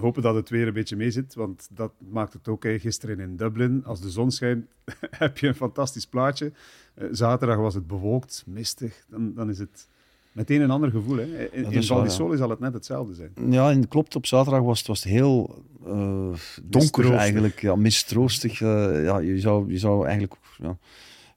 Hopen 0.00 0.22
dat 0.22 0.34
het 0.34 0.48
weer 0.48 0.66
een 0.66 0.72
beetje 0.72 0.96
mee 0.96 1.10
zit, 1.10 1.34
want 1.34 1.68
dat 1.70 1.92
maakt 2.10 2.32
het 2.32 2.48
ook 2.48 2.62
hè, 2.62 2.78
gisteren 2.78 3.20
in 3.20 3.36
Dublin. 3.36 3.84
Als 3.84 4.00
de 4.00 4.10
zon 4.10 4.30
schijnt, 4.30 4.66
heb 5.10 5.38
je 5.38 5.46
een 5.46 5.54
fantastisch 5.54 6.06
plaatje. 6.06 6.52
Uh, 6.98 7.08
zaterdag 7.10 7.56
was 7.56 7.74
het 7.74 7.86
bewolkt, 7.86 8.44
mistig. 8.46 9.04
Dan, 9.08 9.34
dan 9.34 9.50
is 9.50 9.58
het 9.58 9.88
meteen 10.32 10.60
een 10.60 10.70
ander 10.70 10.90
gevoel. 10.90 11.16
Hè. 11.16 11.48
In, 11.52 11.72
in 11.72 11.82
Val 11.82 12.02
di 12.02 12.08
Sole 12.08 12.36
zal 12.36 12.50
het 12.50 12.60
net 12.60 12.72
hetzelfde 12.72 13.14
zijn. 13.14 13.52
Ja, 13.52 13.70
en 13.70 13.88
klopt. 13.88 14.16
Op 14.16 14.26
zaterdag 14.26 14.62
was 14.62 14.78
het, 14.78 14.86
was 14.86 15.04
heel 15.04 15.64
uh, 15.86 15.90
donker 15.90 16.36
Mistroostig. 16.62 17.16
eigenlijk. 17.16 17.60
Ja, 17.60 17.76
mistroostig. 17.76 18.60
Uh, 18.60 19.04
ja, 19.04 19.18
je, 19.18 19.40
zou, 19.40 19.72
je 19.72 19.78
zou 19.78 20.04
eigenlijk... 20.04 20.34
Ja, 20.56 20.76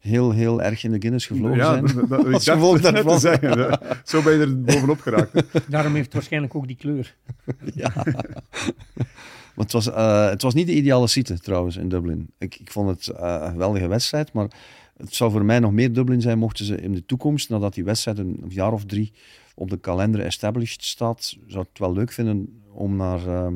heel, 0.01 0.31
heel 0.31 0.61
erg 0.61 0.83
in 0.83 0.91
de 0.91 0.99
Guinness 0.99 1.25
gevlogen 1.25 1.57
ja, 1.57 1.71
zijn. 1.71 1.85
dat- 1.95 2.09
dat- 2.09 2.27
ik 2.27 2.33
Als 2.33 2.49
gevolg 2.49 2.81
daarvan. 2.81 3.19
zeggen. 3.19 3.79
Zo 4.03 4.21
ben 4.21 4.33
je 4.33 4.39
er 4.39 4.61
bovenop 4.61 4.99
geraakt. 4.99 5.43
Daarom 5.71 5.93
heeft 5.93 6.05
het 6.05 6.13
waarschijnlijk 6.13 6.55
ook 6.55 6.67
die 6.67 6.75
kleur. 6.75 7.15
Ja. 7.73 7.91
Maar 9.55 9.65
het 9.65 9.71
was, 9.71 9.89
eh, 9.91 10.29
het 10.29 10.41
was 10.41 10.53
niet 10.53 10.67
de 10.67 10.75
ideale 10.75 11.07
site 11.07 11.39
trouwens 11.39 11.77
in 11.77 11.89
Dublin. 11.89 12.29
Ik, 12.37 12.55
ik 12.59 12.71
vond 12.71 12.89
het 12.89 13.07
eh, 13.17 13.37
een 13.41 13.51
geweldige 13.51 13.87
wedstrijd, 13.87 14.33
maar 14.33 14.47
het 14.97 15.15
zou 15.15 15.31
voor 15.31 15.45
mij 15.45 15.59
nog 15.59 15.71
meer 15.71 15.93
Dublin 15.93 16.21
zijn 16.21 16.37
mochten 16.37 16.65
ze 16.65 16.75
in 16.81 16.91
de 16.91 17.05
toekomst, 17.05 17.49
nadat 17.49 17.73
die 17.73 17.83
wedstrijd 17.83 18.17
een, 18.17 18.39
een 18.43 18.49
jaar 18.49 18.71
of 18.73 18.85
drie 18.85 19.11
op 19.55 19.69
de 19.69 19.77
kalender 19.77 20.21
established 20.21 20.83
staat, 20.83 21.35
zou 21.47 21.61
ik 21.61 21.69
het 21.69 21.79
wel 21.79 21.93
leuk 21.93 22.11
vinden 22.11 22.61
om 22.73 22.95
naar 22.95 23.27
ehm, 23.27 23.53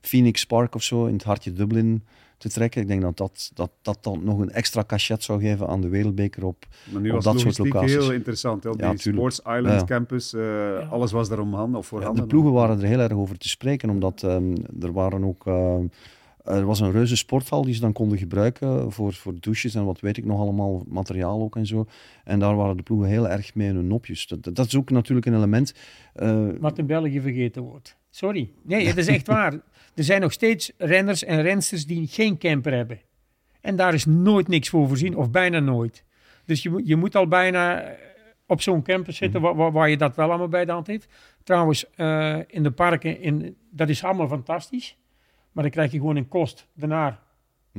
Phoenix 0.00 0.46
Park 0.46 0.74
of 0.74 0.82
zo 0.82 1.06
in 1.06 1.12
het 1.12 1.22
hartje 1.24 1.52
Dublin 1.52 2.02
te 2.42 2.48
trekken. 2.48 2.80
Ik 2.82 2.88
denk 2.88 3.02
dat 3.02 3.16
dat, 3.16 3.50
dat, 3.54 3.70
dat 3.82 3.98
dan 4.00 4.20
nog 4.24 4.38
een 4.38 4.50
extra 4.50 4.84
cachet 4.86 5.22
zou 5.22 5.40
geven 5.40 5.68
aan 5.68 5.80
de 5.80 5.88
wereldbeker 5.88 6.44
op. 6.44 6.66
Maar 6.92 7.00
nu 7.00 7.08
Op 7.08 7.14
was 7.14 7.24
dat 7.24 7.40
soort 7.40 7.58
locaties. 7.58 7.90
heel 7.92 8.12
interessant. 8.12 8.66
Op 8.66 8.80
Ja, 8.80 8.90
die 8.90 8.98
tuurlijk. 8.98 9.32
Sports 9.32 9.58
Island 9.58 9.80
Ja. 9.80 9.84
campus, 9.96 10.34
eh, 10.34 10.92
alles 10.92 11.12
was 11.12 11.28
daar 11.28 11.38
om 11.38 11.54
handen 11.54 11.78
of 11.78 11.86
voor 11.86 11.98
Ja, 11.98 12.04
handen. 12.04 12.22
de 12.24 12.28
ploegen 12.30 12.52
waren 12.52 12.80
er 12.80 12.86
heel 12.86 13.00
erg 13.00 13.12
over 13.12 13.38
te 13.38 13.48
spreken, 13.48 13.90
omdat 13.90 14.22
ehm, 14.22 14.54
er 14.80 14.92
waren 14.92 15.24
ook... 15.24 15.46
ehm, 15.46 15.86
er 16.44 16.64
was 16.66 16.80
een 16.80 16.90
reuze 16.92 17.16
sporthal 17.16 17.64
die 17.64 17.74
ze 17.74 17.80
dan 17.80 17.92
konden 17.92 18.18
gebruiken 18.18 18.92
voor, 18.92 19.12
voor 19.12 19.34
douches 19.40 19.74
en 19.74 19.84
wat 19.84 20.00
weet 20.00 20.16
ik 20.16 20.24
nog 20.24 20.40
allemaal, 20.40 20.84
materiaal 20.88 21.40
ook 21.42 21.56
en 21.56 21.66
zo. 21.66 21.86
En 22.24 22.38
daar 22.38 22.56
waren 22.56 22.76
de 22.76 22.82
ploegen 22.82 23.08
heel 23.08 23.28
erg 23.28 23.54
mee 23.54 23.68
in 23.68 23.74
hun 23.74 23.86
nopjes. 23.86 24.26
Dat, 24.26 24.54
dat 24.54 24.66
is 24.66 24.76
ook 24.76 24.90
natuurlijk 24.90 25.26
een 25.26 25.34
element. 25.34 25.74
eh, 26.14 26.46
Wat 26.60 26.78
in 26.78 26.86
België 26.86 27.20
vergeten 27.20 27.62
wordt. 27.62 27.96
Sorry. 28.10 28.50
Nee, 28.62 28.86
het 28.86 28.96
is 28.96 29.06
echt 29.06 29.26
waar. 29.26 29.60
Er 29.94 30.04
zijn 30.04 30.20
nog 30.20 30.32
steeds 30.32 30.72
renners 30.78 31.24
en 31.24 31.42
rensters 31.42 31.86
die 31.86 32.06
geen 32.06 32.38
camper 32.38 32.72
hebben. 32.74 33.00
En 33.60 33.76
daar 33.76 33.94
is 33.94 34.04
nooit 34.04 34.48
niks 34.48 34.68
voor 34.68 34.88
voorzien, 34.88 35.16
of 35.16 35.30
bijna 35.30 35.60
nooit. 35.60 36.04
Dus 36.44 36.62
je, 36.62 36.70
moet- 36.70 36.86
je 36.88 36.96
moet 36.96 37.14
al 37.16 37.26
bijna 37.28 37.80
eh, 37.82 37.98
op 38.46 38.60
zo'n 38.60 38.82
camper 38.82 39.12
zitten 39.12 39.40
waar, 39.40 39.54
waar, 39.54 39.72
waar 39.72 39.90
je 39.90 39.96
dat 39.96 40.16
wel 40.16 40.28
allemaal 40.28 40.48
bij 40.48 40.64
de 40.64 40.72
hand 40.72 40.86
heeft. 40.86 41.08
Trouwens, 41.44 41.90
eh, 41.90 42.38
in 42.46 42.62
de 42.62 42.70
parken, 42.70 43.20
in, 43.20 43.56
dat 43.70 43.88
is 43.88 44.04
allemaal 44.04 44.28
fantastisch. 44.28 44.96
Maar 45.52 45.62
dan 45.62 45.72
krijg 45.72 45.92
je 45.92 45.98
gewoon 45.98 46.16
een 46.16 46.28
kost 46.28 46.68
daarna 46.74 47.22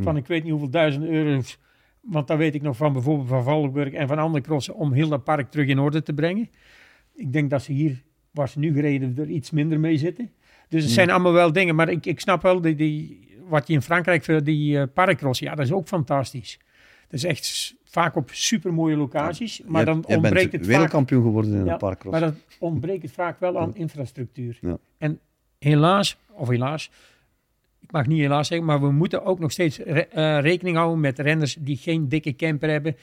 van 0.04 0.18
ik 0.18 0.28
weet 0.28 0.42
niet 0.44 0.52
hoeveel 0.52 0.70
duizenden 0.70 1.10
euro's. 1.10 1.58
Want 2.02 2.28
dat 2.28 2.38
weet 2.38 2.56
ik 2.56 2.62
nog 2.62 2.78
van 2.78 2.94
bijvoorbeeld 2.94 3.28
van 3.28 3.44
Valkenburg 3.44 3.94
en 3.94 4.08
van 4.08 4.18
andere 4.18 4.44
crossen 4.44 4.76
om 4.76 4.92
heel 4.94 5.08
dat 5.10 5.24
park 5.24 5.52
terug 5.52 5.68
in 5.68 5.80
orde 5.80 6.02
te 6.04 6.14
brengen. 6.14 6.50
Ik 7.16 7.34
denk 7.34 7.50
dat 7.50 7.62
ze 7.64 7.72
hier, 7.72 8.04
waar 8.32 8.50
ze 8.50 8.60
nu 8.60 8.74
gereden, 8.74 9.14
er 9.18 9.30
iets 9.30 9.52
minder 9.52 9.80
mee 9.80 9.98
zitten. 9.98 10.32
Dus 10.74 10.84
het 10.84 10.94
zijn 10.94 11.10
allemaal 11.10 11.34
wel 11.34 11.52
dingen. 11.52 11.76
Maar 11.76 11.90
ik, 11.90 12.06
ik 12.06 12.20
snap 12.20 12.42
wel, 12.42 12.62
die, 12.62 12.76
die, 12.76 13.28
wat 13.48 13.68
je 13.68 13.74
in 13.74 13.82
Frankrijk 13.82 14.24
voor 14.24 14.44
die 14.44 14.88
parkcross, 14.88 15.40
ja, 15.40 15.56
dat 15.56 15.66
is 15.66 15.72
ook 15.72 15.88
fantastisch. 15.88 16.60
Dat 17.08 17.14
is 17.20 17.24
echt 17.24 17.76
vaak 17.86 18.16
op 18.16 18.30
supermooie 18.34 18.96
locaties. 18.96 19.62
maar 19.66 19.84
jij- 19.86 19.94
dan 19.94 20.06
ontbreekt 20.06 20.34
bent 20.34 20.52
het 20.52 20.62
vaak 20.62 20.70
wereldkampioen 20.70 21.24
geworden 21.24 21.54
in 21.54 21.66
ja, 21.66 21.72
een 21.72 21.78
parkcross. 21.78 22.12
Maar 22.20 22.30
dat 22.30 22.36
ontbreekt 22.60 23.02
het 23.02 23.12
vaak 23.12 23.40
wel 23.40 23.60
aan 23.60 23.76
infrastructuur. 23.76 24.58
Ja. 24.62 24.78
En 24.98 25.20
helaas, 25.60 26.18
of 26.32 26.48
helaas, 26.48 26.90
ik 27.80 27.92
mag 27.92 28.06
niet 28.08 28.20
helaas 28.20 28.48
zeggen, 28.48 28.68
maar 28.68 28.82
we 28.82 28.92
moeten 28.92 29.26
ook 29.26 29.40
nog 29.40 29.52
steeds 29.52 29.78
re- 29.78 30.00
eh, 30.00 30.40
rekening 30.40 30.76
houden 30.76 31.00
met 31.00 31.20
renners 31.20 31.56
die 31.60 31.78
geen 31.78 32.10
dikke 32.10 32.36
camper 32.36 32.70
hebben. 32.70 32.96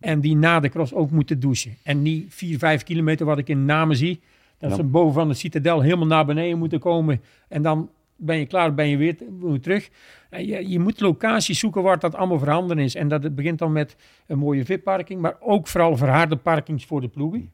En 0.00 0.20
die 0.20 0.36
na 0.36 0.60
de 0.60 0.68
cross 0.68 0.92
ook 0.92 1.10
moeten 1.10 1.40
douchen. 1.40 1.76
En 1.82 2.02
niet 2.02 2.26
4, 2.34 2.58
5 2.58 2.82
kilometer 2.82 3.26
wat 3.26 3.38
ik 3.38 3.48
in 3.48 3.64
Namen 3.64 3.96
zie. 3.96 4.20
Dat 4.68 4.76
Ja. 4.78 4.84
ze 4.84 4.90
boven 4.90 5.12
van 5.14 5.28
de 5.28 5.34
citadel 5.34 5.80
helemaal 5.80 6.06
naar 6.06 6.24
beneden 6.26 6.58
moeten 6.58 6.78
komen. 6.80 7.20
En 7.48 7.62
dan 7.62 7.90
ben 8.16 8.38
je 8.38 8.46
klaar, 8.46 8.74
ben 8.74 8.88
je 8.88 8.96
weer, 8.96 9.16
weer 9.40 9.60
terug. 9.60 9.90
En 10.30 10.46
je, 10.46 10.68
je 10.68 10.78
moet 10.78 11.00
locaties 11.00 11.58
zoeken 11.58 11.82
waar 11.82 11.98
dat 11.98 12.14
allemaal 12.14 12.38
voorhanden 12.38 12.78
is. 12.78 12.94
En 12.94 13.08
dat 13.08 13.22
het 13.22 13.34
begint 13.34 13.58
dan 13.58 13.72
met 13.72 13.96
een 14.26 14.38
mooie 14.38 14.64
VIP-parking. 14.64 15.20
Maar 15.20 15.36
ook 15.40 15.66
vooral 15.66 15.96
verharde 15.96 16.36
parkings 16.36 16.84
voor 16.84 17.00
de 17.00 17.08
ploegen. 17.08 17.52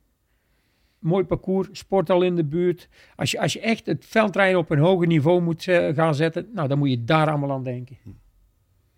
Mooi 0.99 1.25
parcours, 1.25 1.68
sporthal 1.73 2.23
in 2.23 2.37
de 2.37 2.44
buurt. 2.44 2.88
Als 3.16 3.31
je, 3.31 3.40
als 3.40 3.53
je 3.53 3.61
echt 3.61 3.87
het 3.87 4.07
veldrijden 4.07 4.59
op 4.59 4.70
een 4.70 4.79
hoger 4.79 5.07
niveau 5.07 5.42
moet 5.42 5.68
eh, 5.68 5.94
gaan 5.94 6.14
zetten, 6.14 6.49
nou, 6.55 6.68
dan 6.68 6.79
moet 6.79 6.90
je 6.90 7.05
daar 7.05 7.29
allemaal 7.29 7.53
aan 7.53 7.64
denken. 7.64 7.96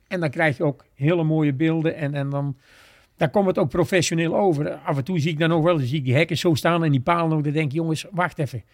En 0.08 0.20
dan 0.20 0.30
krijg 0.30 0.56
je 0.56 0.64
ook 0.64 0.84
hele 0.94 1.24
mooie 1.24 1.52
beelden 1.52 1.94
en, 1.96 2.14
en 2.14 2.30
dan, 2.30 2.56
dan 3.16 3.30
komt 3.30 3.46
het 3.46 3.58
ook 3.58 3.68
professioneel 3.68 4.36
over. 4.36 4.72
Af 4.72 4.96
en 4.96 5.04
toe 5.04 5.18
zie 5.18 5.30
ik 5.30 5.38
dan 5.38 5.52
ook 5.52 5.64
wel, 5.64 5.78
zie 5.78 5.98
ik 5.98 6.04
die 6.04 6.14
hekken 6.14 6.38
zo 6.38 6.54
staan 6.54 6.84
en 6.84 6.90
die 6.90 7.00
palen 7.00 7.36
ook. 7.36 7.44
Dan 7.44 7.52
denk 7.52 7.66
ik, 7.66 7.72
jongens, 7.72 8.06
wacht 8.10 8.38
even. 8.38 8.64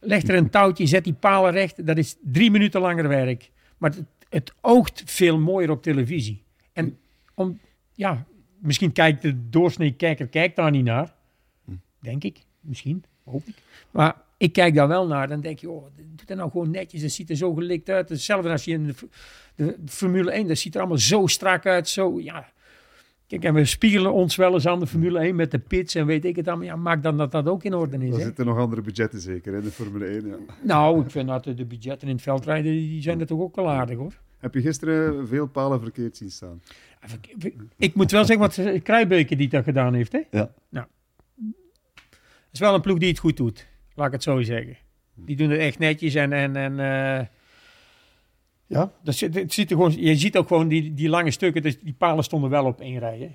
Leg 0.00 0.22
er 0.22 0.34
een 0.34 0.50
touwtje, 0.50 0.86
zet 0.86 1.04
die 1.04 1.12
palen 1.12 1.52
recht. 1.52 1.86
Dat 1.86 1.96
is 1.96 2.16
drie 2.22 2.50
minuten 2.50 2.80
langer 2.80 3.08
werk. 3.08 3.50
Maar 3.78 3.90
het, 3.90 4.04
het 4.28 4.52
oogt 4.60 5.02
veel 5.06 5.38
mooier 5.38 5.70
op 5.70 5.82
televisie. 5.82 6.42
En 6.72 6.98
om, 7.34 7.58
ja, 7.94 8.26
misschien 8.58 8.92
kijkt 8.92 9.22
de 9.22 9.48
doorsnee 9.48 9.92
kijker 9.92 10.28
kijkt 10.28 10.56
daar 10.56 10.70
niet 10.70 10.84
naar. 10.84 11.14
Denk 12.00 12.24
ik. 12.24 12.38
Misschien. 12.60 13.04
Hoop 13.24 13.42
ik. 13.46 13.54
Maar 13.90 14.16
ik 14.36 14.52
kijk 14.52 14.74
daar 14.74 14.88
wel 14.88 15.06
naar. 15.06 15.28
Dan 15.28 15.40
denk 15.40 15.58
je, 15.58 15.70
oh, 15.70 15.86
doe 15.96 16.26
dat 16.26 16.36
nou 16.36 16.50
gewoon 16.50 16.70
netjes. 16.70 17.02
Het 17.02 17.12
ziet 17.12 17.30
er 17.30 17.36
zo 17.36 17.54
gelikt 17.54 17.88
uit. 17.88 18.08
Hetzelfde 18.08 18.50
als 18.50 18.64
je 18.64 18.72
in 18.72 18.86
de, 18.86 18.94
de 19.54 19.76
Formule 19.86 20.30
1. 20.30 20.48
Dat 20.48 20.58
ziet 20.58 20.74
er 20.74 20.80
allemaal 20.80 20.98
zo 20.98 21.26
strak 21.26 21.66
uit. 21.66 21.88
Zo, 21.88 22.20
ja. 22.20 22.52
Kijk, 23.26 23.44
en 23.44 23.54
we 23.54 23.64
spiegelen 23.64 24.12
ons 24.12 24.36
wel 24.36 24.52
eens 24.52 24.66
aan 24.66 24.80
de 24.80 24.86
Formule 24.86 25.18
1 25.18 25.36
met 25.36 25.50
de 25.50 25.58
pits 25.58 25.94
en 25.94 26.06
weet 26.06 26.24
ik 26.24 26.36
het 26.36 26.48
allemaal. 26.48 26.66
Ja, 26.66 26.76
maak 26.76 27.02
dan 27.02 27.16
dat 27.16 27.32
dat 27.32 27.48
ook 27.48 27.64
in 27.64 27.74
orde 27.74 28.06
is. 28.06 28.14
Er 28.14 28.20
zitten 28.20 28.46
nog 28.46 28.58
andere 28.58 28.82
budgetten 28.82 29.20
zeker 29.20 29.54
in 29.54 29.62
de 29.62 29.70
Formule 29.70 30.04
1. 30.04 30.26
Ja. 30.26 30.36
Nou, 30.62 31.04
ik 31.04 31.10
vind 31.10 31.28
dat 31.28 31.44
de, 31.44 31.64
budgetten 31.64 32.08
in 32.08 32.14
het 32.14 32.22
veldrijden, 32.22 32.72
die 32.72 33.02
zijn 33.02 33.20
er 33.20 33.26
toch 33.26 33.40
ook 33.40 33.56
wel 33.56 33.70
aardig 33.70 33.96
hoor. 33.96 34.12
Heb 34.38 34.54
je 34.54 34.60
gisteren 34.60 35.28
veel 35.28 35.46
palen 35.46 35.80
verkeerd 35.80 36.16
zien 36.16 36.30
staan? 36.30 36.62
Ik, 37.38 37.54
ik 37.76 37.94
moet 37.94 38.10
wel 38.10 38.24
zeggen 38.24 38.46
wat 38.46 38.58
eh, 38.58 38.82
Kruijbeke 38.82 39.36
die 39.36 39.48
dat 39.48 39.64
gedaan 39.64 39.94
heeft. 39.94 40.12
Hè? 40.12 40.20
Ja. 40.30 40.52
Nou, 40.68 40.86
het 42.16 42.52
is 42.52 42.60
wel 42.60 42.74
een 42.74 42.80
ploeg 42.80 42.98
die 42.98 43.08
het 43.08 43.18
goed 43.18 43.36
doet, 43.36 43.66
laat 43.94 44.06
ik 44.06 44.12
het 44.12 44.22
zo 44.22 44.42
zeggen. 44.42 44.76
Die 45.14 45.36
doen 45.36 45.50
het 45.50 45.60
echt 45.60 45.78
netjes 45.78 46.14
en, 46.14 46.32
en, 46.32 46.56
en 46.56 46.80
eh, 46.80 47.26
ja, 48.66 48.92
dat 49.02 49.20
het 49.20 49.52
ziet 49.52 49.70
er 49.70 49.76
gewoon, 49.76 49.94
je 49.96 50.16
ziet 50.16 50.36
ook 50.36 50.46
gewoon 50.46 50.68
die, 50.68 50.94
die 50.94 51.08
lange 51.08 51.30
stukken, 51.30 51.62
dus 51.62 51.80
die 51.80 51.94
palen 51.98 52.24
stonden 52.24 52.50
wel 52.50 52.64
op 52.64 52.80
één 52.80 52.98
rij. 52.98 53.18
Hè? 53.18 53.30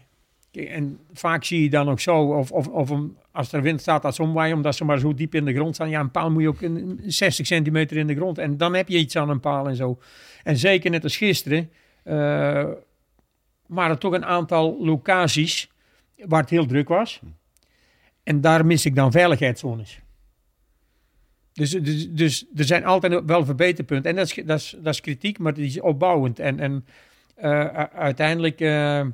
Kijk, 0.52 0.70
En 0.70 1.00
vaak 1.13 1.44
zie 1.44 1.62
je 1.62 1.70
dan 1.70 1.89
ook 1.89 2.00
zo, 2.00 2.38
of, 2.38 2.52
of, 2.52 2.67
of 2.67 2.89
een, 2.89 3.17
als 3.32 3.52
er 3.52 3.62
wind 3.62 3.82
staat, 3.82 4.02
dat 4.02 4.15
ze 4.15 4.22
omwaaien, 4.22 4.56
omdat 4.56 4.76
ze 4.76 4.86
maar 4.86 5.00
zo 5.00 5.13
diep 5.13 5.36
in 5.36 5.46
de 5.46 5.54
grond 5.54 5.76
staan. 5.76 5.89
Ja, 5.89 6.00
een 6.00 6.12
paal 6.12 6.32
moet 6.32 6.41
je 6.41 6.48
ook 6.48 6.62
een 6.62 7.00
60 7.06 7.46
centimeter 7.46 7.98
in 7.98 8.08
de 8.08 8.15
grond. 8.15 8.38
En 8.38 8.58
dan 8.58 8.74
heb 8.74 8.88
je 8.88 8.98
iets 8.98 9.15
aan 9.15 9.30
een 9.30 9.39
paal 9.39 9.67
en 9.67 9.76
zo. 9.76 10.00
En 10.44 10.58
zeker 10.58 10.91
net 10.91 11.04
als 11.04 11.17
gisteren, 11.17 11.70
eh, 12.04 12.15
waren 13.67 13.91
er 13.91 13.98
toch 13.98 14.13
een 14.13 14.26
aantal 14.26 14.86
locaties 14.86 15.70
waar 16.15 16.41
het 16.41 16.50
heel 16.50 16.65
druk 16.65 16.88
was. 16.88 17.22
En 18.24 18.41
daar 18.41 18.65
mis 18.65 18.86
ik 18.86 18.96
dan 18.96 19.12
veiligheidszones. 19.12 20.02
Dus, 21.54 21.70
dus, 21.72 22.10
dus 22.10 22.46
er 22.56 22.64
zijn 22.66 22.86
altijd 22.86 23.26
wel 23.26 23.46
verbeterpunten. 23.46 24.10
En 24.10 24.16
dat 24.16 24.26
is, 24.26 24.44
dat 24.46 24.60
is, 24.60 24.76
dat 24.82 24.94
is 24.94 25.02
kritiek, 25.02 25.40
maar 25.40 25.54
die 25.54 25.66
is 25.66 25.80
opbouwend. 25.80 26.40
En, 26.40 26.60
en 26.60 26.86
eh, 27.36 27.66
uiteindelijk... 27.84 28.60
eh, 28.60 29.06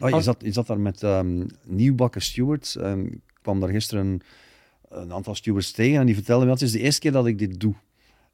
Oh, 0.00 0.10
je, 0.10 0.20
zat, 0.20 0.36
je 0.44 0.52
zat 0.52 0.66
daar 0.66 0.80
met 0.80 1.02
ehm 1.02 1.46
nieuwbakken 1.64 2.22
stewards. 2.22 2.76
Ehm, 2.76 3.04
ik 3.04 3.20
kwam 3.42 3.60
daar 3.60 3.68
gisteren 3.68 4.06
een, 4.06 4.22
een 4.88 5.12
aantal 5.12 5.34
stewards 5.34 5.72
tegen 5.72 6.00
en 6.00 6.06
die 6.06 6.14
vertelden 6.14 6.46
me, 6.46 6.52
het 6.52 6.62
is 6.62 6.72
de 6.72 6.80
eerste 6.80 7.00
keer 7.00 7.12
dat 7.12 7.26
ik 7.26 7.38
dit 7.38 7.60
doe. 7.60 7.74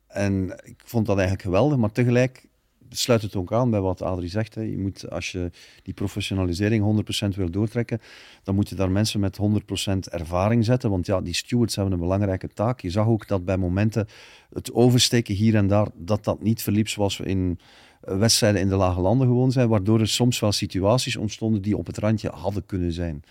En 0.07 0.61
ik 0.65 0.81
vond 0.85 1.07
dat 1.07 1.17
eigenlijk 1.17 1.47
geweldig, 1.47 1.79
maar 1.79 1.93
tegelijk 1.93 2.47
sluit 2.89 3.23
het 3.23 3.37
ook 3.37 3.53
aan 3.53 3.71
bij 3.71 3.81
wat 3.81 4.03
Adrie 4.03 4.29
zegt. 4.29 4.55
Hè. 4.55 4.61
Je 4.61 4.79
moet, 4.79 5.11
als 5.11 5.33
je 5.33 5.51
die 5.83 5.95
professionalisering 5.95 7.05
100% 7.33 7.37
wil 7.37 7.51
doortrekken, 7.51 8.01
dan 8.43 8.55
moet 8.55 8.69
je 8.69 8.75
daar 8.75 8.91
mensen 8.91 9.21
met 9.21 9.39
100% 9.41 9.99
ervaring 10.11 10.65
zetten. 10.65 10.91
Want 10.91 11.07
ja, 11.07 11.21
die 11.21 11.35
stewards 11.35 11.75
hebben 11.77 11.95
een 11.95 12.01
belangrijke 12.01 12.49
taak. 12.49 12.81
Je 12.81 12.91
zag 12.91 13.07
ook 13.07 13.29
dat 13.29 13.45
bij 13.45 13.57
momenten 13.57 14.07
het 14.53 14.73
oversteken 14.73 15.35
hier 15.35 15.55
en 15.55 15.67
daar, 15.67 15.89
dat 15.95 16.25
dat 16.25 16.43
niet 16.43 16.63
verliep 16.63 16.89
zoals 16.89 17.17
we 17.17 17.25
in 17.25 17.59
eh, 18.01 18.19
wedstrijden 18.19 18.61
in 18.61 18.69
de 18.69 18.77
lage 18.77 19.01
landen 19.01 19.27
gewoon 19.27 19.53
zijn, 19.53 19.69
waardoor 19.69 20.01
er 20.01 20.09
soms 20.09 20.41
wel 20.41 20.53
situaties 20.53 21.17
ontstonden 21.17 21.63
die 21.63 21.77
op 21.77 21.87
het 21.87 21.99
randje 21.99 22.29
hadden 22.29 22.67
kunnen 22.67 22.93
zijn. 22.93 23.23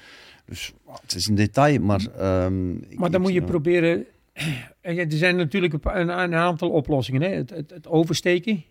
Dus 0.46 0.74
ah, 0.86 0.96
het 1.02 1.16
is 1.16 1.28
een 1.28 1.36
detail, 1.36 1.80
maar... 1.80 2.06
ehm, 2.18 2.74
Maar 3.00 3.12
dan 3.12 3.22
moet 3.22 3.34
je 3.34 3.40
ja. 3.40 3.46
proberen. 3.46 4.06
Er 4.82 5.06
zijn 5.08 5.36
natuurlijk 5.36 5.74
een, 5.74 5.80
pa- 5.80 6.00
een, 6.00 6.10
een 6.10 6.36
aantal 6.36 6.70
oplossingen. 6.70 7.22
Hè? 7.22 7.28
Het, 7.28 7.50
het, 7.50 7.70
het 7.70 7.88
oversteken. 7.88 8.64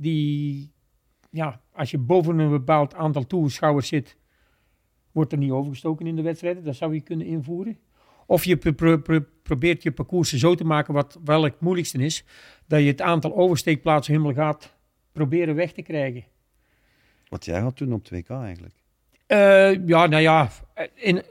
Die, 0.00 0.72
ja, 1.30 1.60
als 1.72 1.90
je 1.90 1.98
boven 1.98 2.38
een 2.38 2.50
bepaald 2.50 2.94
aantal 2.94 3.26
toeschouwers 3.26 3.88
zit, 3.88 4.16
wordt 5.12 5.32
er 5.32 5.38
niet 5.38 5.50
overgestoken 5.50 6.06
in 6.06 6.16
de 6.16 6.22
wedstrijden. 6.22 6.64
Dat 6.64 6.76
zou 6.76 6.94
je 6.94 7.00
kunnen 7.00 7.26
invoeren. 7.26 7.78
Of 8.26 8.44
je 8.44 8.56
pro- 8.56 8.72
pro- 8.72 8.98
pro- 8.98 9.24
probeert 9.42 9.82
je 9.82 9.92
parcours 9.92 10.32
zo 10.32 10.54
te 10.54 10.64
maken, 10.64 10.94
wat 10.94 11.18
wel 11.24 11.42
het 11.42 11.60
moeilijkste 11.60 11.98
is, 11.98 12.24
dat 12.66 12.80
je 12.80 12.86
het 12.86 13.00
aantal 13.00 13.36
oversteekplaatsen 13.36 14.12
helemaal 14.14 14.44
gaat 14.44 14.76
proberen 15.12 15.54
weg 15.54 15.72
te 15.72 15.82
krijgen. 15.82 16.24
Wat 17.28 17.44
jij 17.44 17.60
gaat 17.60 17.78
doen 17.78 17.92
op 17.92 18.04
2K 18.04 18.28
eigenlijk. 18.30 18.74
Eh, 19.26 19.86
ja, 19.86 20.06
nou 20.06 20.22
ja, 20.22 20.50
in 20.94 21.22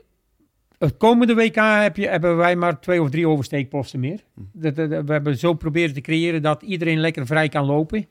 het 0.77 0.97
komende 0.97 1.35
WK 1.35 1.55
heb 1.55 1.95
je, 1.97 2.07
hebben 2.07 2.37
wij 2.37 2.55
maar 2.55 2.79
twee 2.79 3.01
of 3.01 3.09
drie 3.09 3.27
oversteekposten 3.27 3.99
meer. 3.99 4.23
Dat- 4.51 4.75
dat- 4.75 4.89
we 4.89 5.11
hebben 5.11 5.37
zo 5.37 5.53
proberen 5.53 5.93
te 5.93 6.01
creëren 6.01 6.41
dat 6.41 6.61
iedereen 6.61 6.99
lekker 6.99 7.25
vrij 7.25 7.49
kan 7.49 7.65
lopen. 7.65 8.05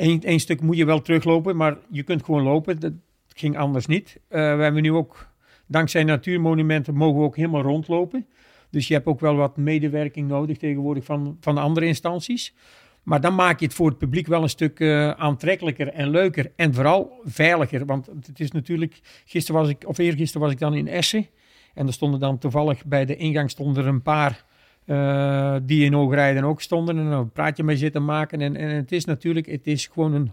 Eén 0.00 0.40
stuk 0.40 0.60
moet 0.60 0.76
je 0.76 0.84
wel 0.84 1.02
teruglopen, 1.02 1.56
maar 1.56 1.76
je 1.90 2.02
kunt 2.02 2.24
gewoon 2.24 2.42
lopen. 2.42 2.80
Dat 2.80 2.92
ging 3.28 3.58
anders 3.58 3.86
niet. 3.86 4.20
Eh, 4.28 4.56
we 4.56 4.62
hebben 4.62 4.82
nu 4.82 4.92
ook, 4.92 5.28
dankzij 5.66 6.04
natuurmonumenten, 6.04 6.94
mogen 6.94 7.18
we 7.18 7.24
ook 7.24 7.36
helemaal 7.36 7.62
rondlopen. 7.62 8.26
Dus 8.70 8.88
je 8.88 8.94
hebt 8.94 9.06
ook 9.06 9.20
wel 9.20 9.34
wat 9.34 9.56
medewerking 9.56 10.28
nodig 10.28 10.58
tegenwoordig 10.58 11.04
van, 11.04 11.36
van 11.40 11.54
de 11.54 11.60
andere 11.60 11.86
instanties. 11.86 12.54
Maar 13.02 13.20
dan 13.20 13.34
maak 13.34 13.60
je 13.60 13.66
het 13.66 13.74
voor 13.74 13.88
het 13.88 13.98
publiek 13.98 14.26
wel 14.26 14.42
een 14.42 14.48
stuk 14.48 14.80
eh, 14.80 15.10
aantrekkelijker 15.10 15.88
en 15.88 16.10
leuker. 16.10 16.52
En 16.56 16.74
vooral 16.74 17.20
veiliger. 17.24 17.86
Want 17.86 18.06
het 18.06 18.40
is 18.40 18.50
natuurlijk. 18.50 19.00
Gisteren 19.24 19.60
was 19.60 19.70
ik, 19.70 19.84
of 19.86 19.98
eergisteren 19.98 20.42
was 20.42 20.52
ik 20.52 20.58
dan 20.58 20.74
in 20.74 20.88
Essen. 20.88 21.26
En 21.74 21.86
er 21.86 21.92
stonden 21.92 22.20
dan 22.20 22.38
toevallig 22.38 22.84
bij 22.84 23.04
de 23.04 23.16
ingang 23.16 23.50
stonden 23.50 23.82
er 23.82 23.88
een 23.88 24.02
paar 24.02 24.44
eh, 24.88 25.56
die 25.62 25.84
in 25.84 25.92
Hoogrijden 25.92 26.44
ook 26.44 26.60
stonden. 26.60 26.98
En 26.98 27.10
dan 27.10 27.20
een 27.20 27.30
praatje 27.30 27.62
mee 27.62 27.76
zitten 27.76 28.04
maken. 28.04 28.40
En, 28.40 28.56
en 28.56 28.68
het 28.68 28.92
is 28.92 29.04
natuurlijk, 29.04 29.46
het 29.46 29.66
is 29.66 29.86
gewoon 29.86 30.12
een 30.12 30.30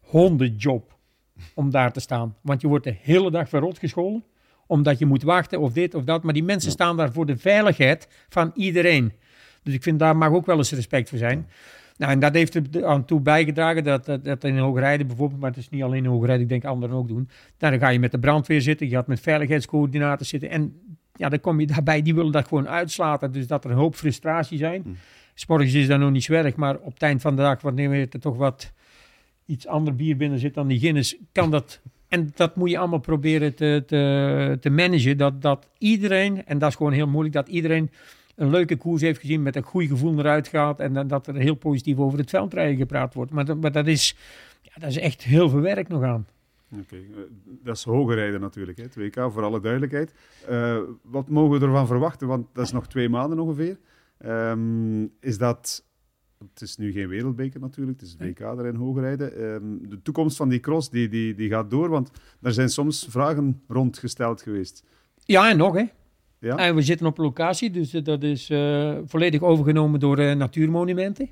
hondenjob 0.00 0.98
om 1.54 1.70
daar 1.70 1.92
te 1.92 2.00
staan. 2.00 2.36
Want 2.40 2.60
je 2.60 2.68
wordt 2.68 2.84
de 2.84 2.96
hele 3.02 3.30
dag 3.30 3.48
verrot 3.48 3.78
gescholden. 3.78 4.24
Omdat 4.66 4.98
je 4.98 5.06
moet 5.06 5.22
wachten 5.22 5.60
of 5.60 5.72
dit 5.72 5.94
of 5.94 6.04
dat. 6.04 6.22
Maar 6.22 6.32
die 6.32 6.44
mensen 6.44 6.70
staan 6.70 6.96
daar 6.96 7.12
voor 7.12 7.26
de 7.26 7.36
veiligheid 7.36 8.08
van 8.28 8.50
iedereen. 8.54 9.12
Dus 9.62 9.74
ik 9.74 9.82
vind 9.82 9.98
daar 9.98 10.16
mag 10.16 10.30
ook 10.30 10.46
wel 10.46 10.56
eens 10.56 10.72
respect 10.72 11.08
voor 11.08 11.18
zijn. 11.18 11.48
Nou, 11.96 12.12
en 12.12 12.18
dat 12.18 12.34
heeft 12.34 12.54
er 12.54 12.86
aan 12.86 13.04
toe 13.04 13.20
bijgedragen 13.20 13.84
dat, 13.84 14.04
dat, 14.04 14.24
dat 14.24 14.44
in 14.44 14.58
Hoogrijden 14.58 15.06
bijvoorbeeld, 15.06 15.40
maar 15.40 15.50
het 15.50 15.58
is 15.58 15.68
niet 15.68 15.82
alleen 15.82 16.04
in 16.04 16.10
Hoogrijden, 16.10 16.42
ik 16.42 16.48
denk 16.48 16.64
anderen 16.64 16.96
ook 16.96 17.08
doen. 17.08 17.28
Dan 17.56 17.78
ga 17.78 17.88
je 17.88 17.98
met 17.98 18.10
de 18.10 18.18
brandweer 18.18 18.60
zitten, 18.60 18.88
je 18.88 18.94
gaat 18.94 19.06
met 19.06 19.20
veiligheidscoördinators 19.20 20.28
zitten. 20.28 20.50
En 20.50 20.80
ja, 21.16 21.28
dan 21.28 21.40
kom 21.40 21.60
je 21.60 21.66
daarbij, 21.66 22.02
die 22.02 22.14
willen 22.14 22.32
dat 22.32 22.48
gewoon 22.48 22.68
uitslaten. 22.68 23.32
Dus 23.32 23.46
dat 23.46 23.64
er 23.64 23.70
een 23.70 23.76
hoop 23.76 23.94
frustratie 23.94 24.58
zijn. 24.58 24.82
Hm. 24.82 24.90
S'morgens 25.34 25.74
is 25.74 25.86
dat 25.86 25.98
nog 25.98 26.10
niet 26.10 26.24
zo 26.24 26.32
erg, 26.32 26.56
maar 26.56 26.76
op 26.76 26.92
het 26.92 27.02
eind 27.02 27.20
van 27.20 27.36
de 27.36 27.42
dag, 27.42 27.60
wanneer 27.60 28.08
er 28.10 28.20
toch 28.20 28.36
wat 28.36 28.72
iets 29.46 29.66
ander 29.66 29.94
bier 29.94 30.16
binnen 30.16 30.38
zit 30.38 30.54
dan 30.54 30.66
die 30.66 30.78
Guinness, 30.78 31.16
kan 31.32 31.50
dat. 31.50 31.80
En 32.08 32.32
dat 32.34 32.56
moet 32.56 32.70
je 32.70 32.78
allemaal 32.78 32.98
proberen 32.98 33.54
te, 33.54 33.82
te, 33.86 34.58
te 34.60 34.70
managen. 34.70 35.16
Dat, 35.16 35.42
dat 35.42 35.68
iedereen, 35.78 36.46
en 36.46 36.58
dat 36.58 36.68
is 36.68 36.76
gewoon 36.76 36.92
heel 36.92 37.06
moeilijk, 37.06 37.34
dat 37.34 37.48
iedereen 37.48 37.90
een 38.36 38.50
leuke 38.50 38.76
koers 38.76 39.02
heeft 39.02 39.20
gezien, 39.20 39.42
met 39.42 39.56
een 39.56 39.62
goed 39.62 39.86
gevoel 39.86 40.18
eruit 40.18 40.48
gaat. 40.48 40.80
En 40.80 40.92
dan, 40.92 41.08
dat 41.08 41.26
er 41.26 41.34
heel 41.34 41.54
positief 41.54 41.98
over 41.98 42.18
het 42.18 42.30
veldrijden 42.30 42.76
gepraat 42.76 43.14
wordt. 43.14 43.30
Maar, 43.30 43.56
maar 43.56 43.72
dat, 43.72 43.86
is, 43.86 44.16
ja, 44.62 44.72
dat 44.78 44.90
is 44.90 44.98
echt 44.98 45.22
heel 45.22 45.48
veel 45.48 45.60
werk 45.60 45.88
nog 45.88 46.02
aan. 46.02 46.26
Oké, 46.80 46.96
eh, 46.96 47.22
dat 47.62 47.76
is 47.76 47.84
hoger 47.84 48.14
rijden 48.14 48.40
natuurlijk, 48.40 48.78
hè, 48.78 48.84
het 48.84 48.96
WK, 48.96 49.32
voor 49.32 49.42
alle 49.42 49.60
duidelijkheid. 49.60 50.14
Eh, 50.46 50.78
wat 51.02 51.28
mogen 51.28 51.58
we 51.58 51.66
ervan 51.66 51.86
verwachten? 51.86 52.26
Want 52.26 52.46
dat 52.52 52.64
is 52.64 52.72
nog 52.72 52.86
twee 52.86 53.08
maanden 53.08 53.38
ongeveer. 53.38 53.78
Ehm, 54.18 55.02
is 55.20 55.38
dat... 55.38 55.84
Het 56.52 56.60
is 56.60 56.76
nu 56.76 56.92
geen 56.92 57.08
wereldbeker 57.08 57.60
natuurlijk, 57.60 58.00
het 58.00 58.08
is 58.08 58.16
het 58.18 58.28
WK 58.28 58.40
er 58.40 58.66
in 58.66 58.74
hoger 58.74 59.02
rijden. 59.02 59.32
Ehm, 59.32 59.88
de 59.88 60.02
toekomst 60.02 60.36
van 60.36 60.48
die 60.48 60.60
cross 60.60 60.90
die, 60.90 61.08
die, 61.08 61.34
die 61.34 61.48
gaat 61.48 61.70
door, 61.70 61.88
want 61.88 62.10
daar 62.40 62.52
zijn 62.52 62.68
soms 62.68 63.06
vragen 63.08 63.62
rondgesteld 63.68 64.42
geweest. 64.42 64.84
Ja, 65.24 65.50
en 65.50 65.56
nog 65.56 65.74
hè. 65.74 65.84
Ja? 66.38 66.56
En 66.56 66.74
we 66.74 66.82
zitten 66.82 67.06
op 67.06 67.18
locatie, 67.18 67.70
dus 67.70 67.90
dat 67.90 68.22
is 68.22 68.50
eh, 68.50 68.98
volledig 69.04 69.42
overgenomen 69.42 70.00
door 70.00 70.36
natuurmonumenten. 70.36 71.30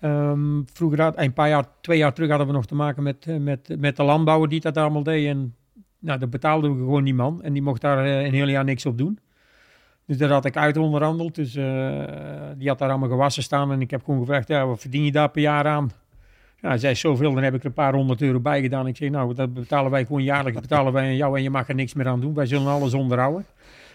Ehm, 0.00 0.62
vroeger, 0.72 1.00
had, 1.00 1.18
een 1.18 1.32
paar 1.32 1.48
jaar, 1.48 1.64
twee 1.80 1.98
jaar 1.98 2.12
terug 2.12 2.28
hadden 2.28 2.46
we 2.46 2.52
nog 2.52 2.66
te 2.66 2.74
maken 2.74 3.02
met, 3.02 3.26
eh, 3.26 3.36
met, 3.36 3.76
met 3.78 3.96
de 3.96 4.02
landbouwer 4.02 4.48
die 4.48 4.60
dat 4.60 4.76
allemaal 4.76 5.02
deed. 5.02 5.26
En 5.26 5.54
nou, 5.98 6.18
dat 6.18 6.30
betaalden 6.30 6.72
we 6.72 6.78
gewoon 6.78 7.04
die 7.04 7.14
man. 7.14 7.42
En 7.42 7.52
die 7.52 7.62
mocht 7.62 7.80
daar 7.80 8.04
eh, 8.04 8.24
een 8.24 8.34
heel 8.34 8.48
jaar 8.48 8.64
niks 8.64 8.86
op 8.86 8.98
doen. 8.98 9.18
Dus 10.06 10.18
daar 10.18 10.30
had 10.30 10.44
ik 10.44 10.56
uit 10.56 10.76
onderhandeld. 10.76 11.34
Dus 11.34 11.54
eh, 11.54 11.64
die 12.56 12.68
had 12.68 12.78
daar 12.78 12.90
allemaal 12.90 13.08
gewassen 13.08 13.42
staan. 13.42 13.72
En 13.72 13.80
ik 13.80 13.90
heb 13.90 14.04
gewoon 14.04 14.20
gevraagd, 14.20 14.48
ja, 14.48 14.66
wat 14.66 14.80
verdien 14.80 15.04
je 15.04 15.12
daar 15.12 15.30
per 15.30 15.42
jaar 15.42 15.66
aan? 15.66 15.90
Ja, 16.60 16.68
hij 16.68 16.78
zei 16.78 16.94
zoveel, 16.94 17.34
dan 17.34 17.42
heb 17.42 17.54
ik 17.54 17.60
er 17.60 17.66
een 17.66 17.72
paar 17.72 17.94
honderd 17.94 18.22
euro 18.22 18.40
bij 18.40 18.60
gedaan. 18.60 18.86
Ik 18.86 18.96
zei, 18.96 19.10
nou, 19.10 19.34
dat 19.34 19.54
betalen 19.54 19.90
wij 19.90 20.04
gewoon 20.04 20.22
jaarlijks. 20.22 20.60
betalen 20.68 20.92
wij 20.92 21.04
aan 21.04 21.16
jou 21.16 21.36
en 21.36 21.42
je 21.42 21.50
mag 21.50 21.68
er 21.68 21.74
niks 21.74 21.94
meer 21.94 22.08
aan 22.08 22.20
doen. 22.20 22.34
Wij 22.34 22.46
zullen 22.46 22.66
alles 22.66 22.94
onderhouden. 22.94 23.44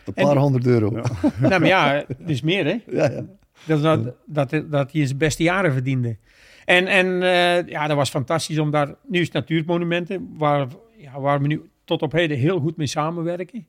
Een 0.06 0.14
En 0.16 0.26
paar 0.26 0.38
honderd 0.38 0.66
euro. 0.66 0.92
Ja. 0.92 1.04
Ja. 1.22 1.48
nou, 1.48 1.60
maar 1.60 1.70
ja, 1.70 1.94
het 2.08 2.30
is 2.30 2.42
meer, 2.42 2.66
hè? 2.66 2.82
Ja, 2.88 3.24
Dat, 3.64 3.82
dat, 3.82 4.16
dat, 4.26 4.72
dat 4.72 4.92
hij 4.92 5.06
zijn 5.06 5.18
beste 5.18 5.44
jaren 5.44 5.74
verdiende. 5.74 6.18
En, 6.66 6.88
en 6.88 7.22
eh, 7.22 7.68
ja, 7.68 7.88
dat 7.88 7.98
was 7.98 8.10
fantastisch 8.10 8.60
om 8.60 8.72
daar... 8.72 8.96
Nu 9.08 9.20
is 9.20 9.26
het 9.26 9.34
natuurmonumenten, 9.34 10.36
waar, 10.38 10.68
ja, 10.98 11.20
waar 11.20 11.42
we 11.42 11.48
nu 11.48 11.70
tot 11.84 12.02
op 12.02 12.12
heden 12.12 12.38
heel 12.38 12.60
goed 12.60 12.78
mee 12.78 12.88
samenwerken. 12.88 13.68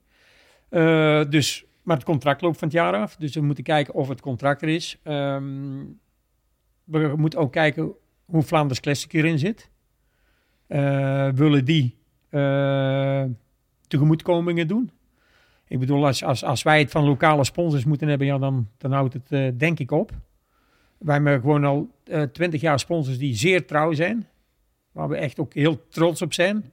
Eh, 0.69 1.23
dus, 1.29 1.65
maar 1.83 1.97
het 1.97 2.05
contract 2.05 2.41
loopt 2.41 2.59
van 2.59 2.69
het 2.69 2.77
jaar 2.77 2.95
af. 2.95 3.17
Dus 3.17 3.35
we 3.35 3.41
moeten 3.41 3.65
kijken 3.65 3.95
of 3.95 4.09
het 4.09 4.21
contract 4.21 4.63
er 4.63 4.69
is. 4.69 4.99
Ehm, 5.03 5.85
we 6.85 7.13
moeten 7.17 7.39
ook 7.39 7.53
kijken 7.53 7.93
hoe 8.25 8.43
Vlaanders 8.43 8.81
Classic 8.81 9.13
erin 9.13 9.39
zit. 9.39 9.71
Eh, 10.67 11.29
willen 11.29 11.65
die 11.65 11.97
tegemoetkomingen 13.89 14.69
doen? 14.69 14.91
Ik 15.69 15.79
bedoel, 15.79 16.07
als, 16.07 16.25
als, 16.25 16.45
als 16.45 16.63
wij 16.63 16.79
het 16.79 16.91
van 16.91 17.05
lokale 17.05 17.45
sponsors 17.45 17.85
moeten 17.85 18.09
hebben, 18.09 18.27
ja, 18.27 18.39
dan, 18.39 18.69
dan 18.79 18.93
houdt 18.93 19.15
het 19.15 19.33
eh, 19.33 19.49
denk 19.57 19.79
ik 19.79 19.91
op. 19.91 20.13
Wij 20.99 21.15
hebben 21.15 21.41
gewoon 21.41 21.65
al 21.65 21.91
twintig 22.33 22.61
jaar 22.61 22.79
sponsors 22.79 23.19
die 23.19 23.35
zeer 23.35 23.67
trouw 23.67 23.93
zijn. 23.93 24.27
Waar 24.93 25.09
we 25.09 25.17
echt 25.17 25.39
ook 25.39 25.55
heel 25.55 25.87
trots 25.89 26.23
op 26.23 26.33
zijn. 26.33 26.65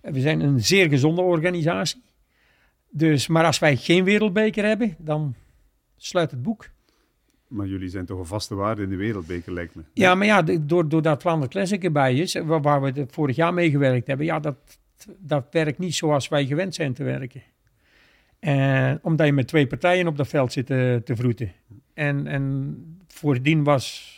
We 0.00 0.20
zijn 0.20 0.40
een 0.40 0.60
zeer 0.60 0.88
gezonde 0.88 1.20
organisatie. 1.20 2.02
Dus, 2.90 3.26
maar 3.26 3.44
als 3.44 3.58
wij 3.58 3.76
geen 3.76 4.04
wereldbeker 4.04 4.64
hebben, 4.64 4.94
dan 4.98 5.34
sluit 5.96 6.30
het 6.30 6.42
boek. 6.42 6.70
Maar 7.48 7.66
jullie 7.66 7.88
zijn 7.88 8.06
toch 8.06 8.18
een 8.18 8.26
vaste 8.26 8.54
waarde 8.54 8.82
in 8.82 8.88
de 8.88 8.96
wereldbeker, 8.96 9.52
lijkt 9.52 9.74
me. 9.74 9.82
Ja, 9.92 10.14
maar 10.14 10.26
ja, 10.26 10.42
door, 10.42 10.88
doordat 10.88 11.22
Vlaanderen 11.22 11.50
Classic 11.50 11.84
erbij 11.84 12.14
is, 12.14 12.34
waar, 12.34 12.62
waar 12.62 12.82
we 12.82 13.06
vorig 13.10 13.36
jaar 13.36 13.54
mee 13.54 13.70
gewerkt 13.70 14.06
hebben, 14.06 14.26
ja, 14.26 14.40
dat, 14.40 14.56
dat 15.18 15.46
werkt 15.50 15.78
niet 15.78 15.94
zoals 15.94 16.28
wij 16.28 16.46
gewend 16.46 16.74
zijn 16.74 16.92
te 16.92 17.04
werken. 17.04 17.42
En 18.42 18.98
omdat 19.02 19.26
je 19.26 19.32
met 19.32 19.48
twee 19.48 19.66
partijen 19.66 20.06
op 20.06 20.16
dat 20.16 20.28
veld 20.28 20.52
zit 20.52 20.66
te, 20.66 21.00
te 21.04 21.16
vroeten. 21.16 21.52
En, 21.94 22.26
en 22.26 22.76
voordien 23.06 23.64
was 23.64 24.16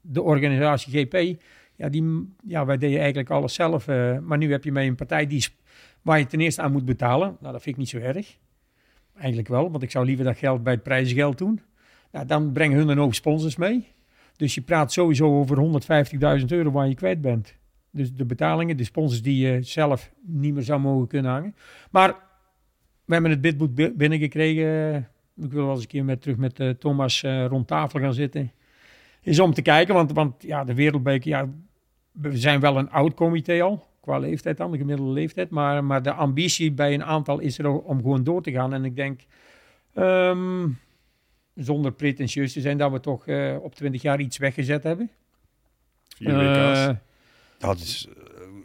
de 0.00 0.22
organisatie 0.22 0.92
GP, 1.06 1.42
ja, 1.76 1.88
die, 1.88 2.34
ja, 2.44 2.64
wij 2.64 2.78
deden 2.78 2.98
eigenlijk 2.98 3.30
alles 3.30 3.54
zelf. 3.54 3.88
eh, 3.88 4.18
maar 4.18 4.38
nu 4.38 4.50
heb 4.50 4.64
je 4.64 4.72
mee 4.72 4.88
een 4.88 4.94
partij 4.94 5.26
die, 5.26 5.46
waar 6.02 6.18
je 6.18 6.26
ten 6.26 6.40
eerste 6.40 6.62
aan 6.62 6.72
moet 6.72 6.84
betalen. 6.84 7.36
Nou, 7.40 7.52
dat 7.52 7.62
vind 7.62 7.74
ik 7.76 7.80
niet 7.80 7.88
zo 7.88 7.98
erg. 7.98 8.38
Eigenlijk 9.16 9.48
wel, 9.48 9.70
want 9.70 9.82
ik 9.82 9.90
zou 9.90 10.06
liever 10.06 10.24
dat 10.24 10.38
geld 10.38 10.62
bij 10.62 10.72
het 10.72 10.82
prijzengeld 10.82 11.38
doen. 11.38 11.60
Nou, 12.12 12.26
dan 12.26 12.52
brengen 12.52 12.78
hun 12.78 12.88
een 12.88 12.98
hoop 12.98 13.14
sponsors 13.14 13.56
mee. 13.56 13.86
Dus 14.36 14.54
je 14.54 14.60
praat 14.60 14.92
sowieso 14.92 15.38
over 15.38 15.80
150.000 16.40 16.46
euro 16.46 16.70
waar 16.70 16.88
je 16.88 16.94
kwijt 16.94 17.20
bent. 17.20 17.54
Dus 17.90 18.14
de 18.14 18.24
betalingen, 18.24 18.76
de 18.76 18.84
sponsors 18.84 19.22
die 19.22 19.46
je 19.46 19.62
zelf 19.62 20.12
niet 20.22 20.54
meer 20.54 20.62
zou 20.62 20.80
mogen 20.80 21.06
kunnen 21.06 21.30
hangen. 21.30 21.54
Maar 21.90 22.25
we 23.06 23.12
hebben 23.12 23.30
het 23.30 23.40
bidboek 23.40 23.74
bi- 23.74 23.92
binnengekregen. 23.94 24.96
Ik 25.36 25.52
wil 25.52 25.64
wel 25.64 25.72
eens 25.74 25.82
een 25.82 25.88
keer 25.88 26.04
met, 26.04 26.22
terug 26.22 26.36
met 26.36 26.60
eh, 26.60 26.70
Thomas 26.70 27.22
eh, 27.22 27.46
rond 27.46 27.66
tafel 27.66 28.00
gaan 28.00 28.14
zitten. 28.14 28.52
Is 29.22 29.40
om 29.40 29.52
te 29.54 29.62
kijken, 29.62 29.94
want, 29.94 30.12
want 30.12 30.42
ja, 30.42 30.64
de 30.64 30.74
Wereldbeker, 30.74 31.28
ja, 31.28 31.48
we 32.12 32.38
zijn 32.38 32.60
wel 32.60 32.76
een 32.78 32.90
oud 32.90 33.14
comité 33.14 33.62
al. 33.62 33.86
Qua 34.00 34.18
leeftijd 34.18 34.56
dan, 34.56 34.70
de 34.70 34.78
gemiddelde 34.78 35.12
leeftijd. 35.12 35.50
Maar, 35.50 35.84
maar 35.84 36.02
de 36.02 36.12
ambitie 36.12 36.72
bij 36.72 36.94
een 36.94 37.04
aantal 37.04 37.38
is 37.38 37.58
er 37.58 37.80
om 37.80 37.96
gewoon 37.96 38.24
door 38.24 38.42
te 38.42 38.52
gaan. 38.52 38.72
En 38.72 38.84
ik 38.84 38.96
denk, 38.96 39.20
ehm, 39.94 40.68
zonder 41.54 41.92
pretentieus 41.92 42.52
te 42.52 42.60
zijn, 42.60 42.78
dat 42.78 42.92
we 42.92 43.00
toch 43.00 43.26
eh, 43.26 43.56
op 43.60 43.74
20 43.74 44.02
jaar 44.02 44.20
iets 44.20 44.38
weggezet 44.38 44.82
hebben. 44.82 45.10
Vier 46.16 46.34
WK's. 46.36 46.94
Het 47.58 47.78
is, 47.80 48.08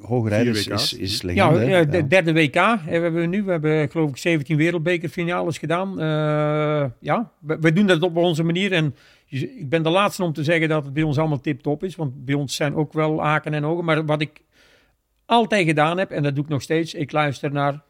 uh, 0.02 0.08
hoogrijden 0.08 0.54
is, 0.54 0.93
is, 0.93 1.22
legende. 1.22 1.66
ja, 1.66 1.84
de 1.84 1.97
Ja. 1.97 2.04
derde 2.04 2.34
WK 2.34 2.56
hebben 2.80 3.14
we 3.14 3.26
nu. 3.26 3.43
We 3.43 3.52
hebben 3.52 3.89
geloof 3.89 4.10
ik 4.10 4.18
17 4.18 4.58
wereldbekerfinales 4.58 5.58
gedaan. 5.58 5.99
Eh, 5.99 6.86
ja, 6.99 7.32
we, 7.39 7.58
we 7.60 7.74
doen 7.74 7.88
dat 7.88 8.02
op 8.02 8.16
onze 8.16 8.43
manier. 8.43 8.72
En 8.72 8.95
ik 9.28 9.70
ben 9.70 9.84
de 9.84 9.89
laatste 9.89 10.24
om 10.24 10.34
te 10.34 10.43
zeggen 10.43 10.70
dat 10.70 10.84
het 10.84 10.93
bij 10.93 11.04
ons 11.04 11.18
allemaal 11.18 11.39
tip-top 11.39 11.84
is. 11.84 11.95
Want 11.95 12.26
bij 12.26 12.36
ons 12.36 12.56
zijn 12.56 12.76
ook 12.76 12.93
wel 12.93 13.22
haken 13.22 13.54
en 13.54 13.66
ogen. 13.66 13.86
Maar 13.86 14.06
wat 14.06 14.22
ik 14.22 14.41
altijd 15.26 15.66
gedaan 15.66 15.97
heb, 15.97 16.12
en 16.12 16.24
dat 16.24 16.36
doe 16.36 16.43
ik 16.43 16.49
nog 16.49 16.62
steeds. 16.62 16.93
Ik 16.93 17.12
luister 17.12 17.52
naar, 17.52 17.82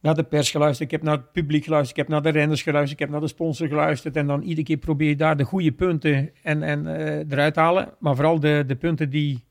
naar 0.00 0.14
de 0.14 0.22
pers 0.22 0.50
geluisterd. 0.50 0.92
Ik 0.92 0.98
heb 0.98 1.02
naar 1.06 1.16
het 1.16 1.32
publiek 1.32 1.64
geluisterd. 1.64 1.98
Ik 1.98 2.04
heb 2.04 2.12
naar 2.12 2.32
de 2.32 2.38
renners 2.38 2.62
geluisterd. 2.62 3.00
Ik 3.00 3.06
heb 3.06 3.10
naar 3.10 3.20
de 3.26 3.34
sponsor 3.34 3.68
geluisterd. 3.68 4.16
En 4.16 4.26
dan 4.26 4.42
iedere 4.42 4.66
keer 4.66 4.76
probeer 4.76 5.08
je 5.08 5.16
daar 5.16 5.36
de 5.36 5.44
goede 5.44 5.72
punten 5.72 6.30
en, 6.42 6.62
en, 6.62 6.86
eh, 6.96 7.30
eruit 7.30 7.54
te 7.54 7.60
halen. 7.60 7.88
Maar 7.98 8.14
vooral 8.14 8.40
de, 8.40 8.64
de 8.66 8.76
punten 8.76 9.10
die 9.10 9.44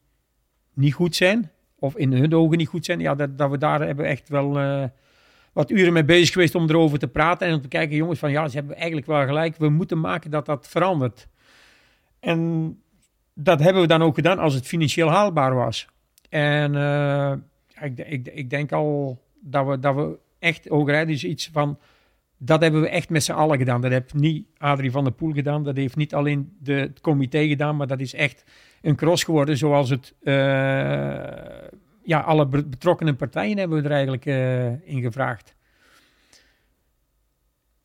niet 0.74 0.94
goed 0.94 1.16
zijn, 1.16 1.52
of 1.80 1.96
in 1.96 2.14
hun 2.14 2.34
ogen 2.34 2.58
niet 2.58 2.68
goed 2.68 2.86
zijn, 2.86 3.00
ja, 3.00 3.16
dat, 3.16 3.38
dat 3.38 3.52
we 3.52 3.58
daar 3.58 3.82
hebben 3.82 4.06
echt 4.06 4.30
wel 4.30 4.60
eh, 4.60 4.84
wat 5.54 5.72
uren 5.72 5.94
mee 5.94 6.06
bezig 6.06 6.34
geweest 6.34 6.56
om 6.56 6.70
erover 6.70 7.00
te 7.00 7.08
praten 7.08 7.48
en 7.48 7.54
om 7.54 7.62
te 7.62 7.68
kijken, 7.68 7.96
jongens, 7.96 8.20
van 8.20 8.32
ja, 8.32 8.48
ze 8.48 8.58
hebben 8.58 8.76
eigenlijk 8.76 9.08
wel 9.08 9.26
gelijk, 9.26 9.58
we 9.58 9.70
moeten 9.70 10.00
maken 10.00 10.32
dat 10.32 10.46
dat 10.46 10.68
verandert. 10.68 11.28
En 12.20 12.82
dat 13.34 13.60
hebben 13.60 13.82
we 13.82 13.88
dan 13.88 14.02
ook 14.02 14.16
gedaan 14.16 14.40
als 14.40 14.54
het 14.54 14.68
financieel 14.68 15.10
haalbaar 15.10 15.56
was. 15.56 15.88
En 16.30 16.76
eh, 16.76 17.34
ik, 17.82 18.00
ik, 18.00 18.28
ik 18.28 18.50
denk 18.50 18.72
al 18.72 19.22
dat 19.40 19.68
we, 19.68 19.80
dat 19.80 19.96
we 19.96 20.18
echt, 20.40 20.68
Hoogrijden 20.68 21.14
is 21.14 21.24
iets 21.24 21.50
van, 21.54 21.80
dat 22.38 22.62
hebben 22.62 22.82
we 22.82 22.90
echt 22.90 23.10
met 23.10 23.24
z'n 23.24 23.32
allen 23.32 23.58
gedaan. 23.58 23.82
Dat 23.82 23.92
heeft 23.92 24.14
niet 24.14 24.48
Adrie 24.58 24.92
van 24.92 25.04
der 25.04 25.14
Poel 25.14 25.34
gedaan, 25.34 25.64
dat 25.64 25.78
heeft 25.78 25.96
niet 25.96 26.14
alleen 26.14 26.58
de, 26.60 26.74
het 26.74 27.02
comité 27.02 27.48
gedaan, 27.48 27.76
maar 27.76 27.88
dat 27.88 28.00
is 28.00 28.14
echt 28.14 28.44
een 28.84 28.96
cross 28.96 29.24
geworden 29.24 29.58
zoals 29.58 29.90
het... 29.90 30.14
eh, 30.22 30.34
ja, 32.04 32.20
alle 32.20 32.48
be- 32.48 32.66
betrokkenen 32.66 33.16
partijen 33.16 33.58
hebben 33.58 33.78
we 33.78 33.84
er 33.84 33.92
eigenlijk 33.92 34.26
eh, 34.26 34.88
in 34.90 35.02
gevraagd. 35.02 35.56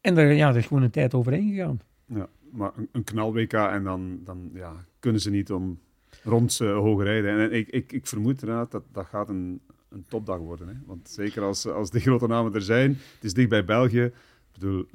En 0.01 0.19
er, 0.19 0.33
ja, 0.33 0.49
er 0.49 0.57
is 0.57 0.67
gewoon 0.67 0.83
een 0.83 0.91
tijd 0.91 1.15
overheen 1.15 1.51
gegaan. 1.51 1.81
Ja, 2.07 2.29
maar 2.53 2.71
een, 2.77 2.89
een 2.93 3.05
knal 3.05 3.33
WK 3.33 3.53
en 3.53 3.85
dan, 3.85 4.21
dan 4.25 4.51
ja, 4.55 4.73
kunnen 4.99 5.21
ze 5.21 5.31
niet 5.31 5.53
om 5.53 5.79
rond 6.25 6.59
uh, 6.63 6.73
hoge 6.77 7.05
rijden. 7.05 7.39
En 7.39 7.53
ik, 7.53 7.69
ik, 7.69 7.93
ik 7.93 8.07
vermoed 8.07 8.41
inderdaad 8.41 8.71
dat 8.71 8.83
dat 8.93 9.07
gaat 9.07 9.29
een, 9.29 9.61
een 9.89 10.05
topdag 10.09 10.39
worden. 10.39 10.69
Hè? 10.69 10.75
Want 10.87 11.09
zeker 11.09 11.43
als, 11.43 11.67
als 11.67 11.91
de 11.91 12.01
grote 12.01 12.27
namen 12.27 12.55
er 12.55 12.63
zijn, 12.63 12.91
het 12.91 13.25
is 13.25 13.35
dicht 13.35 13.49
bij 13.49 13.65
België. 13.65 14.03
Ik 14.03 14.13
bedoel, 14.53 14.87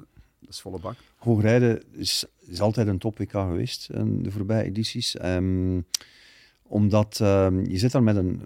dat 0.45 0.53
is 0.53 0.61
volle 0.61 0.79
bak. 0.79 0.95
Hoogrijden 1.17 1.83
is, 1.91 2.25
is 2.39 2.61
altijd 2.61 2.87
een 2.87 2.97
top 2.97 3.17
WK 3.17 3.31
geweest 3.31 3.89
in 3.89 4.23
de 4.23 4.31
voorbije 4.31 4.63
edities. 4.63 5.17
Ehm, 5.17 5.81
omdat 6.63 7.19
ehm, 7.21 7.65
je 7.69 7.77
zit 7.77 7.91
daar 7.91 8.03
met 8.03 8.15
een, 8.15 8.41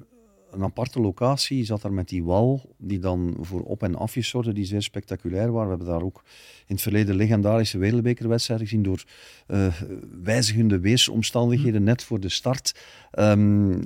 een 0.52 0.64
aparte 0.64 1.00
locatie. 1.00 1.58
Je 1.58 1.66
zat 1.66 1.82
daar 1.82 1.94
met 1.94 2.08
die 2.08 2.24
wal, 2.24 2.76
die 2.78 3.00
dan 3.00 3.38
voor 3.40 3.62
op- 3.62 3.84
en 3.84 3.96
afjes 3.96 4.30
zorgde, 4.30 4.54
die 4.54 4.66
zeer 4.66 4.82
spectaculair 4.82 5.52
waren. 5.52 5.70
We 5.70 5.76
hebben 5.76 5.94
daar 5.94 6.04
ook 6.04 6.24
in 6.68 6.76
het 6.76 6.82
verleden 6.82 7.16
legendarische 7.16 7.78
wereldbekerwedstrijden 7.78 8.68
gezien 8.68 8.84
door 8.84 9.04
eh, 9.48 9.82
wijzigende 10.24 10.80
weersomstandigheden 10.80 11.84
net 11.84 12.04
voor 12.04 12.20
de 12.20 12.30
start. 12.30 12.80
Ehm, 13.12 13.78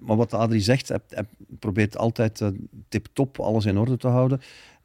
maar 0.00 0.16
wat 0.16 0.34
Adrie 0.34 0.60
zegt, 0.60 0.88
hij, 0.88 1.24
probeert 1.58 1.96
altijd 1.96 2.40
uh, 2.40 2.48
tip-top 2.88 3.40
alles 3.40 3.64
in 3.64 3.78
orde 3.78 3.96
te 3.96 4.08
houden. 4.08 4.40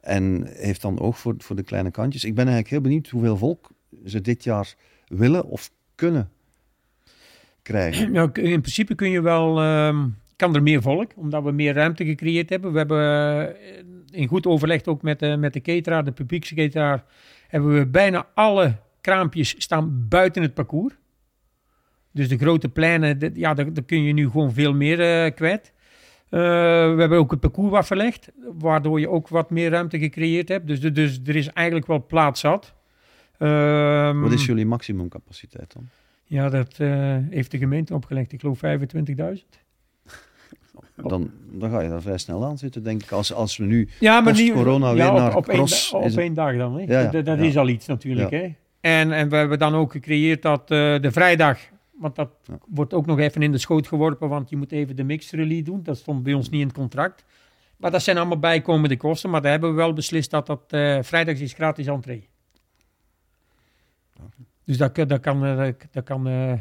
En 0.06 0.46
heeft 0.46 0.82
dan 0.82 1.00
oog 1.00 1.18
voor, 1.18 1.34
voor 1.38 1.56
de 1.56 1.62
kleine 1.62 1.90
kantjes. 1.90 2.24
Ik 2.24 2.34
ben 2.34 2.44
eigenlijk 2.44 2.70
heel 2.70 2.80
benieuwd 2.80 3.08
hoeveel 3.08 3.36
volk 3.36 3.70
ze 4.04 4.20
dit 4.20 4.44
jaar 4.44 4.74
willen 5.06 5.44
of 5.44 5.70
kunnen 5.94 6.30
krijgen. 7.62 8.10
Nou, 8.12 8.30
in 8.32 8.60
principe 8.60 8.94
kun 8.94 9.10
je 9.10 9.20
wel, 9.20 9.64
um, 9.64 10.16
kan 10.36 10.54
er 10.54 10.62
meer 10.62 10.82
volk, 10.82 11.10
omdat 11.16 11.42
we 11.42 11.52
meer 11.52 11.74
ruimte 11.74 12.04
gecreëerd 12.04 12.48
hebben. 12.48 12.72
We 12.72 12.78
hebben 12.78 13.54
uh, 14.10 14.20
in 14.20 14.28
goed 14.28 14.46
overleg 14.46 14.84
ook 14.84 15.02
met, 15.02 15.22
uh, 15.22 15.36
met 15.36 15.52
de 15.52 15.60
cateraar, 15.60 16.04
de 16.04 17.00
hebben 17.48 17.78
we 17.78 17.86
bijna 17.86 18.26
alle 18.34 18.76
kraampjes 19.00 19.54
staan 19.58 20.06
buiten 20.08 20.42
het 20.42 20.54
parcours. 20.54 20.94
Dus 22.12 22.28
de 22.28 22.38
grote 22.38 22.68
pleinen, 22.68 23.18
de, 23.18 23.30
ja, 23.34 23.54
daar, 23.54 23.82
kun 23.86 24.02
je 24.02 24.12
nu 24.12 24.30
gewoon 24.30 24.52
veel 24.52 24.74
meer 24.74 25.24
uh, 25.24 25.34
kwijt. 25.34 25.72
Uh, 26.30 26.40
we 26.94 26.96
hebben 26.98 27.18
ook 27.18 27.30
het 27.30 27.40
parcours 27.40 27.70
wat 27.70 27.86
verlegd, 27.86 28.32
waardoor 28.58 29.00
je 29.00 29.08
ook 29.08 29.28
wat 29.28 29.50
meer 29.50 29.70
ruimte 29.70 29.98
gecreëerd 29.98 30.48
hebt. 30.48 30.66
Dus, 30.66 30.80
dus 30.80 31.20
er 31.26 31.36
is 31.36 31.48
eigenlijk 31.48 31.86
wel 31.86 32.06
plaats 32.06 32.40
zat. 32.40 32.74
Um, 33.38 34.20
wat 34.22 34.32
is 34.32 34.46
jullie 34.46 34.66
maximumcapaciteit 34.66 35.72
dan? 35.72 35.88
Ja, 36.24 36.48
dat 36.48 36.78
uh, 36.78 37.16
heeft 37.30 37.50
de 37.50 37.58
gemeente 37.58 37.94
opgelegd. 37.94 38.32
Ik 38.32 38.40
geloof 38.40 38.60
25.000. 38.64 38.64
Dan, 41.06 41.30
dan 41.50 41.70
ga 41.70 41.80
je 41.80 41.88
daar 41.88 42.02
vrij 42.02 42.18
snel 42.18 42.44
aan 42.44 42.58
zitten, 42.58 42.82
denk 42.82 43.02
ik. 43.02 43.10
Als, 43.10 43.32
als 43.32 43.56
we 43.56 43.64
nu 43.64 43.88
ja, 44.00 44.20
maar 44.20 44.32
niet, 44.32 44.52
corona 44.52 44.92
weer 44.92 45.02
ja, 45.02 45.10
op, 45.10 45.16
naar 45.16 45.36
op 45.36 45.46
cross... 45.46 45.92
Één, 45.92 46.02
op 46.02 46.16
één 46.18 46.34
dag 46.34 46.56
dan. 46.56 46.78
Hè? 46.78 46.82
Ja, 46.82 47.22
dat 47.22 47.38
is 47.38 47.56
al 47.56 47.68
iets 47.68 47.86
natuurlijk. 47.86 48.30
Hè? 48.30 48.54
En, 48.80 49.12
en 49.12 49.28
we 49.28 49.36
hebben 49.36 49.58
dan 49.58 49.74
ook 49.74 49.92
gecreëerd 49.92 50.42
dat 50.42 50.60
uh, 50.60 51.00
de 51.00 51.12
vrijdag... 51.12 51.58
Want 51.98 52.16
dat 52.16 52.30
ja. 52.44 52.58
wordt 52.66 52.94
ook 52.94 53.06
nog 53.06 53.18
even 53.18 53.42
in 53.42 53.52
de 53.52 53.58
schoot 53.58 53.86
geworpen, 53.86 54.28
want 54.28 54.50
je 54.50 54.56
moet 54.56 54.72
even 54.72 54.96
de 54.96 55.04
mixed 55.04 55.32
release 55.32 55.62
doen. 55.62 55.82
Dat 55.82 55.96
stond 55.96 56.22
bij 56.22 56.34
ons 56.34 56.48
niet 56.48 56.60
in 56.60 56.66
het 56.66 56.76
contract. 56.76 57.24
Maar 57.76 57.90
dat 57.90 58.02
zijn 58.02 58.16
allemaal 58.16 58.38
bijkomende 58.38 58.96
kosten. 58.96 59.30
Maar 59.30 59.42
daar 59.42 59.50
hebben 59.50 59.70
we 59.70 59.76
wel 59.76 59.92
beslist 59.92 60.30
dat 60.30 60.46
dat 60.46 60.62
uh, 60.70 60.98
vrijdags 61.02 61.40
is 61.40 61.52
gratis 61.52 61.86
entree. 61.86 62.28
Dus 64.64 64.76
dat, 64.76 64.94
dat 64.94 65.20
kan, 65.20 65.56
dat, 65.56 65.74
dat 65.90 66.04
kan 66.04 66.28
uh, 66.28 66.52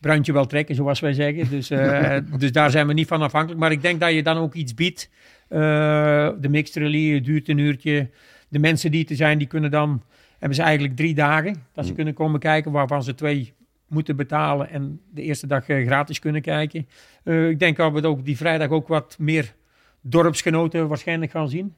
Bruintje 0.00 0.32
wel 0.32 0.46
trekken, 0.46 0.74
zoals 0.74 1.00
wij 1.00 1.12
zeggen. 1.12 1.50
Dus, 1.50 1.70
uh, 1.70 2.16
dus 2.38 2.52
daar 2.52 2.70
zijn 2.70 2.86
we 2.86 2.92
niet 2.92 3.06
van 3.06 3.22
afhankelijk. 3.22 3.60
Maar 3.60 3.72
ik 3.72 3.82
denk 3.82 4.00
dat 4.00 4.12
je 4.12 4.22
dan 4.22 4.36
ook 4.36 4.54
iets 4.54 4.74
biedt. 4.74 5.10
De 5.48 6.48
mixed 6.48 6.76
relay 6.76 7.20
duurt 7.20 7.48
een 7.48 7.58
uurtje. 7.58 8.10
De 8.48 8.58
mensen 8.58 8.90
die 8.90 9.08
er 9.08 9.16
zijn, 9.16 9.38
die 9.38 9.46
kunnen 9.46 9.70
dan... 9.70 10.02
Hebben 10.38 10.60
ze 10.60 10.62
eigenlijk 10.62 10.96
drie 10.96 11.14
dagen 11.14 11.66
dat 11.72 11.84
ze 11.84 11.90
mm. 11.90 11.96
kunnen 11.96 12.14
komen 12.14 12.40
kijken, 12.40 12.72
waarvan 12.72 13.02
ze 13.02 13.14
twee 13.14 13.52
moeten 13.92 14.16
betalen 14.16 14.70
en 14.70 15.00
de 15.10 15.22
eerste 15.22 15.46
dag 15.46 15.68
uh, 15.68 15.86
gratis 15.86 16.18
kunnen 16.18 16.42
kijken. 16.42 16.88
Uh, 17.24 17.48
ik 17.48 17.58
denk 17.58 17.76
dat 17.76 17.92
we 17.92 18.06
ook 18.06 18.24
die 18.24 18.36
vrijdag 18.36 18.68
ook 18.68 18.88
wat 18.88 19.16
meer 19.18 19.54
dorpsgenoten 20.00 20.88
waarschijnlijk 20.88 21.30
gaan 21.30 21.48
zien. 21.48 21.74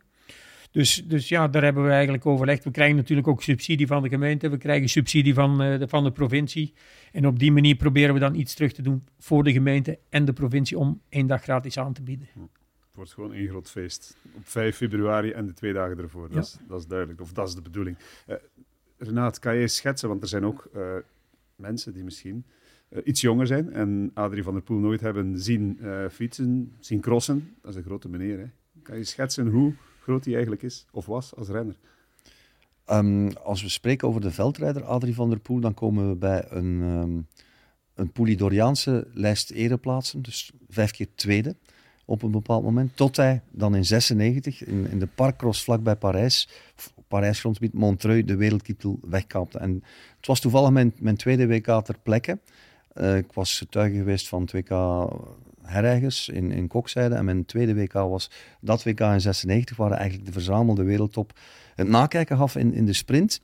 Dus, 0.71 1.05
dus 1.07 1.29
ja, 1.29 1.49
daar 1.49 1.62
hebben 1.62 1.85
we 1.85 1.91
eigenlijk 1.91 2.27
overlegd. 2.27 2.65
We 2.65 2.71
krijgen 2.71 2.97
natuurlijk 2.97 3.29
ook 3.29 3.43
subsidie 3.43 3.87
van 3.87 4.03
de 4.03 4.09
gemeente. 4.09 4.49
We 4.49 4.57
krijgen 4.57 4.89
subsidie 4.89 5.35
van, 5.35 5.62
uh, 5.62 5.79
de, 5.79 5.89
van 5.89 6.05
de 6.05 6.12
provincie. 6.12 6.73
En 7.12 7.27
op 7.27 7.39
die 7.39 7.53
manier 7.53 7.75
proberen 7.75 8.15
we 8.15 8.21
dan 8.21 8.35
iets 8.35 8.55
terug 8.55 8.73
te 8.73 8.83
doen 8.83 9.05
voor 9.19 9.45
de 9.45 9.53
gemeente 9.53 9.99
en 10.09 10.25
de 10.25 10.33
provincie 10.33 10.79
om 10.79 11.01
één 11.09 11.27
dag 11.27 11.43
gratis 11.43 11.79
aan 11.79 11.93
te 11.93 12.03
bieden. 12.03 12.29
Het 12.35 13.03
wordt 13.03 13.12
gewoon 13.12 13.33
één 13.33 13.49
groot 13.49 13.71
feest. 13.71 14.17
Op 14.35 14.49
5 14.49 14.77
februari 14.77 15.31
en 15.31 15.47
de 15.47 15.53
twee 15.53 15.73
dagen 15.73 15.99
ervoor. 15.99 16.23
Dat, 16.23 16.33
ja. 16.33 16.41
is, 16.41 16.57
dat 16.69 16.81
is 16.81 16.87
duidelijk. 16.87 17.21
Of 17.21 17.33
dat 17.33 17.49
is 17.49 17.55
de 17.55 17.62
bedoeling. 17.62 17.97
Uh, 18.29 18.37
Renaat, 18.99 19.39
kan 19.39 19.57
je 19.57 19.69
schetsen? 19.69 20.09
Want 20.09 20.23
er 20.23 20.29
zijn 20.29 20.45
ook 20.45 20.69
uh, 20.77 20.97
mensen 21.57 21.92
die 21.92 22.05
misschien 22.05 22.44
uh, 22.90 23.00
iets 23.05 23.20
jonger 23.20 23.46
zijn 23.46 23.72
en 23.72 24.11
Adrie 24.14 24.42
van 24.42 24.52
der 24.52 24.62
Poel 24.62 24.78
nooit 24.78 25.00
hebben 25.00 25.38
zien 25.40 25.78
fietsen, 26.11 26.72
zien 26.80 27.00
crossen. 27.00 27.55
Dat 27.62 27.70
is 27.70 27.76
een 27.76 27.84
grote 27.84 28.09
meneer, 28.09 28.38
hè? 28.38 28.46
Kan 28.82 28.96
je 28.96 29.05
schetsen 29.05 29.46
hoe 29.46 29.74
groot 30.00 30.24
hij 30.24 30.32
eigenlijk 30.32 30.62
is 30.62 30.86
of 30.92 31.07
was 31.07 31.34
als 31.34 31.48
renner? 31.48 31.76
Um, 32.90 33.32
als 33.32 33.62
we 33.62 33.68
spreken 33.68 34.09
over 34.09 34.20
de 34.20 34.30
veldrijder 34.30 34.84
Adrie 34.84 35.14
van 35.14 35.30
der 35.30 35.38
Poel, 35.38 35.61
dan 35.61 35.74
komen 35.74 36.09
we 36.09 36.16
bij 36.16 36.46
een, 36.48 36.80
um, 36.80 37.26
een 37.94 38.12
Poulidoriaanse 38.12 39.07
lijst 39.12 39.50
ereplaatsen, 39.50 40.22
dus 40.22 40.52
vijf 40.68 40.90
keer 40.90 41.09
tweede 41.14 41.57
op 42.05 42.22
een 42.22 42.30
bepaald 42.30 42.62
moment. 42.62 42.96
Tot 42.96 43.16
hij 43.16 43.42
dan 43.50 43.74
in 43.74 43.84
96 43.84 44.64
in, 44.64 44.86
in 44.90 44.98
de 44.98 45.07
parkcross 45.07 45.64
vlakbij 45.64 45.96
Parijs, 45.96 46.48
Parijs 47.15 47.41
grondgebied 47.41 47.73
Montreuil, 47.73 48.27
de 48.27 48.37
wereldtitel 48.37 48.99
wegkaapte. 49.03 49.59
En 49.59 49.83
het 50.17 50.27
was 50.27 50.41
toevallig 50.41 50.71
mijn, 50.71 50.93
mijn 50.99 51.17
tweede 51.17 51.47
WK 51.47 51.85
ter 51.85 51.97
plekke. 52.03 52.39
Uh, 52.95 53.17
ik 53.17 53.33
was 53.33 53.59
getuige 53.59 53.97
geweest 53.97 54.29
van 54.29 54.49
2K 54.57 54.75
herijgers 55.62 56.29
in, 56.29 56.53
in 56.53 56.69
Kokzijde. 56.69 57.15
En 57.15 57.25
mijn 57.25 57.45
tweede 57.45 57.75
WK 57.75 57.93
was 57.93 58.31
dat 58.61 58.85
WK 58.85 59.01
in 59.01 59.21
96, 59.21 59.77
waar 59.77 59.91
eigenlijk 59.91 60.27
de 60.27 60.33
verzamelde 60.33 60.83
wereldtop 60.83 61.33
het 61.75 61.89
nakijken 61.89 62.37
gaf 62.37 62.57
in, 62.57 62.75
in 62.75 62.87
de 62.87 62.93
sprint. 62.93 63.41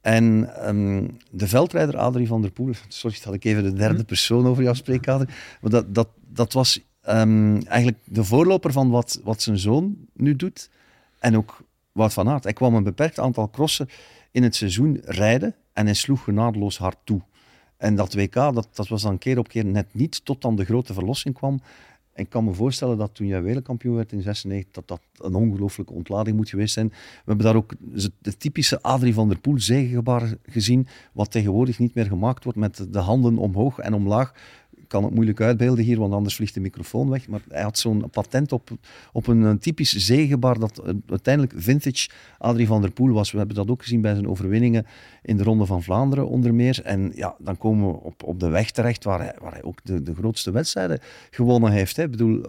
En 0.00 0.50
um, 0.68 1.16
de 1.30 1.48
veldrijder 1.48 1.96
Adrie 1.96 2.26
van 2.26 2.42
der 2.42 2.50
Poel, 2.50 2.72
sorry 2.88 3.16
dat 3.24 3.34
ik 3.34 3.44
even 3.44 3.62
de 3.62 3.72
derde 3.72 3.94
mhm. 3.94 4.04
persoon 4.04 4.46
over 4.46 4.62
jou 4.62 4.76
spreek, 4.76 5.08
Adrie, 5.08 5.34
maar 5.60 5.70
dat, 5.70 5.94
dat, 5.94 6.08
dat 6.28 6.52
was 6.52 6.80
um, 7.08 7.62
eigenlijk 7.62 7.98
de 8.04 8.24
voorloper 8.24 8.72
van 8.72 8.90
wat, 8.90 9.20
wat 9.24 9.42
zijn 9.42 9.58
zoon 9.58 9.96
nu 10.12 10.36
doet. 10.36 10.70
En 11.18 11.36
ook 11.36 11.64
Wout 11.92 12.12
van 12.12 12.28
Aert. 12.28 12.44
Hij 12.44 12.52
kwam 12.52 12.74
een 12.74 12.82
beperkt 12.82 13.18
aantal 13.18 13.50
crossen 13.50 13.88
in 14.30 14.42
het 14.42 14.54
seizoen 14.54 15.00
rijden 15.04 15.54
en 15.72 15.84
hij 15.84 15.94
sloeg 15.94 16.24
genadeloos 16.24 16.78
hard 16.78 16.98
toe. 17.04 17.20
En 17.76 17.94
dat 17.94 18.14
WK, 18.14 18.34
dat, 18.34 18.68
dat 18.72 18.88
was 18.88 19.02
dan 19.02 19.18
keer 19.18 19.38
op 19.38 19.48
keer 19.48 19.64
net 19.64 19.94
niet, 19.94 20.24
tot 20.24 20.42
dan 20.42 20.56
de 20.56 20.64
grote 20.64 20.92
verlossing 20.94 21.34
kwam. 21.34 21.60
Ik 22.14 22.28
kan 22.28 22.44
me 22.44 22.52
voorstellen 22.52 22.98
dat 22.98 23.14
toen 23.14 23.26
jij 23.26 23.42
wereldkampioen 23.42 23.94
werd 23.94 24.12
in 24.12 24.22
96, 24.22 24.72
dat 24.72 24.88
dat 24.88 25.00
een 25.26 25.34
ongelooflijke 25.34 25.92
ontlading 25.92 26.36
moet 26.36 26.48
geweest 26.48 26.74
zijn. 26.74 26.88
We 26.88 27.22
hebben 27.24 27.44
daar 27.46 27.56
ook 27.56 27.72
de 28.18 28.36
typische 28.36 28.82
Adrie 28.82 29.14
van 29.14 29.28
der 29.28 29.38
Poel 29.38 29.60
zegengebaar 29.60 30.34
gezien, 30.42 30.86
wat 31.12 31.30
tegenwoordig 31.30 31.78
niet 31.78 31.94
meer 31.94 32.06
gemaakt 32.06 32.44
wordt 32.44 32.58
met 32.58 32.86
de 32.90 32.98
handen 32.98 33.38
omhoog 33.38 33.78
en 33.78 33.94
omlaag 33.94 34.34
kan 34.92 35.04
het 35.04 35.14
moeilijk 35.14 35.40
uitbeelden 35.40 35.84
hier, 35.84 35.98
want 35.98 36.12
anders 36.12 36.34
vliegt 36.34 36.54
de 36.54 36.60
microfoon 36.60 37.08
weg. 37.08 37.28
Maar 37.28 37.40
hij 37.48 37.62
had 37.62 37.78
zo'n 37.78 38.10
patent 38.10 38.52
op, 38.52 38.70
op 39.12 39.26
een, 39.26 39.58
typisch 39.58 39.92
zegenbar 39.92 40.58
dat 40.58 40.82
uiteindelijk 41.08 41.54
vintage 41.56 42.08
Adrie 42.38 42.66
van 42.66 42.80
der 42.80 42.90
Poel 42.90 43.12
was. 43.12 43.30
We 43.30 43.38
hebben 43.38 43.56
dat 43.56 43.70
ook 43.70 43.82
gezien 43.82 44.00
bij 44.00 44.14
zijn 44.14 44.28
overwinningen 44.28 44.86
in 45.22 45.36
de 45.36 45.42
Ronde 45.42 45.66
van 45.66 45.82
Vlaanderen 45.82 46.28
onder 46.28 46.54
meer. 46.54 46.80
En 46.84 47.12
ja, 47.14 47.34
dan 47.38 47.58
komen 47.58 47.88
we 47.88 48.00
op, 48.00 48.22
op 48.22 48.40
de 48.40 48.48
weg 48.48 48.70
terecht 48.70 49.04
waar 49.04 49.20
hij, 49.20 49.34
waar 49.40 49.52
hij 49.52 49.62
ook 49.62 49.78
de, 49.84 50.02
de 50.02 50.14
grootste 50.14 50.50
wedstrijden 50.50 51.00
gewonnen 51.30 51.70
heeft. 51.70 51.96
Hè. 51.96 52.02
Ik 52.02 52.10
bedoel, 52.10 52.46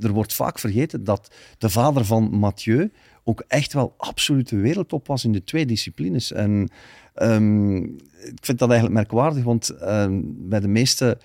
er 0.00 0.12
wordt 0.12 0.34
vaak 0.34 0.58
vergeten 0.58 1.04
dat 1.04 1.34
de 1.58 1.70
vader 1.70 2.04
van 2.04 2.30
Mathieu 2.30 2.90
ook 3.24 3.44
echt 3.48 3.72
wel 3.72 3.94
absolute 3.96 4.56
wereldtop 4.56 5.06
was 5.06 5.24
in 5.24 5.32
de 5.32 5.44
twee 5.44 5.66
disciplines. 5.66 6.32
En 6.32 6.68
um, 7.22 7.84
ik 8.24 8.38
vind 8.40 8.58
dat 8.58 8.70
eigenlijk 8.70 8.98
merkwaardig, 8.98 9.44
want 9.44 9.82
um, 9.82 10.34
bij 10.48 10.60
de 10.60 10.68
meeste 10.68 11.18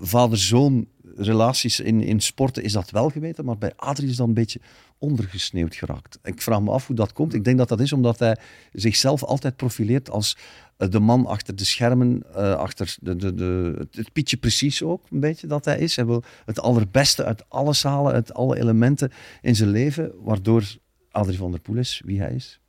vader-zoon 0.00 0.88
relaties 1.16 1.80
in, 1.80 2.02
in 2.02 2.20
sporten 2.20 2.62
is 2.62 2.72
dat 2.72 2.90
wel 2.90 3.08
geweten, 3.08 3.44
maar 3.44 3.58
bij 3.58 3.72
Adrie 3.76 4.08
is 4.08 4.16
dat 4.16 4.26
een 4.26 4.34
beetje 4.34 4.60
ondergesneeuwd 4.98 5.74
geraakt. 5.74 6.18
Ik 6.22 6.42
vraag 6.42 6.60
me 6.60 6.70
af 6.70 6.86
hoe 6.86 6.96
dat 6.96 7.12
komt. 7.12 7.34
Ik 7.34 7.44
denk 7.44 7.58
dat 7.58 7.68
dat 7.68 7.80
is 7.80 7.92
omdat 7.92 8.18
hij 8.18 8.36
zichzelf 8.72 9.24
altijd 9.24 9.56
profileert 9.56 10.10
als 10.10 10.36
eh, 10.76 10.88
de 10.88 10.98
man 11.00 11.26
achter 11.26 11.56
de 11.56 11.64
schermen, 11.64 12.22
uh, 12.30 12.54
achter 12.54 12.96
de, 13.00 13.16
de, 13.16 13.34
de, 13.34 13.86
het 13.90 14.12
pietje 14.12 14.36
precies 14.36 14.82
ook 14.82 15.06
een 15.10 15.20
beetje 15.20 15.46
dat 15.46 15.64
hij 15.64 15.78
is. 15.78 15.96
Hij 15.96 16.06
wil 16.06 16.22
het 16.44 16.60
allerbeste 16.60 17.24
uit 17.24 17.44
alles 17.48 17.82
halen, 17.82 18.12
uit 18.12 18.34
alle 18.34 18.58
elementen 18.58 19.12
in 19.40 19.56
zijn 19.56 19.70
leven, 19.70 20.12
waardoor 20.18 20.64
Adrie 21.10 21.38
van 21.38 21.50
der 21.50 21.60
Poel 21.60 21.76
is 21.76 22.02
wie 22.04 22.20
hij 22.20 22.32
is. 22.32 22.60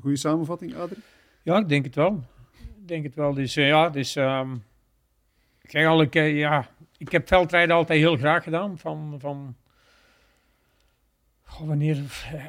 Goede 0.00 0.16
samenvatting, 0.16 0.74
Adrie? 0.74 1.02
Ja, 1.42 1.58
ik 1.58 1.68
denk 1.68 1.84
het 1.84 1.94
wel. 1.94 2.24
Ik 2.80 2.88
denk 2.88 3.04
het 3.04 3.14
wel. 3.14 3.34
Dus 3.34 3.56
uh, 3.56 3.66
ja, 3.66 3.90
dus... 3.90 4.16
Um 4.16 4.68
uh, 5.74 6.38
ja, 6.38 6.68
ik 6.98 7.12
heb 7.12 7.28
veldrijden 7.28 7.76
altijd 7.76 7.98
heel 7.98 8.16
graag 8.16 8.42
gedaan. 8.42 8.78
Van, 8.78 9.16
van 9.18 9.56
wanneer, 11.58 11.96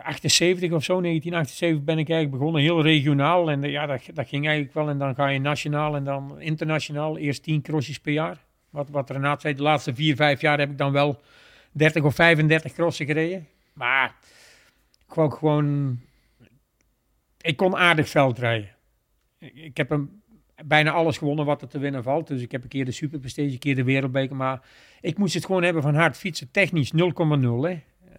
78 0.03 0.71
of 0.71 0.83
zo, 0.83 1.01
1978 1.01 1.83
ben 1.83 1.97
ik 1.97 2.09
eigenlijk 2.09 2.39
begonnen. 2.39 2.61
Heel 2.61 2.81
regionaal. 2.81 3.51
En 3.51 3.61
ja, 3.61 3.85
dat, 3.85 4.01
dat 4.13 4.27
ging 4.27 4.45
eigenlijk 4.45 4.73
wel. 4.75 4.89
En 4.89 4.97
dan 4.97 5.15
ga 5.15 5.27
je 5.27 5.39
nationaal 5.39 5.95
en 5.95 6.03
dan 6.03 6.39
internationaal. 6.39 7.17
Eerst 7.17 7.43
10 7.43 7.61
crossjes 7.61 7.99
per 7.99 8.13
jaar. 8.13 8.37
Wat, 8.69 8.89
wat 8.89 9.09
Renaat 9.09 9.41
zei, 9.41 9.55
de 9.55 9.61
laatste 9.61 9.95
4, 9.95 10.15
5 10.15 10.41
jaar 10.41 10.59
heb 10.59 10.69
ik 10.69 10.77
dan 10.77 10.91
wel 10.91 11.21
30 11.71 12.03
of 12.03 12.15
35 12.15 12.73
crossen 12.73 13.05
gereden. 13.05 13.47
Maar 13.73 14.15
ik 15.07 15.13
wou 15.13 15.31
gewoon... 15.31 15.99
Ik 17.41 17.57
kon 17.57 17.75
aardig 17.75 18.09
veldrijden. 18.09 18.69
Ik 19.37 19.77
heb 19.77 19.89
een 19.89 20.20
bijna 20.65 20.91
alles 20.91 21.17
gewonnen 21.17 21.45
wat 21.45 21.61
er 21.61 21.67
te 21.67 21.79
winnen 21.79 22.03
valt. 22.03 22.27
Dus 22.27 22.41
ik 22.41 22.51
heb 22.51 22.63
een 22.63 22.69
keer 22.69 22.85
de 22.85 22.91
Superprestige, 22.91 23.51
een 23.51 23.59
keer 23.59 23.75
de 23.75 23.83
Wereldbeker. 23.83 24.35
Maar 24.35 24.61
ik 25.01 25.17
moest 25.17 25.33
het 25.33 25.45
gewoon 25.45 25.63
hebben 25.63 25.81
van 25.81 25.95
hard 25.95 26.17
fietsen. 26.17 26.51
Technisch 26.51 26.91
0,0. 26.93 26.99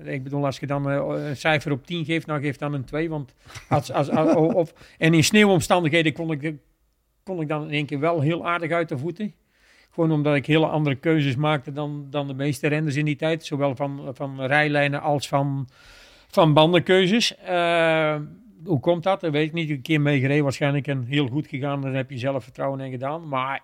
Ik 0.04 0.22
bedoel, 0.22 0.44
als 0.44 0.58
je 0.58 0.66
dan 0.66 0.90
uh, 0.90 1.26
een 1.28 1.36
cijfer 1.36 1.72
op 1.72 1.86
10 1.86 2.04
geeft, 2.04 2.26
nou 2.26 2.40
geef 2.40 2.56
dan 2.56 2.72
een 2.72 2.84
2. 2.84 3.08
Want 3.08 3.34
als, 3.68 3.92
als, 3.92 4.10
als 4.10 4.34
of, 4.34 4.74
en 4.98 5.14
in 5.14 5.24
sneeuwomstandigheden 5.24 6.12
kon 6.12 6.30
ik, 6.30 6.54
kon 7.22 7.40
ik 7.40 7.48
dan 7.48 7.64
in 7.64 7.70
één 7.70 7.86
keer 7.86 8.00
wel 8.00 8.20
heel 8.20 8.46
aardig 8.46 8.70
uit 8.70 8.88
de 8.88 8.98
voeten. 8.98 9.34
Gewoon 9.90 10.12
omdat 10.12 10.34
ik 10.34 10.46
hele 10.46 10.66
andere 10.66 10.96
keuzes 10.96 11.36
maakte 11.36 11.72
dan, 11.72 12.06
dan 12.10 12.26
de 12.26 12.34
meeste 12.34 12.66
renners 12.68 12.96
in 12.96 13.04
die 13.04 13.16
tijd. 13.16 13.44
Zowel 13.44 13.76
van, 13.76 14.10
van 14.12 14.42
rijlijnen 14.42 15.00
als 15.00 15.28
van, 15.28 15.68
van 16.28 16.52
bandenkeuzes. 16.52 17.34
Uh, 17.48 18.16
hoe 18.64 18.80
komt 18.80 19.02
dat? 19.02 19.20
Dat 19.20 19.32
weet 19.32 19.46
ik 19.46 19.52
niet. 19.52 19.70
Een 19.70 19.82
keer 19.82 20.00
meegereden, 20.00 20.42
waarschijnlijk 20.42 20.86
een 20.86 21.04
heel 21.04 21.28
goed 21.28 21.46
gegaan. 21.46 21.80
Daar 21.80 21.94
heb 21.94 22.10
je 22.10 22.18
zelf 22.18 22.44
vertrouwen 22.44 22.80
in 22.80 22.90
gedaan. 22.90 23.28
Maar 23.28 23.60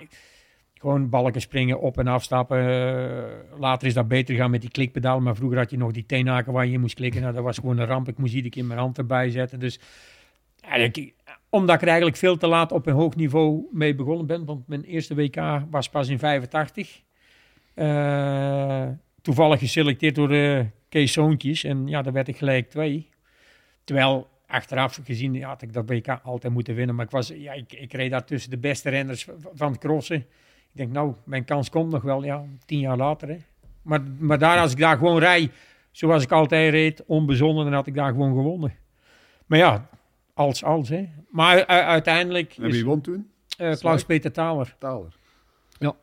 gewoon 0.74 1.09
balken 1.09 1.40
springen, 1.40 1.80
op 1.80 1.99
en 1.99 2.07
afstappen. 2.07 2.59
Uh, 2.59 3.59
later 3.59 3.88
is 3.88 3.94
dat 3.94 4.09
beter 4.09 4.34
gaan 4.34 4.51
met 4.51 4.61
die 4.61 4.70
klikpedaal. 4.70 5.20
Maar 5.20 5.36
vroeger 5.36 5.59
had 5.59 5.70
je 5.70 5.76
nog 5.76 5.92
die 5.92 6.07
teenhaken 6.07 6.53
waar 6.53 6.66
je 6.66 6.78
moest 6.78 6.94
klikken. 6.94 7.20
Nou, 7.20 7.34
dat 7.34 7.42
was 7.44 7.59
gewoon 7.59 7.78
een 7.78 7.86
ramp. 7.86 8.09
Ik 8.09 8.18
moest 8.18 8.34
iedere 8.34 8.55
keer 8.55 8.64
mijn 8.64 8.78
hand 8.78 8.99
erbij 8.99 9.30
zetten. 9.30 9.61
Dus 9.61 9.80
eigenlijk, 10.61 11.14
omdat 11.49 11.74
ik 11.74 11.82
er 11.82 11.88
eigenlijk 11.88 12.16
veel 12.16 12.36
te 12.36 12.46
laat 12.46 12.72
op 12.72 12.86
een 12.86 12.94
hoog 12.94 13.16
niveau 13.16 13.66
mee 13.72 13.94
begonnen 13.94 14.26
ben. 14.26 14.44
Want 14.44 14.68
mijn 14.68 14.82
eerste 14.82 15.14
WK 15.14 15.36
was 15.70 15.88
pas 15.88 16.09
in 16.09 16.18
85. 16.18 17.03
Uh, 17.74 18.82
eh, 18.82 18.88
toevallig 19.22 19.59
geselecteerd 19.59 20.14
door 20.14 20.32
uh, 20.32 20.61
Kees 20.88 21.12
Zoontjes. 21.12 21.64
En 21.64 21.86
ja, 21.86 22.03
daar 22.03 22.12
werd 22.12 22.28
ik 22.28 22.36
gelijk 22.36 22.70
twee. 22.70 23.09
Terwijl 23.84 24.28
achteraf 24.49 25.01
gezien 25.05 25.34
ja, 25.34 25.49
had 25.49 25.62
ik 25.62 25.72
dat 25.72 25.88
WK 25.88 26.09
altijd 26.22 26.53
moeten 26.53 26.74
winnen. 26.74 26.94
Maar 26.94 27.05
ik, 27.05 27.11
was, 27.11 27.28
ja, 27.28 27.53
ik, 27.53 27.72
ik 27.72 27.92
reed 27.92 28.11
daar 28.11 28.24
tussen 28.24 28.51
de 28.51 28.59
beste 28.59 28.90
renners 28.90 29.28
van 29.55 29.70
het 29.70 29.80
crossen. 29.80 30.16
Ik 30.16 30.26
denk, 30.72 30.92
nou, 30.92 31.14
mijn 31.24 31.44
kans 31.44 31.70
komt 31.70 31.90
nog 31.90 32.03
wel, 32.03 32.24
ja, 32.24 32.44
tien 32.64 32.78
jaar 32.78 32.96
later. 32.96 33.28
Hè. 33.28 33.36
Maar, 33.82 34.01
maar 34.18 34.38
daar, 34.38 34.59
als 34.59 34.72
ik 34.72 34.78
daar 34.78 34.96
gewoon 34.96 35.18
rij, 35.18 35.51
zoals 35.90 36.22
ik 36.22 36.32
altijd 36.32 36.70
reed, 36.70 37.05
onbezonnen, 37.07 37.64
dan 37.64 37.72
had 37.72 37.86
ik 37.86 37.94
daar 37.94 38.11
gewoon 38.11 38.34
gewonnen. 38.34 38.74
Maar 39.46 39.59
ja, 39.59 39.88
als, 40.34 40.64
als, 40.64 40.88
hè. 40.88 41.09
Maar 41.30 41.66
uiteindelijk... 41.66 42.57
En 42.57 42.70
wie 42.70 42.84
won 42.84 43.01
toen? 43.01 43.30
Uh, 43.61 43.74
Klaus-Peter 43.74 44.32
Thaler. 44.32 44.76
Thaler. 44.78 45.16
Ja. 45.78 45.94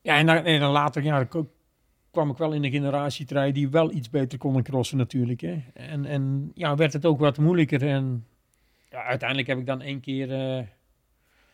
Ja, 0.00 0.16
en 0.16 0.26
dan, 0.26 0.36
en 0.36 0.60
dan 0.60 0.72
later, 0.72 1.02
ja, 1.02 1.26
kwam 2.14 2.30
ik 2.30 2.36
wel 2.36 2.52
in 2.52 2.64
een 2.64 2.70
generatietrein 2.70 3.52
die 3.52 3.68
wel 3.68 3.92
iets 3.92 4.10
beter 4.10 4.38
konden 4.38 4.62
crossen 4.62 4.96
natuurlijk. 4.96 5.40
Hè. 5.40 5.62
En, 5.72 6.04
en 6.04 6.50
ja, 6.54 6.74
werd 6.76 6.92
het 6.92 7.06
ook 7.06 7.18
wat 7.18 7.38
moeilijker. 7.38 7.86
En 7.88 8.26
ja, 8.88 9.02
uiteindelijk 9.02 9.48
heb 9.48 9.58
ik 9.58 9.66
dan 9.66 9.80
één 9.80 10.00
keer 10.00 10.28
uh, 10.30 10.64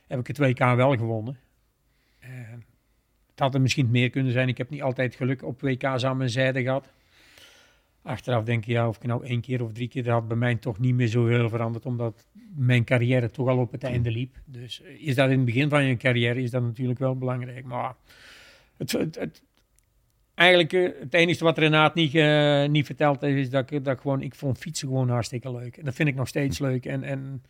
heb 0.06 0.18
ik 0.18 0.26
het 0.26 0.38
2K 0.38 0.76
wel 0.76 0.96
gewonnen. 0.96 1.38
Uh, 2.24 2.28
het 3.30 3.38
had 3.38 3.54
er 3.54 3.60
misschien 3.60 3.90
meer 3.90 4.10
kunnen 4.10 4.32
zijn. 4.32 4.48
Ik 4.48 4.58
heb 4.58 4.70
niet 4.70 4.82
altijd 4.82 5.14
geluk 5.14 5.42
op 5.42 5.60
WK's 5.60 6.04
aan 6.04 6.16
mijn 6.16 6.30
zijde 6.30 6.62
gehad. 6.62 6.92
Achteraf 8.02 8.44
denk 8.44 8.62
ik, 8.62 8.70
ja, 8.70 8.88
of 8.88 8.96
ik 8.96 9.02
nou 9.02 9.24
één 9.24 9.40
keer 9.40 9.62
of 9.62 9.72
drie 9.72 9.88
keer, 9.88 10.02
dat 10.02 10.12
had 10.12 10.28
bij 10.28 10.36
mij 10.36 10.54
toch 10.54 10.78
niet 10.78 10.94
meer 10.94 11.06
zo 11.06 11.26
heel 11.26 11.48
veranderd, 11.48 11.86
omdat 11.86 12.26
mijn 12.54 12.84
carrière 12.84 13.30
toch 13.30 13.48
al 13.48 13.58
op 13.58 13.72
het 13.72 13.84
einde 13.84 14.10
liep. 14.10 14.36
Dus 14.44 14.82
eh, 14.82 15.06
is 15.06 15.14
dat 15.14 15.30
in 15.30 15.36
het 15.36 15.44
begin 15.44 15.68
van 15.68 15.84
je 15.84 15.96
carrière, 15.96 16.42
is 16.42 16.50
dat 16.50 16.62
natuurlijk 16.62 16.98
wel 16.98 17.16
belangrijk. 17.16 17.64
Maar 17.64 17.94
het, 18.76 18.92
het 18.92 19.42
eigenlijk 20.40 20.72
uh, 20.72 21.00
het 21.00 21.14
enige 21.14 21.44
wat 21.44 21.58
Renaat 21.58 21.94
niet, 21.94 22.14
uh, 22.14 22.66
niet 22.68 22.86
verteld 22.86 23.20
heeft, 23.20 23.38
is 23.38 23.50
dat 23.50 23.70
ik, 23.70 23.84
dat 23.84 24.00
gewoon, 24.00 24.22
ik 24.22 24.34
vond 24.34 24.58
fietsen 24.58 24.88
gewoon 24.88 25.08
hartstikke 25.08 25.52
leuk. 25.52 25.76
En 25.76 25.84
dat 25.84 25.94
vind 25.94 26.08
ik 26.08 26.14
nog 26.14 26.28
steeds 26.28 26.58
leuk. 26.58 26.86
En, 26.86 27.02
en 27.02 27.42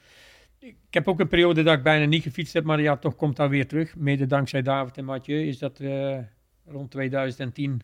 ik 0.58 0.76
heb 0.90 1.08
ook 1.08 1.20
een 1.20 1.28
periode 1.28 1.62
dat 1.62 1.76
ik 1.76 1.82
bijna 1.82 2.04
niet 2.04 2.22
gefietst 2.22 2.52
heb, 2.52 2.64
maar 2.64 2.80
ja, 2.80 2.96
toch 2.96 3.16
komt 3.16 3.36
dat 3.36 3.50
weer 3.50 3.66
terug. 3.66 3.96
Mede 3.96 4.26
dankzij 4.26 4.62
David 4.62 4.96
en 4.96 5.04
Mathieu 5.04 5.46
is 5.46 5.58
dat 5.58 5.80
uh, 5.80 6.18
rond 6.66 6.90
2010 6.90 7.82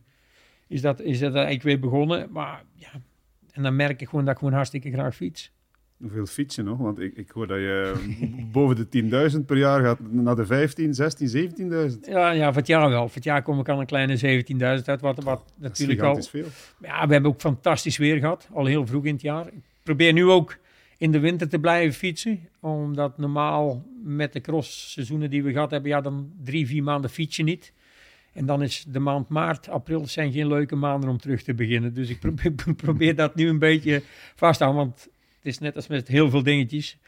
is 0.68 0.80
dat, 0.80 1.00
is 1.00 1.18
dat 1.18 1.34
eigenlijk 1.34 1.62
weer 1.62 1.80
begonnen. 1.80 2.28
Maar 2.30 2.64
ja, 2.74 2.90
en 3.52 3.62
dan 3.62 3.76
merk 3.76 4.00
ik 4.00 4.08
gewoon 4.08 4.24
dat 4.24 4.34
ik 4.34 4.38
gewoon 4.38 4.54
hartstikke 4.54 4.90
graag 4.90 5.14
fiets. 5.14 5.52
Hoeveel 6.00 6.26
fiets 6.26 6.54
je 6.56 6.62
nog? 6.62 6.78
Want 6.78 7.00
ik, 7.00 7.16
ik 7.16 7.30
hoor 7.30 7.46
dat 7.46 7.58
je 7.58 7.94
boven 8.52 8.88
de 8.90 9.30
10.000 9.38 9.44
per 9.46 9.56
jaar 9.56 9.82
gaat 9.84 9.98
naar 10.10 10.36
de 10.36 10.46
15, 10.46 10.94
16, 10.94 11.50
17.000. 11.90 12.00
Ja, 12.00 12.30
ja, 12.30 12.46
voor 12.46 12.56
het 12.56 12.66
jaar 12.66 12.88
wel. 12.88 13.06
Voor 13.06 13.14
het 13.14 13.24
jaar 13.24 13.42
kom 13.42 13.60
ik 13.60 13.68
aan 13.68 13.78
een 13.78 13.86
kleine 13.86 14.44
17.000 14.78 14.84
uit, 14.84 15.00
wat, 15.00 15.24
wat 15.24 15.52
natuurlijk 15.56 16.00
al... 16.00 16.16
is 16.16 16.28
veel. 16.28 16.46
Ja, 16.80 17.06
we 17.06 17.12
hebben 17.12 17.30
ook 17.30 17.40
fantastisch 17.40 17.96
weer 17.96 18.18
gehad, 18.18 18.48
al 18.52 18.64
heel 18.64 18.86
vroeg 18.86 19.04
in 19.04 19.12
het 19.12 19.22
jaar. 19.22 19.46
Ik 19.46 19.62
probeer 19.82 20.12
nu 20.12 20.24
ook 20.24 20.58
in 20.98 21.12
de 21.12 21.18
winter 21.18 21.48
te 21.48 21.58
blijven 21.58 21.94
fietsen, 21.94 22.48
omdat 22.60 23.18
normaal 23.18 23.84
met 24.02 24.32
de 24.32 24.40
crossseizoenen 24.40 25.30
die 25.30 25.42
we 25.42 25.52
gehad 25.52 25.70
hebben, 25.70 25.90
ja, 25.90 26.00
dan 26.00 26.32
drie, 26.44 26.66
vier 26.66 26.82
maanden 26.82 27.10
fiets 27.10 27.36
je 27.36 27.42
niet. 27.42 27.72
En 28.32 28.46
dan 28.46 28.62
is 28.62 28.84
de 28.88 28.98
maand 28.98 29.28
maart, 29.28 29.68
april 29.68 30.06
zijn 30.06 30.32
geen 30.32 30.48
leuke 30.48 30.76
maanden 30.76 31.10
om 31.10 31.18
terug 31.18 31.42
te 31.42 31.54
beginnen. 31.54 31.94
Dus 31.94 32.08
ik 32.08 32.20
probeer, 32.20 32.52
probeer 32.84 33.14
dat 33.14 33.34
nu 33.34 33.48
een 33.48 33.58
beetje 33.58 34.02
vast 34.34 34.58
te 34.58 34.64
houden, 34.64 34.86
want 34.86 35.08
het 35.46 35.54
is 35.54 35.60
net 35.60 35.76
als 35.76 35.86
met 35.86 36.08
heel 36.08 36.30
veel 36.30 36.42
dingetjes. 36.42 36.98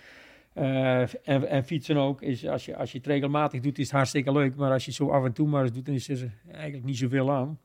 Uh, 0.55 1.01
en, 1.01 1.49
en, 1.49 1.64
fietsen 1.64 1.97
ook. 1.97 2.22
Is 2.22 2.47
als, 2.47 2.64
je, 2.64 2.76
als 2.76 2.93
je 2.93 2.99
het 2.99 3.07
regelmatig 3.07 3.61
doet, 3.61 3.78
is 3.78 3.84
het 3.84 3.95
hartstikke 3.95 4.32
leuk. 4.32 4.57
Maar 4.57 4.72
als 4.72 4.84
je 4.84 4.93
zo 4.93 5.09
af 5.09 5.24
en 5.24 5.32
toe 5.32 5.49
maar 5.49 5.62
eens 5.62 5.72
doet, 5.72 5.86
dan 5.86 5.95
is 5.95 6.09
er 6.09 6.32
eigenlijk 6.53 6.84
niet 6.84 6.97
zoveel 6.97 7.32
aan. 7.32 7.59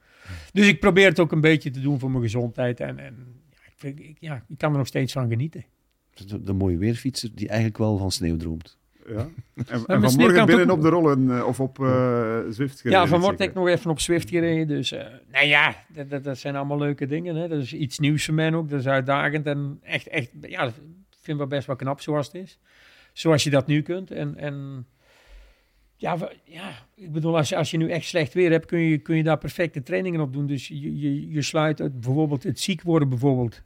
Dus 0.53 0.67
ik 0.67 0.79
probeer 0.79 1.07
het 1.07 1.19
ook 1.19 1.31
een 1.31 1.41
beetje 1.41 1.69
te 1.69 1.81
doen 1.81 1.99
voor 1.99 2.11
mijn 2.11 2.23
gezondheid. 2.23 2.79
En, 2.79 2.99
en 2.99 3.41
ja, 3.49 3.87
ik, 3.87 4.17
ja, 4.19 4.45
ik 4.47 4.57
kan 4.57 4.71
er 4.71 4.77
nog 4.77 4.87
steeds 4.87 5.13
van 5.13 5.29
genieten. 5.29 5.65
De, 6.13 6.43
de 6.43 6.53
mooie 6.53 6.77
weerfietser 6.77 7.29
die 7.35 7.47
eigenlijk 7.47 7.77
wel 7.77 7.97
van 7.97 8.11
sneeuw 8.11 8.37
droomt. 8.37 8.77
Ja. 9.07 9.27
En, 9.67 9.85
en 9.85 10.01
vanmorgen 10.01 10.45
binnen 10.45 10.69
op 10.69 10.81
de 10.81 10.89
rollen 10.89 11.21
uh, 11.27 11.47
of 11.47 11.59
op 11.59 11.79
uh, 11.79 12.39
Zwift 12.49 12.81
gereden. 12.81 13.01
Ja, 13.01 13.07
vanmorgen 13.07 13.39
heb 13.39 13.49
ik 13.49 13.55
nog 13.55 13.67
even 13.67 13.91
op 13.91 13.99
Zwift 13.99 14.29
gereden. 14.29 14.67
Dus 14.67 14.91
uh, 14.91 14.99
nou 15.31 15.45
ja, 15.45 15.75
dat, 15.87 16.09
dat, 16.09 16.23
dat, 16.23 16.37
zijn 16.37 16.55
allemaal 16.55 16.77
leuke 16.77 17.05
dingen. 17.05 17.35
Hè. 17.35 17.47
Dat 17.47 17.61
is 17.61 17.73
iets 17.73 17.99
nieuws 17.99 18.25
voor 18.25 18.33
mij 18.33 18.53
ook. 18.53 18.69
Dat 18.69 18.79
is 18.79 18.87
uitdagend 18.87 19.45
en 19.45 19.79
echt, 19.81 20.07
echt 20.07 20.29
ja, 20.41 20.63
ik 20.63 20.73
vind 21.21 21.37
wel 21.37 21.47
best 21.47 21.67
wel 21.67 21.75
knap 21.75 22.01
zoals 22.01 22.25
het 22.25 22.35
is. 22.35 22.59
Zoals 23.13 23.43
je 23.43 23.49
dat 23.49 23.67
nu 23.67 23.81
kunt. 23.81 24.11
En, 24.11 24.37
en 24.37 24.85
ja, 25.95 26.17
ja, 26.43 26.71
ik 26.95 27.11
bedoel, 27.11 27.37
als 27.37 27.49
je, 27.49 27.55
als 27.55 27.71
je 27.71 27.77
nu 27.77 27.89
echt 27.89 28.05
slecht 28.05 28.33
weer 28.33 28.51
hebt, 28.51 28.65
kun 28.65 28.79
je, 28.79 28.97
kun 28.97 29.15
je 29.15 29.23
daar 29.23 29.37
perfecte 29.37 29.83
trainingen 29.83 30.21
op 30.21 30.33
doen. 30.33 30.47
Dus 30.47 30.67
je, 30.67 30.99
je, 30.99 31.29
je 31.29 31.41
sluit 31.41 31.79
het, 31.79 31.99
bijvoorbeeld 31.99 32.43
het 32.43 32.59
ziek 32.59 32.81
worden 32.81 33.09
bijvoorbeeld. 33.09 33.61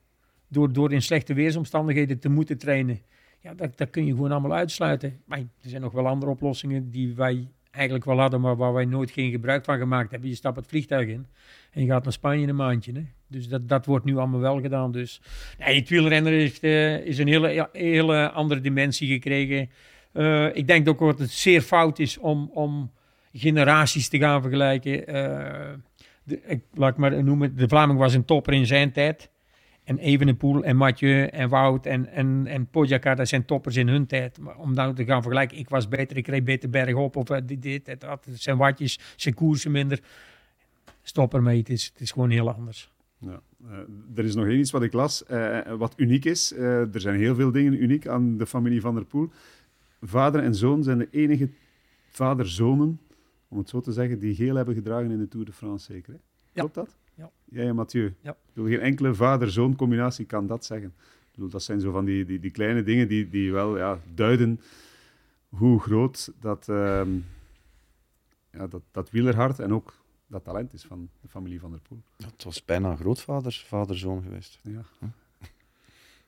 Door, 0.48 0.74
door 0.74 0.94
in 0.94 1.02
slechte 1.02 1.34
weersomstandigheden 1.34 2.20
te 2.20 2.30
moeten 2.30 2.58
trainen 2.58 3.02
ja, 3.48 3.54
dat, 3.54 3.78
dat 3.78 3.89
kun 3.89 4.06
je 4.06 4.12
gewoon 4.12 4.32
allemaal 4.32 4.58
uitsluiten. 4.58 5.22
Maar 5.26 5.38
er 5.38 5.70
zijn 5.70 5.82
nog 5.82 5.93
wel 5.93 6.08
andere 6.08 6.32
oplossingen 6.32 6.89
die 6.89 7.16
wij 7.16 7.48
eigenlijk 7.72 8.06
wel 8.06 8.20
hadden, 8.20 8.41
maar 8.41 8.56
waar 8.56 8.74
wij 8.74 8.86
nooit 8.86 9.12
geen 9.12 9.32
gebruik 9.32 9.66
van 9.66 9.78
gemaakt 9.78 10.12
hebben. 10.12 10.30
Je 10.30 10.36
stapt 10.36 10.56
het 10.56 10.68
vliegtuig 10.68 11.08
in 11.08 11.26
en 11.72 11.82
je 11.82 11.88
gaat 11.88 12.04
naar 12.04 12.14
Spanje 12.14 12.48
een 12.48 12.56
maandje. 12.56 12.91
Hè? 12.93 13.06
Dus 13.28 13.48
dat, 13.50 13.70
dat 13.70 13.86
wordt 13.86 14.06
nu 14.06 14.18
allemaal 14.18 14.39
wel 14.39 14.62
gedaan. 14.62 14.91
Dus 14.91 15.22
nee, 15.58 15.80
het 15.80 15.89
wielrennen 15.89 16.34
heeft, 16.34 16.64
uh, 16.64 17.06
is 17.06 17.18
een 17.18 17.28
hele, 17.28 17.70
hele 17.72 18.32
andere 18.32 18.62
dimensie 18.62 19.08
gekregen. 19.08 19.70
Uh, 20.14 20.56
ik 20.56 20.68
denk 20.68 20.89
ook 20.89 21.00
dat 21.00 21.20
het 21.20 21.32
zeer 21.32 21.62
fout 21.62 22.00
is 22.00 22.18
om, 22.18 22.50
om 22.54 22.91
generaties 23.34 24.10
te 24.10 24.18
gaan 24.18 24.41
vergelijken. 24.41 25.00
Uh, 25.00 25.74
de, 26.24 26.41
ik, 26.45 26.64
laat 26.74 26.91
ik 26.91 26.98
maar 26.98 27.24
noemen, 27.24 27.56
de 27.56 27.68
Vlaming 27.68 28.00
was 28.00 28.14
een 28.14 28.26
topper 28.26 28.54
in 28.54 28.66
zijn 28.66 28.91
tijd. 28.91 29.30
En 29.88 29.98
Evenepoel 29.98 30.64
en 30.64 30.76
Mathieu 30.76 31.26
en 31.26 31.50
Wout 31.50 31.86
en, 31.86 32.08
en, 32.08 32.48
en 32.48 32.68
Pogacar, 32.68 33.16
dat 33.16 33.28
zijn 33.28 33.46
toppers 33.46 33.76
in 33.76 33.88
hun 33.88 34.06
tijd. 34.06 34.40
Maar 34.40 34.58
om 34.58 34.74
nou 34.74 34.96
te 34.96 35.06
gaan 35.06 35.22
vergelijken, 35.22 35.58
ik 35.58 35.70
was 35.70 35.88
beter, 35.88 36.18
ik 36.18 36.28
reed 36.28 36.44
beter 36.44 36.70
bergop 36.70 37.16
of 37.16 37.30
uh, 37.30 37.38
dit, 37.46 37.62
dit, 37.62 38.00
dat, 38.00 38.28
zijn 38.32 38.58
watjes, 38.58 39.00
zijn 39.16 39.34
koersen 39.34 39.72
minder. 39.72 40.00
Stop 41.02 41.34
ermee, 41.34 41.58
het 41.58 41.70
is, 41.70 41.86
het 41.86 42.02
is 42.02 42.12
gewoon 42.12 42.30
heel 42.30 42.54
anders. 42.54 42.92
Ja, 43.18 43.42
uh, 43.66 43.78
er 44.16 44.26
is 44.26 44.36
nog 44.36 44.46
één 44.46 44.60
iets 44.60 44.72
wat 44.72 44.84
ik 44.84 44.94
las, 44.94 45.24
uh, 45.32 45.60
wat 45.78 45.94
uniek 45.98 46.26
is. 46.26 46.52
er 46.52 47.02
zijn 47.02 47.20
heel 47.20 47.36
veel 47.36 47.52
dingen 47.52 47.84
uniek 47.84 48.08
aan 48.08 48.38
de 48.38 48.46
familie 48.46 48.82
Van 48.82 48.96
der 48.96 49.06
Poel. 49.06 49.30
Vader 50.02 50.44
en 50.44 50.56
zoon 50.56 50.84
zijn 50.84 50.98
de 50.98 51.08
enige 51.12 51.50
vader-zonen, 52.10 53.00
om 53.48 53.58
het 53.58 53.70
zo 53.70 53.80
te 53.82 53.92
zeggen, 53.92 54.20
die 54.20 54.36
geel 54.36 54.56
hebben 54.56 54.76
gedragen 54.76 55.12
in 55.12 55.20
de 55.20 55.28
Tour 55.28 55.46
de 55.46 55.54
France, 55.54 55.94
zeker. 55.94 56.14
Hè? 56.14 56.20
Klopt 56.54 56.76
dat? 56.76 56.98
Ja. 57.18 57.32
Jij 57.45 57.68
en 57.68 57.76
Mathieu. 57.76 58.15
Ja. 58.22 58.32
Ik 58.32 58.53
bedoel, 58.53 58.70
geen 58.70 58.80
enkele 58.80 59.13
vader-zoon 59.13 59.76
combinatie 59.76 60.26
kan 60.26 60.47
dat 60.47 60.65
zeggen. 60.65 60.88
Ik 60.97 61.32
bedoel, 61.32 61.49
dat 61.49 61.63
zijn 61.63 61.80
zo 61.80 61.91
van 61.91 62.05
die, 62.05 62.26
die, 62.26 62.39
die 62.39 62.51
kleine 62.51 62.84
dingen 62.84 63.07
die, 63.07 63.30
die 63.30 63.51
wel 63.51 63.78
ja, 63.78 63.99
duiden 64.13 64.61
hoe 65.49 65.80
groot 65.80 66.32
dat, 66.39 66.68
uh, 66.70 67.01
ja, 68.51 68.68
dat, 68.68 68.82
dat 68.91 69.09
wielerhart 69.11 69.59
en 69.59 69.74
ook 69.74 69.93
dat 70.28 70.43
talent 70.43 70.74
is 70.74 70.84
van 70.84 71.09
de 71.22 71.28
familie 71.28 71.59
Van 71.59 71.72
der 71.72 71.80
Poel. 71.80 72.01
Ja, 72.18 72.26
het 72.26 72.43
was 72.43 72.65
bijna 72.65 72.95
grootvaders 72.95 73.63
vader-zoon 73.63 74.24
geweest. 74.24 74.59
Ja. 74.61 74.82
Hm? 74.99 75.05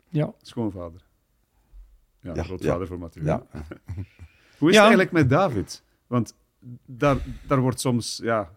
ja. 0.08 0.34
Schoonvader. 0.42 1.02
Ja, 2.20 2.34
ja 2.36 2.44
grootvader 2.44 2.88
voor 2.88 3.00
Mathieu. 3.00 3.26
Ja. 3.26 3.46
hoe 4.58 4.70
is 4.70 4.76
het 4.76 4.76
eigenlijk 4.76 5.12
met 5.12 5.30
David? 5.30 5.84
Want 6.08 6.36
daar, 6.86 7.18
daar 7.48 7.60
wordt 7.60 7.80
soms 7.80 8.20
ja, 8.24 8.52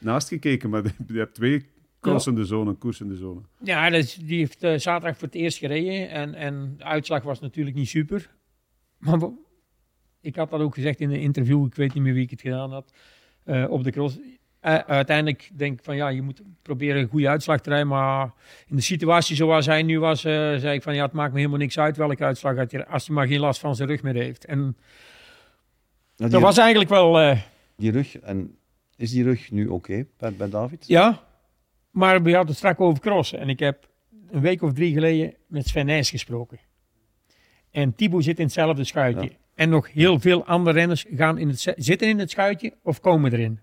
naast 0.00 0.28
gekeken, 0.28 0.70
maar 0.70 0.82
je 1.06 1.18
hebt 1.18 1.34
twee 1.34 1.66
crossende 2.00 2.44
zonen, 2.44 2.78
koersende 2.78 3.16
zonen. 3.16 3.46
Ja, 3.62 3.90
dus 3.90 4.14
die 4.14 4.38
heeft 4.38 4.64
uh, 4.64 4.78
zaterdag 4.78 5.18
voor 5.18 5.28
het 5.28 5.36
eerst 5.36 5.58
gereden 5.58 6.10
en, 6.10 6.34
en 6.34 6.74
de 6.76 6.84
uitslag 6.84 7.22
was 7.22 7.40
natuurlijk 7.40 7.76
niet 7.76 7.88
super. 7.88 8.30
Maar 8.98 9.18
ik 10.20 10.36
had 10.36 10.50
dat 10.50 10.60
ook 10.60 10.74
gezegd 10.74 11.00
in 11.00 11.10
een 11.10 11.20
interview, 11.20 11.66
ik 11.66 11.74
weet 11.74 11.94
niet 11.94 12.02
meer 12.02 12.14
wie 12.14 12.22
ik 12.22 12.30
het 12.30 12.40
gedaan 12.40 12.72
had, 12.72 12.92
uh, 13.44 13.70
op 13.70 13.84
de 13.84 13.90
cross. 13.90 14.18
Uh, 14.18 14.74
uiteindelijk 14.74 15.50
denk 15.52 15.78
ik 15.78 15.84
van 15.84 15.96
ja, 15.96 16.08
je 16.08 16.22
moet 16.22 16.42
proberen 16.62 17.00
een 17.02 17.08
goede 17.08 17.28
uitslag 17.28 17.60
te 17.60 17.68
rijden. 17.68 17.88
Maar 17.88 18.32
in 18.66 18.76
de 18.76 18.82
situatie 18.82 19.36
zoals 19.36 19.66
hij 19.66 19.82
nu 19.82 20.00
was, 20.00 20.20
zei 20.20 20.74
ik 20.74 20.82
van 20.82 20.94
ja, 20.94 21.04
het 21.04 21.12
maakt 21.12 21.32
me 21.32 21.38
helemaal 21.38 21.58
niks 21.58 21.78
uit 21.78 21.96
welke 21.96 22.24
uitslag 22.24 22.54
hij, 22.54 22.86
als 22.86 23.06
hij 23.06 23.16
maar 23.16 23.26
geen 23.26 23.40
last 23.40 23.60
van 23.60 23.76
zijn 23.76 23.88
rug 23.88 24.02
meer 24.02 24.14
heeft. 24.14 24.44
En 24.44 24.76
dat 26.16 26.40
was 26.40 26.58
eigenlijk 26.58 26.90
wel... 26.90 27.36
die 27.76 27.90
rug, 27.90 28.18
en 28.18 28.58
is 29.00 29.10
die 29.10 29.22
rug 29.22 29.50
nu 29.50 29.66
oké 29.66 30.06
bij, 30.18 30.32
bij 30.32 30.48
David? 30.48 30.84
Ja, 30.86 31.22
maar 31.90 32.22
we 32.22 32.30
hadden 32.30 32.48
het 32.48 32.56
straks 32.56 32.78
over 32.78 33.00
crossen. 33.00 33.38
En 33.38 33.48
ik 33.48 33.58
heb 33.58 33.88
een 34.30 34.40
week 34.40 34.62
of 34.62 34.72
drie 34.72 34.92
geleden 34.92 35.34
met 35.46 35.66
Sven 35.66 35.86
Nijs 35.86 36.10
gesproken. 36.10 36.58
En 37.70 37.94
Thibaut 37.94 38.24
zit 38.24 38.38
in 38.38 38.44
hetzelfde 38.44 38.84
schuitje. 38.84 39.32
En 39.54 39.68
nog 39.68 39.92
heel 39.92 40.20
veel 40.20 40.44
andere 40.44 40.78
renners 40.78 41.04
gaan 41.14 41.38
in 41.38 41.48
het, 41.48 41.74
zitten 41.76 42.08
in 42.08 42.18
het 42.18 42.30
schuitje 42.30 42.74
of 42.82 43.00
komen 43.00 43.32
erin. 43.32 43.60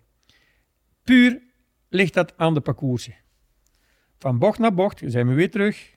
Puur 1.03 1.41
ligt 1.89 2.13
dat 2.13 2.33
aan 2.37 2.53
de 2.53 2.61
parcoursen. 2.61 3.15
Van 4.19 4.39
bocht 4.39 4.59
naar 4.59 4.73
bocht 4.73 5.01
zijn 5.05 5.27
we 5.27 5.33
weer 5.33 5.51
terug. 5.51 5.95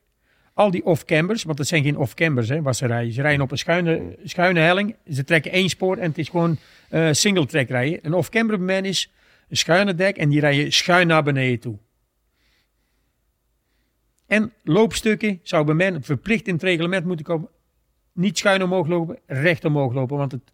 Al 0.54 0.70
die 0.70 0.84
off-cambers, 0.84 1.42
want 1.42 1.56
dat 1.56 1.66
zijn 1.66 1.82
geen 1.82 1.96
off-cambers 1.96 2.48
hè, 2.48 2.62
wat 2.62 2.76
ze 2.76 2.86
rijden. 2.86 3.12
Ze 3.12 3.22
rijden 3.22 3.40
op 3.40 3.50
een 3.50 3.58
schuine, 3.58 4.16
schuine 4.24 4.60
helling. 4.60 4.96
Ze 5.12 5.24
trekken 5.24 5.52
één 5.52 5.68
spoor 5.68 5.96
en 5.96 6.08
het 6.08 6.18
is 6.18 6.28
gewoon 6.28 6.56
uh, 6.90 7.08
single 7.12 7.46
track 7.46 7.68
rijden. 7.68 7.98
Een 8.02 8.14
off-camber 8.14 8.56
bij 8.56 8.66
mij 8.66 8.88
is 8.90 9.10
een 9.50 9.56
schuine 9.56 9.94
dek 9.94 10.16
en 10.16 10.28
die 10.28 10.40
rijden 10.40 10.72
schuin 10.72 11.06
naar 11.06 11.22
beneden 11.22 11.60
toe. 11.60 11.78
En 14.26 14.52
loopstukken 14.62 15.40
zou 15.42 15.64
bij 15.64 15.74
mij 15.74 15.96
verplicht 16.00 16.46
in 16.46 16.54
het 16.54 16.62
reglement 16.62 17.04
moeten 17.04 17.24
komen. 17.24 17.48
Niet 18.12 18.38
schuin 18.38 18.62
omhoog 18.62 18.86
lopen, 18.86 19.18
recht 19.26 19.64
omhoog 19.64 19.92
lopen. 19.92 20.16
Want 20.16 20.32
het 20.32 20.50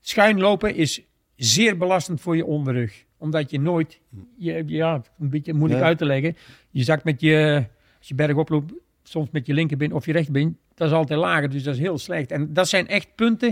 schuin 0.00 0.40
lopen 0.40 0.74
is 0.74 1.02
zeer 1.36 1.76
belastend 1.76 2.20
voor 2.20 2.36
je 2.36 2.44
onderrug. 2.44 3.04
Omdat 3.16 3.50
je 3.50 3.60
nooit, 3.60 4.00
je, 4.36 4.64
ja, 4.66 5.02
een 5.18 5.30
beetje 5.30 5.54
moeilijk 5.54 5.82
uit 5.82 5.98
te 5.98 6.04
leggen. 6.04 6.36
Je 6.70 6.82
zakt 6.82 7.04
met 7.04 7.20
je, 7.20 7.64
als 7.98 8.08
je 8.08 8.14
bergop 8.14 8.48
loopt, 8.48 8.72
soms 9.02 9.30
met 9.30 9.46
je 9.46 9.54
linkerbeen 9.54 9.92
of 9.92 10.06
je 10.06 10.12
rechterbeen. 10.12 10.58
Dat 10.74 10.88
is 10.88 10.94
altijd 10.94 11.18
lager, 11.18 11.50
dus 11.50 11.62
dat 11.62 11.74
is 11.74 11.80
heel 11.80 11.98
slecht. 11.98 12.30
En 12.30 12.52
dat 12.52 12.68
zijn 12.68 12.88
echt 12.88 13.14
punten. 13.14 13.48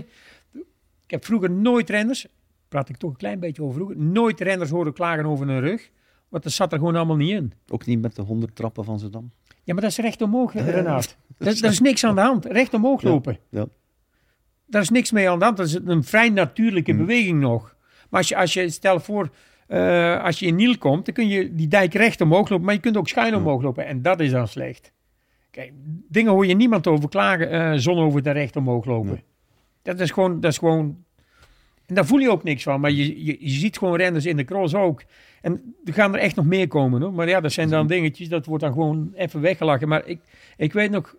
Ik 1.04 1.10
heb 1.14 1.24
vroeger 1.24 1.50
nooit 1.50 1.90
renners, 1.90 2.26
praat 2.68 2.88
ik 2.88 2.96
toch 2.96 3.10
een 3.10 3.16
klein 3.16 3.40
beetje 3.40 3.62
over 3.62 3.74
vroeger, 3.74 3.98
nooit 3.98 4.40
renners 4.40 4.70
horen 4.70 4.92
klagen 4.92 5.26
over 5.26 5.46
hun 5.46 5.60
rug. 5.60 5.90
Want 6.28 6.42
dat 6.42 6.52
zat 6.52 6.72
er 6.72 6.78
gewoon 6.78 6.96
allemaal 6.96 7.16
niet 7.16 7.30
in. 7.30 7.52
Ook 7.68 7.86
niet 7.86 8.00
met 8.00 8.14
de 8.14 8.22
honderd 8.22 8.56
trappen 8.56 8.84
van 8.84 8.98
Zedam? 8.98 9.30
Ja, 9.64 9.74
maar 9.74 9.82
dat 9.82 9.90
is 9.90 9.98
recht 9.98 10.22
omhoog, 10.22 10.52
Renaat. 10.52 11.16
Dat, 11.38 11.58
dat, 11.58 11.72
is 11.72 11.80
niks 11.80 12.04
aan 12.04 12.14
de 12.14 12.20
hand. 12.20 12.44
Recht 12.44 12.74
omhoog 12.74 13.02
lopen. 13.02 13.38
Ja, 13.50 13.58
ja. 13.58 13.66
Daar 14.66 14.82
is 14.82 14.90
niks 14.90 15.12
mee 15.12 15.30
aan 15.30 15.38
de 15.38 15.44
hand. 15.44 15.56
Dat 15.56 15.66
is 15.66 15.78
een 15.84 16.04
vrij 16.04 16.28
natuurlijke 16.28 16.92
mm. 16.92 16.98
beweging 16.98 17.40
nog. 17.40 17.76
Maar 18.10 18.20
als 18.20 18.28
je, 18.28 18.36
als 18.36 18.52
je 18.52 18.68
stel 18.68 19.00
voor, 19.00 19.30
uh, 19.68 20.24
als 20.24 20.38
je 20.38 20.46
in 20.46 20.54
Niel 20.54 20.78
komt, 20.78 21.04
dan 21.04 21.14
kun 21.14 21.28
je 21.28 21.54
die 21.54 21.68
dijk 21.68 21.94
recht 21.94 22.20
omhoog 22.20 22.48
lopen, 22.48 22.64
maar 22.64 22.74
je 22.74 22.80
kunt 22.80 22.96
ook 22.96 23.08
schuin 23.08 23.34
omhoog 23.34 23.62
lopen. 23.62 23.86
En 23.86 24.02
dat 24.02 24.20
is 24.20 24.30
dan 24.30 24.48
slecht. 24.48 24.92
Kijk, 25.50 25.72
dingen 26.08 26.32
hoor 26.32 26.46
je 26.46 26.54
niemand 26.54 26.86
over 26.86 27.08
klagen, 27.08 27.54
uh, 27.54 27.72
zon 27.80 27.98
over 27.98 28.22
de 28.22 28.30
recht 28.30 28.56
omhoog 28.56 28.84
lopen. 28.84 29.22
Dat 29.82 30.00
is 30.00 30.10
gewoon, 30.10 30.40
dat 30.40 30.52
is 30.52 30.58
gewoon 30.58 31.04
en 31.88 31.94
daar 31.94 32.06
voel 32.06 32.18
je 32.18 32.30
ook 32.30 32.44
niks 32.44 32.62
van. 32.62 32.80
Maar 32.80 32.90
je, 32.90 33.24
je, 33.24 33.36
je, 33.40 33.48
ziet 33.48 33.78
gewoon 33.78 33.96
renners 33.96 34.26
in 34.26 34.36
de 34.36 34.44
cross 34.44 34.74
ook. 34.74 35.02
En 35.40 35.74
er 35.84 35.92
gaan 35.92 36.14
er 36.14 36.20
echt 36.20 36.36
nog 36.36 36.44
meer 36.44 36.68
komen 36.68 37.00
hoor. 37.00 37.12
Maar 37.12 37.28
ja, 37.28 37.40
dat 37.40 37.52
zijn 37.52 37.68
dan 37.68 37.86
dingetjes, 37.86 38.28
dat 38.28 38.46
wordt 38.46 38.62
dan 38.62 38.72
gewoon 38.72 39.12
even 39.14 39.40
weggelachen. 39.40 39.88
Maar 39.88 40.06
ik, 40.06 40.20
ik 40.56 40.72
weet 40.72 40.90
nog... 40.90 41.16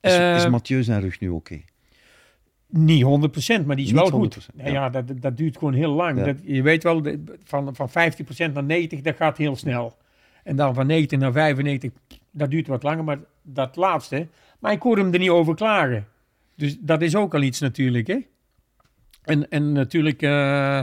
Is, 0.00 0.18
uh, 0.18 0.36
is 0.36 0.48
Mathieu 0.48 0.82
zijn 0.82 1.00
rug 1.00 1.20
nu 1.20 1.28
oké? 1.28 1.36
Okay? 1.36 1.64
Niet 2.68 3.04
100%, 3.04 3.06
maar 3.66 3.76
die 3.76 3.84
is 3.84 3.92
Niet 3.92 4.00
wel 4.00 4.10
goed. 4.10 4.48
Ja. 4.56 4.68
ja, 4.68 4.90
dat, 4.90 5.20
dat 5.20 5.36
duurt 5.36 5.58
gewoon 5.58 5.74
heel 5.74 5.92
lang. 5.92 6.24
Dat, 6.24 6.36
je 6.42 6.62
weet 6.62 6.82
wel, 6.82 7.02
van, 7.44 7.74
van 7.74 7.88
15% 7.88 7.92
naar 8.52 8.88
90%, 8.88 9.02
dat 9.02 9.16
gaat 9.16 9.36
heel 9.36 9.56
snel. 9.56 9.96
En 10.42 10.56
dan 10.56 10.74
van 10.74 10.86
90 10.86 11.18
naar 11.18 11.32
95, 11.32 11.90
dat 12.30 12.50
duurt 12.50 12.66
wat 12.66 12.82
langer, 12.82 13.04
maar 13.04 13.18
dat 13.42 13.76
laatste. 13.76 14.28
Maar 14.58 14.72
ik 14.72 14.82
hoor 14.82 14.96
hem 14.96 15.12
er 15.12 15.18
niet 15.18 15.30
over 15.30 15.54
klagen. 15.54 16.06
Dus 16.56 16.76
dat 16.80 17.02
is 17.02 17.16
ook 17.16 17.34
al 17.34 17.42
iets 17.42 17.60
natuurlijk, 17.60 18.06
hè. 18.06 18.18
En, 19.22 19.48
en 19.48 19.72
natuurlijk, 19.72 20.22
uh, 20.22 20.80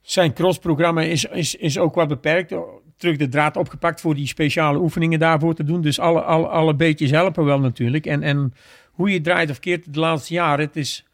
zijn 0.00 0.32
crossprogramma 0.32 1.02
is, 1.02 1.24
is, 1.24 1.54
is 1.54 1.78
ook 1.78 1.94
wat 1.94 2.08
beperkt. 2.08 2.54
Terug 2.96 3.16
de 3.16 3.28
draad 3.28 3.56
opgepakt 3.56 4.00
voor 4.00 4.14
die 4.14 4.26
speciale 4.26 4.78
oefeningen 4.78 5.18
daarvoor 5.18 5.54
te 5.54 5.64
doen. 5.64 5.80
Dus 5.80 5.98
alle, 5.98 6.20
alle, 6.22 6.46
alle 6.46 6.74
beetjes 6.74 7.10
helpen 7.10 7.44
wel 7.44 7.60
natuurlijk. 7.60 8.06
En, 8.06 8.22
en 8.22 8.54
hoe 8.90 9.10
je 9.10 9.20
draait 9.20 9.50
of 9.50 9.58
keert 9.58 9.94
de 9.94 10.00
laatste 10.00 10.34
jaren, 10.34 10.64
het 10.64 10.76
is... 10.76 11.06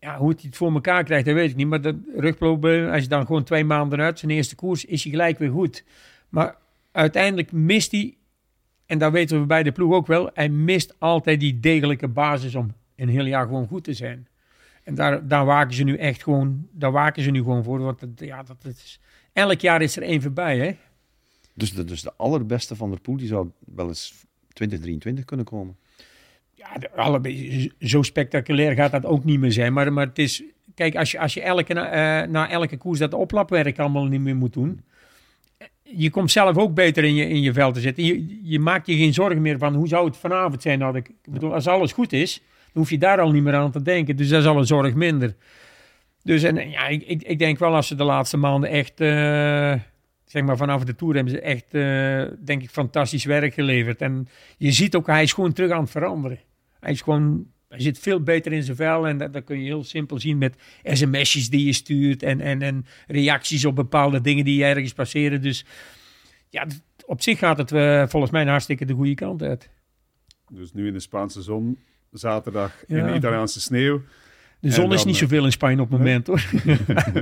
Ja, 0.00 0.16
hoe 0.16 0.32
hij 0.32 0.42
het 0.42 0.56
voor 0.56 0.72
elkaar 0.72 1.04
krijgt, 1.04 1.26
dat 1.26 1.34
weet 1.34 1.50
ik 1.50 1.56
niet. 1.56 1.66
Maar 1.66 1.80
de 1.80 2.12
rugprobleem, 2.16 2.90
als 2.90 3.02
je 3.02 3.08
dan 3.08 3.26
gewoon 3.26 3.44
twee 3.44 3.64
maanden 3.64 4.00
uit 4.00 4.18
zijn 4.18 4.30
eerste 4.30 4.54
koers, 4.54 4.84
is 4.84 5.02
hij 5.02 5.12
gelijk 5.12 5.38
weer 5.38 5.50
goed. 5.50 5.84
Maar 6.28 6.56
uiteindelijk 6.92 7.52
mist 7.52 7.90
hij, 7.90 8.16
en 8.90 8.98
dat 8.98 9.12
weten 9.12 9.40
we 9.40 9.46
bij 9.46 9.62
de 9.62 9.72
ploeg 9.72 9.92
ook 9.92 10.06
wel, 10.06 10.30
hij 10.34 10.48
mist 10.48 10.94
altijd 10.98 11.40
die 11.40 11.60
degelijke 11.60 12.08
basis 12.08 12.54
om 12.54 12.74
een 12.96 13.08
heel 13.08 13.24
jaar 13.24 13.46
gewoon 13.46 13.66
goed 13.66 13.84
te 13.84 13.92
zijn. 13.92 14.28
En 14.84 14.94
daar, 14.94 15.28
daar 15.28 15.44
waken 15.44 15.74
ze 15.74 15.82
nu 15.82 15.96
echt 15.96 16.22
gewoon, 16.22 16.68
daar 16.72 16.92
waken 16.92 17.22
ze 17.22 17.30
nu 17.30 17.38
gewoon 17.38 17.64
voor. 17.64 17.78
Want 17.78 18.00
het, 18.00 18.20
ja, 18.20 18.42
dat, 18.42 18.64
is, 18.64 19.00
elk 19.32 19.60
jaar 19.60 19.82
is 19.82 19.96
er 19.96 20.02
één 20.02 20.22
voorbij, 20.22 20.58
hè. 20.58 20.76
Dus 21.54 21.72
de, 21.72 21.84
dus 21.84 22.02
de 22.02 22.12
allerbeste 22.16 22.76
van 22.76 22.90
der 22.90 23.00
Poel, 23.00 23.16
die 23.16 23.26
zou 23.26 23.50
wel 23.74 23.88
eens 23.88 24.24
2023 24.52 25.24
kunnen 25.24 25.46
komen? 25.46 25.76
Ja, 26.54 26.74
de, 26.78 26.90
alle, 26.90 27.70
zo 27.78 28.02
spectaculair 28.02 28.74
gaat 28.74 28.90
dat 28.90 29.04
ook 29.04 29.24
niet 29.24 29.40
meer 29.40 29.52
zijn. 29.52 29.72
Maar, 29.72 29.92
maar 29.92 30.06
het 30.06 30.18
is, 30.18 30.42
kijk, 30.74 30.96
als 30.96 31.10
je, 31.10 31.20
als 31.20 31.34
je 31.34 31.42
elke, 31.42 31.74
uh, 31.74 31.82
na 32.32 32.50
elke 32.50 32.76
koers 32.76 32.98
dat 32.98 33.14
oplapwerk 33.14 33.78
allemaal 33.78 34.06
niet 34.06 34.20
meer 34.20 34.36
moet 34.36 34.52
doen 34.52 34.80
je 35.82 36.10
komt 36.10 36.30
zelf 36.30 36.56
ook 36.56 36.74
beter 36.74 37.04
in 37.04 37.14
je, 37.14 37.28
in 37.28 37.40
je 37.40 37.52
vel 37.52 37.72
te 37.72 37.80
zitten. 37.80 38.04
Je, 38.04 38.40
je 38.42 38.58
maakt 38.58 38.86
je 38.86 38.96
geen 38.96 39.14
zorgen 39.14 39.42
meer 39.42 39.58
van 39.58 39.74
hoe 39.74 39.88
zou 39.88 40.06
het 40.06 40.16
vanavond 40.16 40.62
zijn. 40.62 40.78
Nou, 40.78 40.96
ik 40.96 41.10
bedoel, 41.24 41.54
als 41.54 41.66
alles 41.66 41.92
goed 41.92 42.12
is, 42.12 42.34
dan 42.36 42.82
hoef 42.82 42.90
je 42.90 42.98
daar 42.98 43.20
al 43.20 43.30
niet 43.30 43.42
meer 43.42 43.54
aan 43.54 43.70
te 43.70 43.82
denken. 43.82 44.16
Dus 44.16 44.28
dat 44.28 44.40
is 44.40 44.46
al 44.46 44.58
een 44.58 44.66
zorg 44.66 44.94
minder. 44.94 45.34
Dus 46.22 46.42
en, 46.42 46.70
ja, 46.70 46.86
ik, 46.86 47.22
ik, 47.22 47.38
denk 47.38 47.58
wel 47.58 47.74
als 47.74 47.86
ze 47.86 47.94
de 47.94 48.04
laatste 48.04 48.36
maanden 48.36 48.70
echt, 48.70 49.00
uh, 49.00 49.08
zeg 50.24 50.42
maar 50.42 50.56
vanaf 50.56 50.84
de 50.84 50.94
Tour 50.94 51.14
hebben 51.14 51.32
ze 51.32 51.40
echt, 51.40 51.74
uh, 51.74 52.36
denk 52.44 52.62
ik, 52.62 52.70
fantastisch 52.70 53.24
werk 53.24 53.54
geleverd. 53.54 54.00
En 54.00 54.28
je 54.56 54.72
ziet 54.72 54.94
ook, 54.94 55.06
hij 55.06 55.22
is 55.22 55.32
gewoon 55.32 55.52
terug 55.52 55.70
aan 55.70 55.80
het 55.80 55.90
veranderen. 55.90 56.38
Hij 56.80 56.92
is 56.92 57.00
gewoon 57.00 57.46
hij 57.70 57.80
zit 57.80 57.98
veel 57.98 58.22
beter 58.22 58.52
in 58.52 58.62
zijn 58.62 58.76
vel 58.76 59.06
en 59.06 59.18
dat, 59.18 59.32
dat 59.32 59.44
kun 59.44 59.58
je 59.58 59.64
heel 59.64 59.84
simpel 59.84 60.18
zien 60.18 60.38
met 60.38 60.56
sms'jes 60.84 61.50
die 61.50 61.66
je 61.66 61.72
stuurt 61.72 62.22
en, 62.22 62.40
en, 62.40 62.62
en 62.62 62.86
reacties 63.06 63.64
op 63.64 63.74
bepaalde 63.74 64.20
dingen 64.20 64.44
die 64.44 64.64
ergens 64.64 64.92
passeren. 64.92 65.42
Dus 65.42 65.64
ja, 66.48 66.66
op 67.06 67.22
zich 67.22 67.38
gaat 67.38 67.58
het 67.58 67.72
uh, 67.72 68.06
volgens 68.06 68.32
mij 68.32 68.44
hartstikke 68.44 68.84
de 68.84 68.94
goede 68.94 69.14
kant 69.14 69.42
uit. 69.42 69.70
Dus 70.52 70.72
nu 70.72 70.86
in 70.86 70.92
de 70.92 71.00
Spaanse 71.00 71.42
zon, 71.42 71.78
zaterdag 72.10 72.84
in 72.86 73.06
de 73.06 73.14
Italiaanse 73.14 73.60
sneeuw. 73.60 74.02
De 74.60 74.70
zon 74.70 74.92
is 74.92 75.04
niet 75.04 75.14
eh, 75.14 75.20
zoveel 75.20 75.44
in 75.44 75.52
Spanje 75.52 75.80
op 75.80 75.90
het 75.90 75.98
moment 75.98 76.26
hoor. 76.26 76.44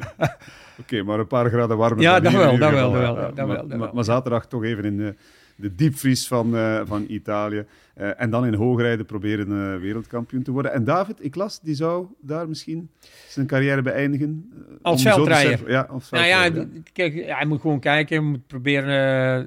Oké, 0.81 1.03
maar 1.03 1.19
een 1.19 1.27
paar 1.27 1.51
graden 1.51 1.77
warmer. 1.77 2.03
Ja, 2.03 2.21
dat 2.21 2.33
wel, 2.33 2.59
dat 2.59 2.71
wel, 2.71 2.93
dat 3.35 3.47
wel, 3.47 3.79
maar, 3.79 3.95
maar, 3.95 4.05
zaterdag 4.05 4.47
toch 4.47 4.65
even 4.65 4.85
in 4.85 4.97
de, 4.97 5.15
de 5.61 5.75
diepvries 5.75 6.27
van, 6.27 6.55
uh, 6.55 6.81
van 6.85 7.05
Italië. 7.09 7.65
Uh, 8.01 8.21
en 8.21 8.31
dan 8.31 8.47
in 8.47 8.55
hoogrijden 8.55 9.07
proberen 9.07 9.49
uh, 9.49 9.81
wereldkampioen 9.81 10.43
te 10.43 10.51
worden. 10.51 10.73
En 10.73 10.85
David, 10.85 11.25
ik 11.25 11.35
las, 11.35 11.61
die 11.61 11.75
zou 11.75 12.07
daar 12.21 12.49
misschien 12.49 12.91
zijn 13.29 13.47
carrière 13.47 13.83
beëindigen. 13.83 14.53
als 14.83 15.03
veldrijder. 15.03 15.71
Ja, 15.71 15.81
als 15.81 16.11
nou 16.11 16.27
ja, 16.27 16.67
kijk, 16.93 17.15
hij 17.27 17.47
moet 17.47 17.61
gewoon 17.61 17.81
kijken. 17.81 18.17
Hij 18.17 18.27
moet 18.27 18.47
proberen. 18.47 18.89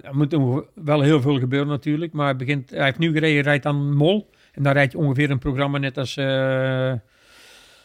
er 0.04 0.16
moet 0.16 0.36
wel 0.74 1.02
heel 1.02 1.22
veel 1.22 1.40
gebeuren 1.40 1.68
natuurlijk. 1.68 2.14
Maar 2.14 2.26
hij, 2.26 2.36
begint, 2.36 2.70
hij 2.70 2.86
heeft 2.86 2.98
nu 2.98 3.12
gereden, 3.12 3.44
rijdt 3.44 3.66
aan 3.66 3.96
Mol. 3.96 4.30
En 4.52 4.64
daar 4.64 4.74
rijdt 4.74 4.92
je 4.92 4.98
ongeveer 4.98 5.32
een 5.32 5.40
programma 5.40 5.78
net 5.78 5.98
als 5.98 6.16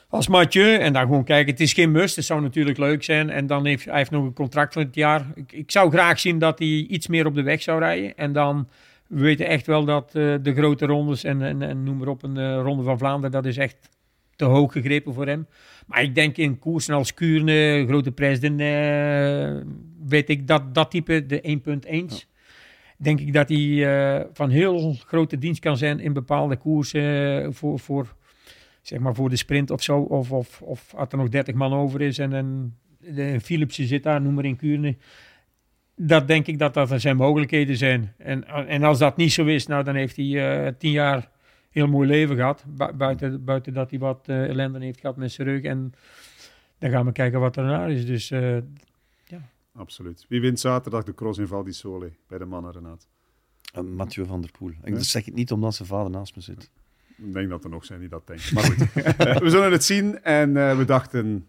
als 0.08 0.28
Mathieu. 0.28 0.74
En 0.74 0.92
dan 0.92 1.02
gewoon 1.02 1.24
kijken, 1.24 1.52
het 1.52 1.60
is 1.60 1.72
geen 1.72 1.90
must. 1.90 2.16
Het 2.16 2.24
zou 2.24 2.40
natuurlijk 2.40 2.78
leuk 2.78 3.04
zijn. 3.04 3.30
En 3.30 3.46
dan 3.46 3.66
heeft 3.66 3.84
hij 3.84 3.96
heeft 3.96 4.10
nog 4.10 4.24
een 4.24 4.32
contract 4.32 4.72
van 4.72 4.82
het 4.82 4.94
jaar. 4.94 5.26
Ik, 5.34 5.52
ik 5.52 5.70
zou 5.70 5.90
graag 5.90 6.20
zien 6.20 6.38
dat 6.38 6.58
hij 6.58 6.68
iets 6.68 7.06
meer 7.06 7.26
op 7.26 7.34
de 7.34 7.42
weg 7.42 7.62
zou 7.62 7.78
rijden. 7.78 8.16
En 8.16 8.32
dan 8.32 8.68
we 9.06 9.20
weten 9.20 9.46
echt 9.46 9.66
wel 9.66 9.84
dat 9.84 10.12
uh, 10.14 10.34
de 10.42 10.54
grote 10.54 10.86
rondes 10.86 11.24
en, 11.24 11.42
en, 11.42 11.62
en, 11.62 11.82
noem 11.82 11.96
maar 11.96 12.08
op, 12.08 12.22
een 12.22 12.38
uh, 12.38 12.60
ronde 12.62 12.82
van 12.82 12.98
Vlaanderen, 12.98 13.30
dat 13.30 13.44
is 13.44 13.56
echt 13.56 13.90
te 14.36 14.44
hoog 14.44 14.72
gegrepen 14.72 15.14
voor 15.14 15.26
hem. 15.26 15.46
Maar 15.86 16.02
ik 16.02 16.14
denk 16.14 16.36
in 16.36 16.58
koersen 16.58 16.94
als 16.94 17.14
Kuurne, 17.14 17.84
Grote 17.88 18.12
Prijs, 18.12 18.40
uh, 18.40 19.62
weet 20.06 20.28
ik 20.28 20.46
dat 20.46 20.74
dat 20.74 20.90
type, 20.90 21.26
de 21.26 21.60
1.1, 21.86 21.90
ja. 21.90 22.06
denk 22.98 23.20
ik 23.20 23.32
dat 23.32 23.48
hij 23.48 24.26
van 24.32 24.50
heel 24.50 24.96
grote 25.06 25.38
dienst 25.38 25.60
kan 25.60 25.76
zijn 25.76 26.00
in 26.00 26.12
bepaalde 26.12 26.56
koersen 26.56 27.54
voor, 27.54 27.78
voor 27.78 28.14
zeg 28.86 28.98
maar 28.98 29.14
voor 29.14 29.28
de 29.28 29.36
sprint 29.36 29.70
of 29.70 29.82
zo. 29.82 29.98
Of, 29.98 30.32
of, 30.32 30.62
of 30.62 30.94
als 30.94 31.08
er 31.10 31.18
nog 31.18 31.28
30 31.28 31.54
man 31.54 31.72
over 31.72 32.00
is 32.00 32.18
en 32.18 32.32
een, 32.32 32.74
een 33.00 33.40
Philipsje 33.40 33.86
zit 33.86 34.02
daar, 34.02 34.22
noem 34.22 34.34
maar 34.34 34.44
in 34.44 34.56
Kuurne. 34.56 34.96
Dat 35.96 36.26
denk 36.26 36.46
ik 36.46 36.58
dat 36.58 36.74
dat 36.74 37.00
zijn 37.00 37.16
mogelijkheden 37.16 37.76
zijn. 37.76 38.14
En, 38.18 38.44
en 38.68 38.82
als 38.82 38.98
dat 38.98 39.16
niet 39.16 39.32
zo 39.32 39.44
is, 39.44 39.66
nou 39.66 39.84
dan 39.84 39.94
heeft 39.94 40.16
hij 40.16 40.64
uh, 40.66 40.72
tien 40.78 40.90
jaar 40.90 41.30
heel 41.70 41.86
mooi 41.86 42.08
leven 42.08 42.36
gehad. 42.36 42.64
buiten, 42.96 43.44
buiten 43.44 43.72
dat 43.72 43.90
hij 43.90 43.98
wat 43.98 44.28
uh, 44.28 44.48
ellende 44.48 44.84
heeft 44.84 45.00
gehad 45.00 45.16
met 45.16 45.32
zijn 45.32 45.48
rug. 45.48 45.62
En 45.62 45.92
dan 46.78 46.90
gaan 46.90 47.06
we 47.06 47.12
kijken 47.12 47.40
wat 47.40 47.56
er 47.56 47.64
naar 47.64 47.90
is. 47.90 48.06
Dus 48.06 48.30
uh, 48.30 48.56
ja. 49.24 49.48
Absoluut. 49.72 50.24
Wie 50.28 50.40
wint 50.40 50.60
zaterdag 50.60 51.04
de 51.04 51.14
cross 51.14 51.38
in 51.38 51.46
Val 51.46 51.64
di 51.64 51.72
Sole 51.72 52.12
bij 52.28 52.38
de 52.38 52.44
mannen, 52.44 52.72
Renaat? 52.72 53.08
Mathieu 53.84 54.26
van 54.26 54.40
der 54.40 54.50
Poel. 54.50 54.72
Ik 54.82 54.96
zeg 54.98 55.24
het 55.24 55.34
niet 55.34 55.52
omdat 55.52 55.74
zijn 55.74 55.88
vader 55.88 56.10
naast 56.10 56.36
me 56.36 56.42
zit. 56.42 56.70
Ik 57.16 57.32
denk 57.32 57.48
dat 57.48 57.64
er 57.64 57.70
nog 57.70 57.84
zijn 57.84 58.00
die 58.00 58.08
dat 58.08 58.26
denken. 58.26 58.54
Maar 58.54 58.64
goed, 58.64 58.76
we 59.44 59.50
zullen 59.50 59.72
het 59.72 59.84
zien. 59.84 60.22
En 60.22 60.50
uh, 60.50 60.76
we 60.76 60.84
dachten 60.84 61.46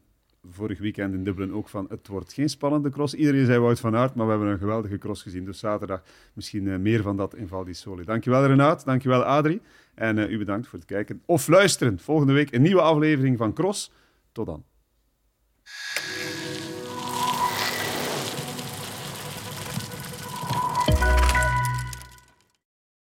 vorig 0.52 0.80
weekend 0.80 1.14
in 1.14 1.24
Dublin 1.24 1.54
ook 1.54 1.70
van 1.70 1.86
het 1.90 2.08
wordt 2.08 2.34
geen 2.34 2.50
spannende 2.50 2.90
cross. 2.90 3.14
Iedereen 3.14 3.46
zei 3.46 3.60
Wout 3.60 3.80
van 3.80 3.96
Aert, 3.96 4.16
maar 4.16 4.26
we 4.26 4.32
hebben 4.32 4.50
een 4.50 4.58
geweldige 4.58 4.98
cross 4.98 5.22
gezien. 5.22 5.46
Dus 5.46 5.60
zaterdag 5.60 6.04
misschien 6.34 6.66
uh, 6.66 6.78
meer 6.78 7.02
van 7.02 7.18
dat 7.18 7.36
in 7.36 7.48
Val 7.48 7.64
di. 7.64 7.74
Dankjewel 8.06 8.46
Renaat, 8.46 8.86
dankjewel 8.86 9.24
Adrie. 9.24 9.62
En 9.94 10.18
u 10.18 10.38
bedankt 10.38 10.68
voor 10.68 10.80
het 10.80 10.88
kijken 10.88 11.22
of 11.26 11.48
luisteren. 11.48 12.00
Volgende 12.00 12.34
week 12.34 12.54
een 12.54 12.62
nieuwe 12.62 12.82
aflevering 12.82 13.38
van 13.38 13.54
Cross. 13.54 13.92
Tot 14.32 14.46
dan. 14.46 14.64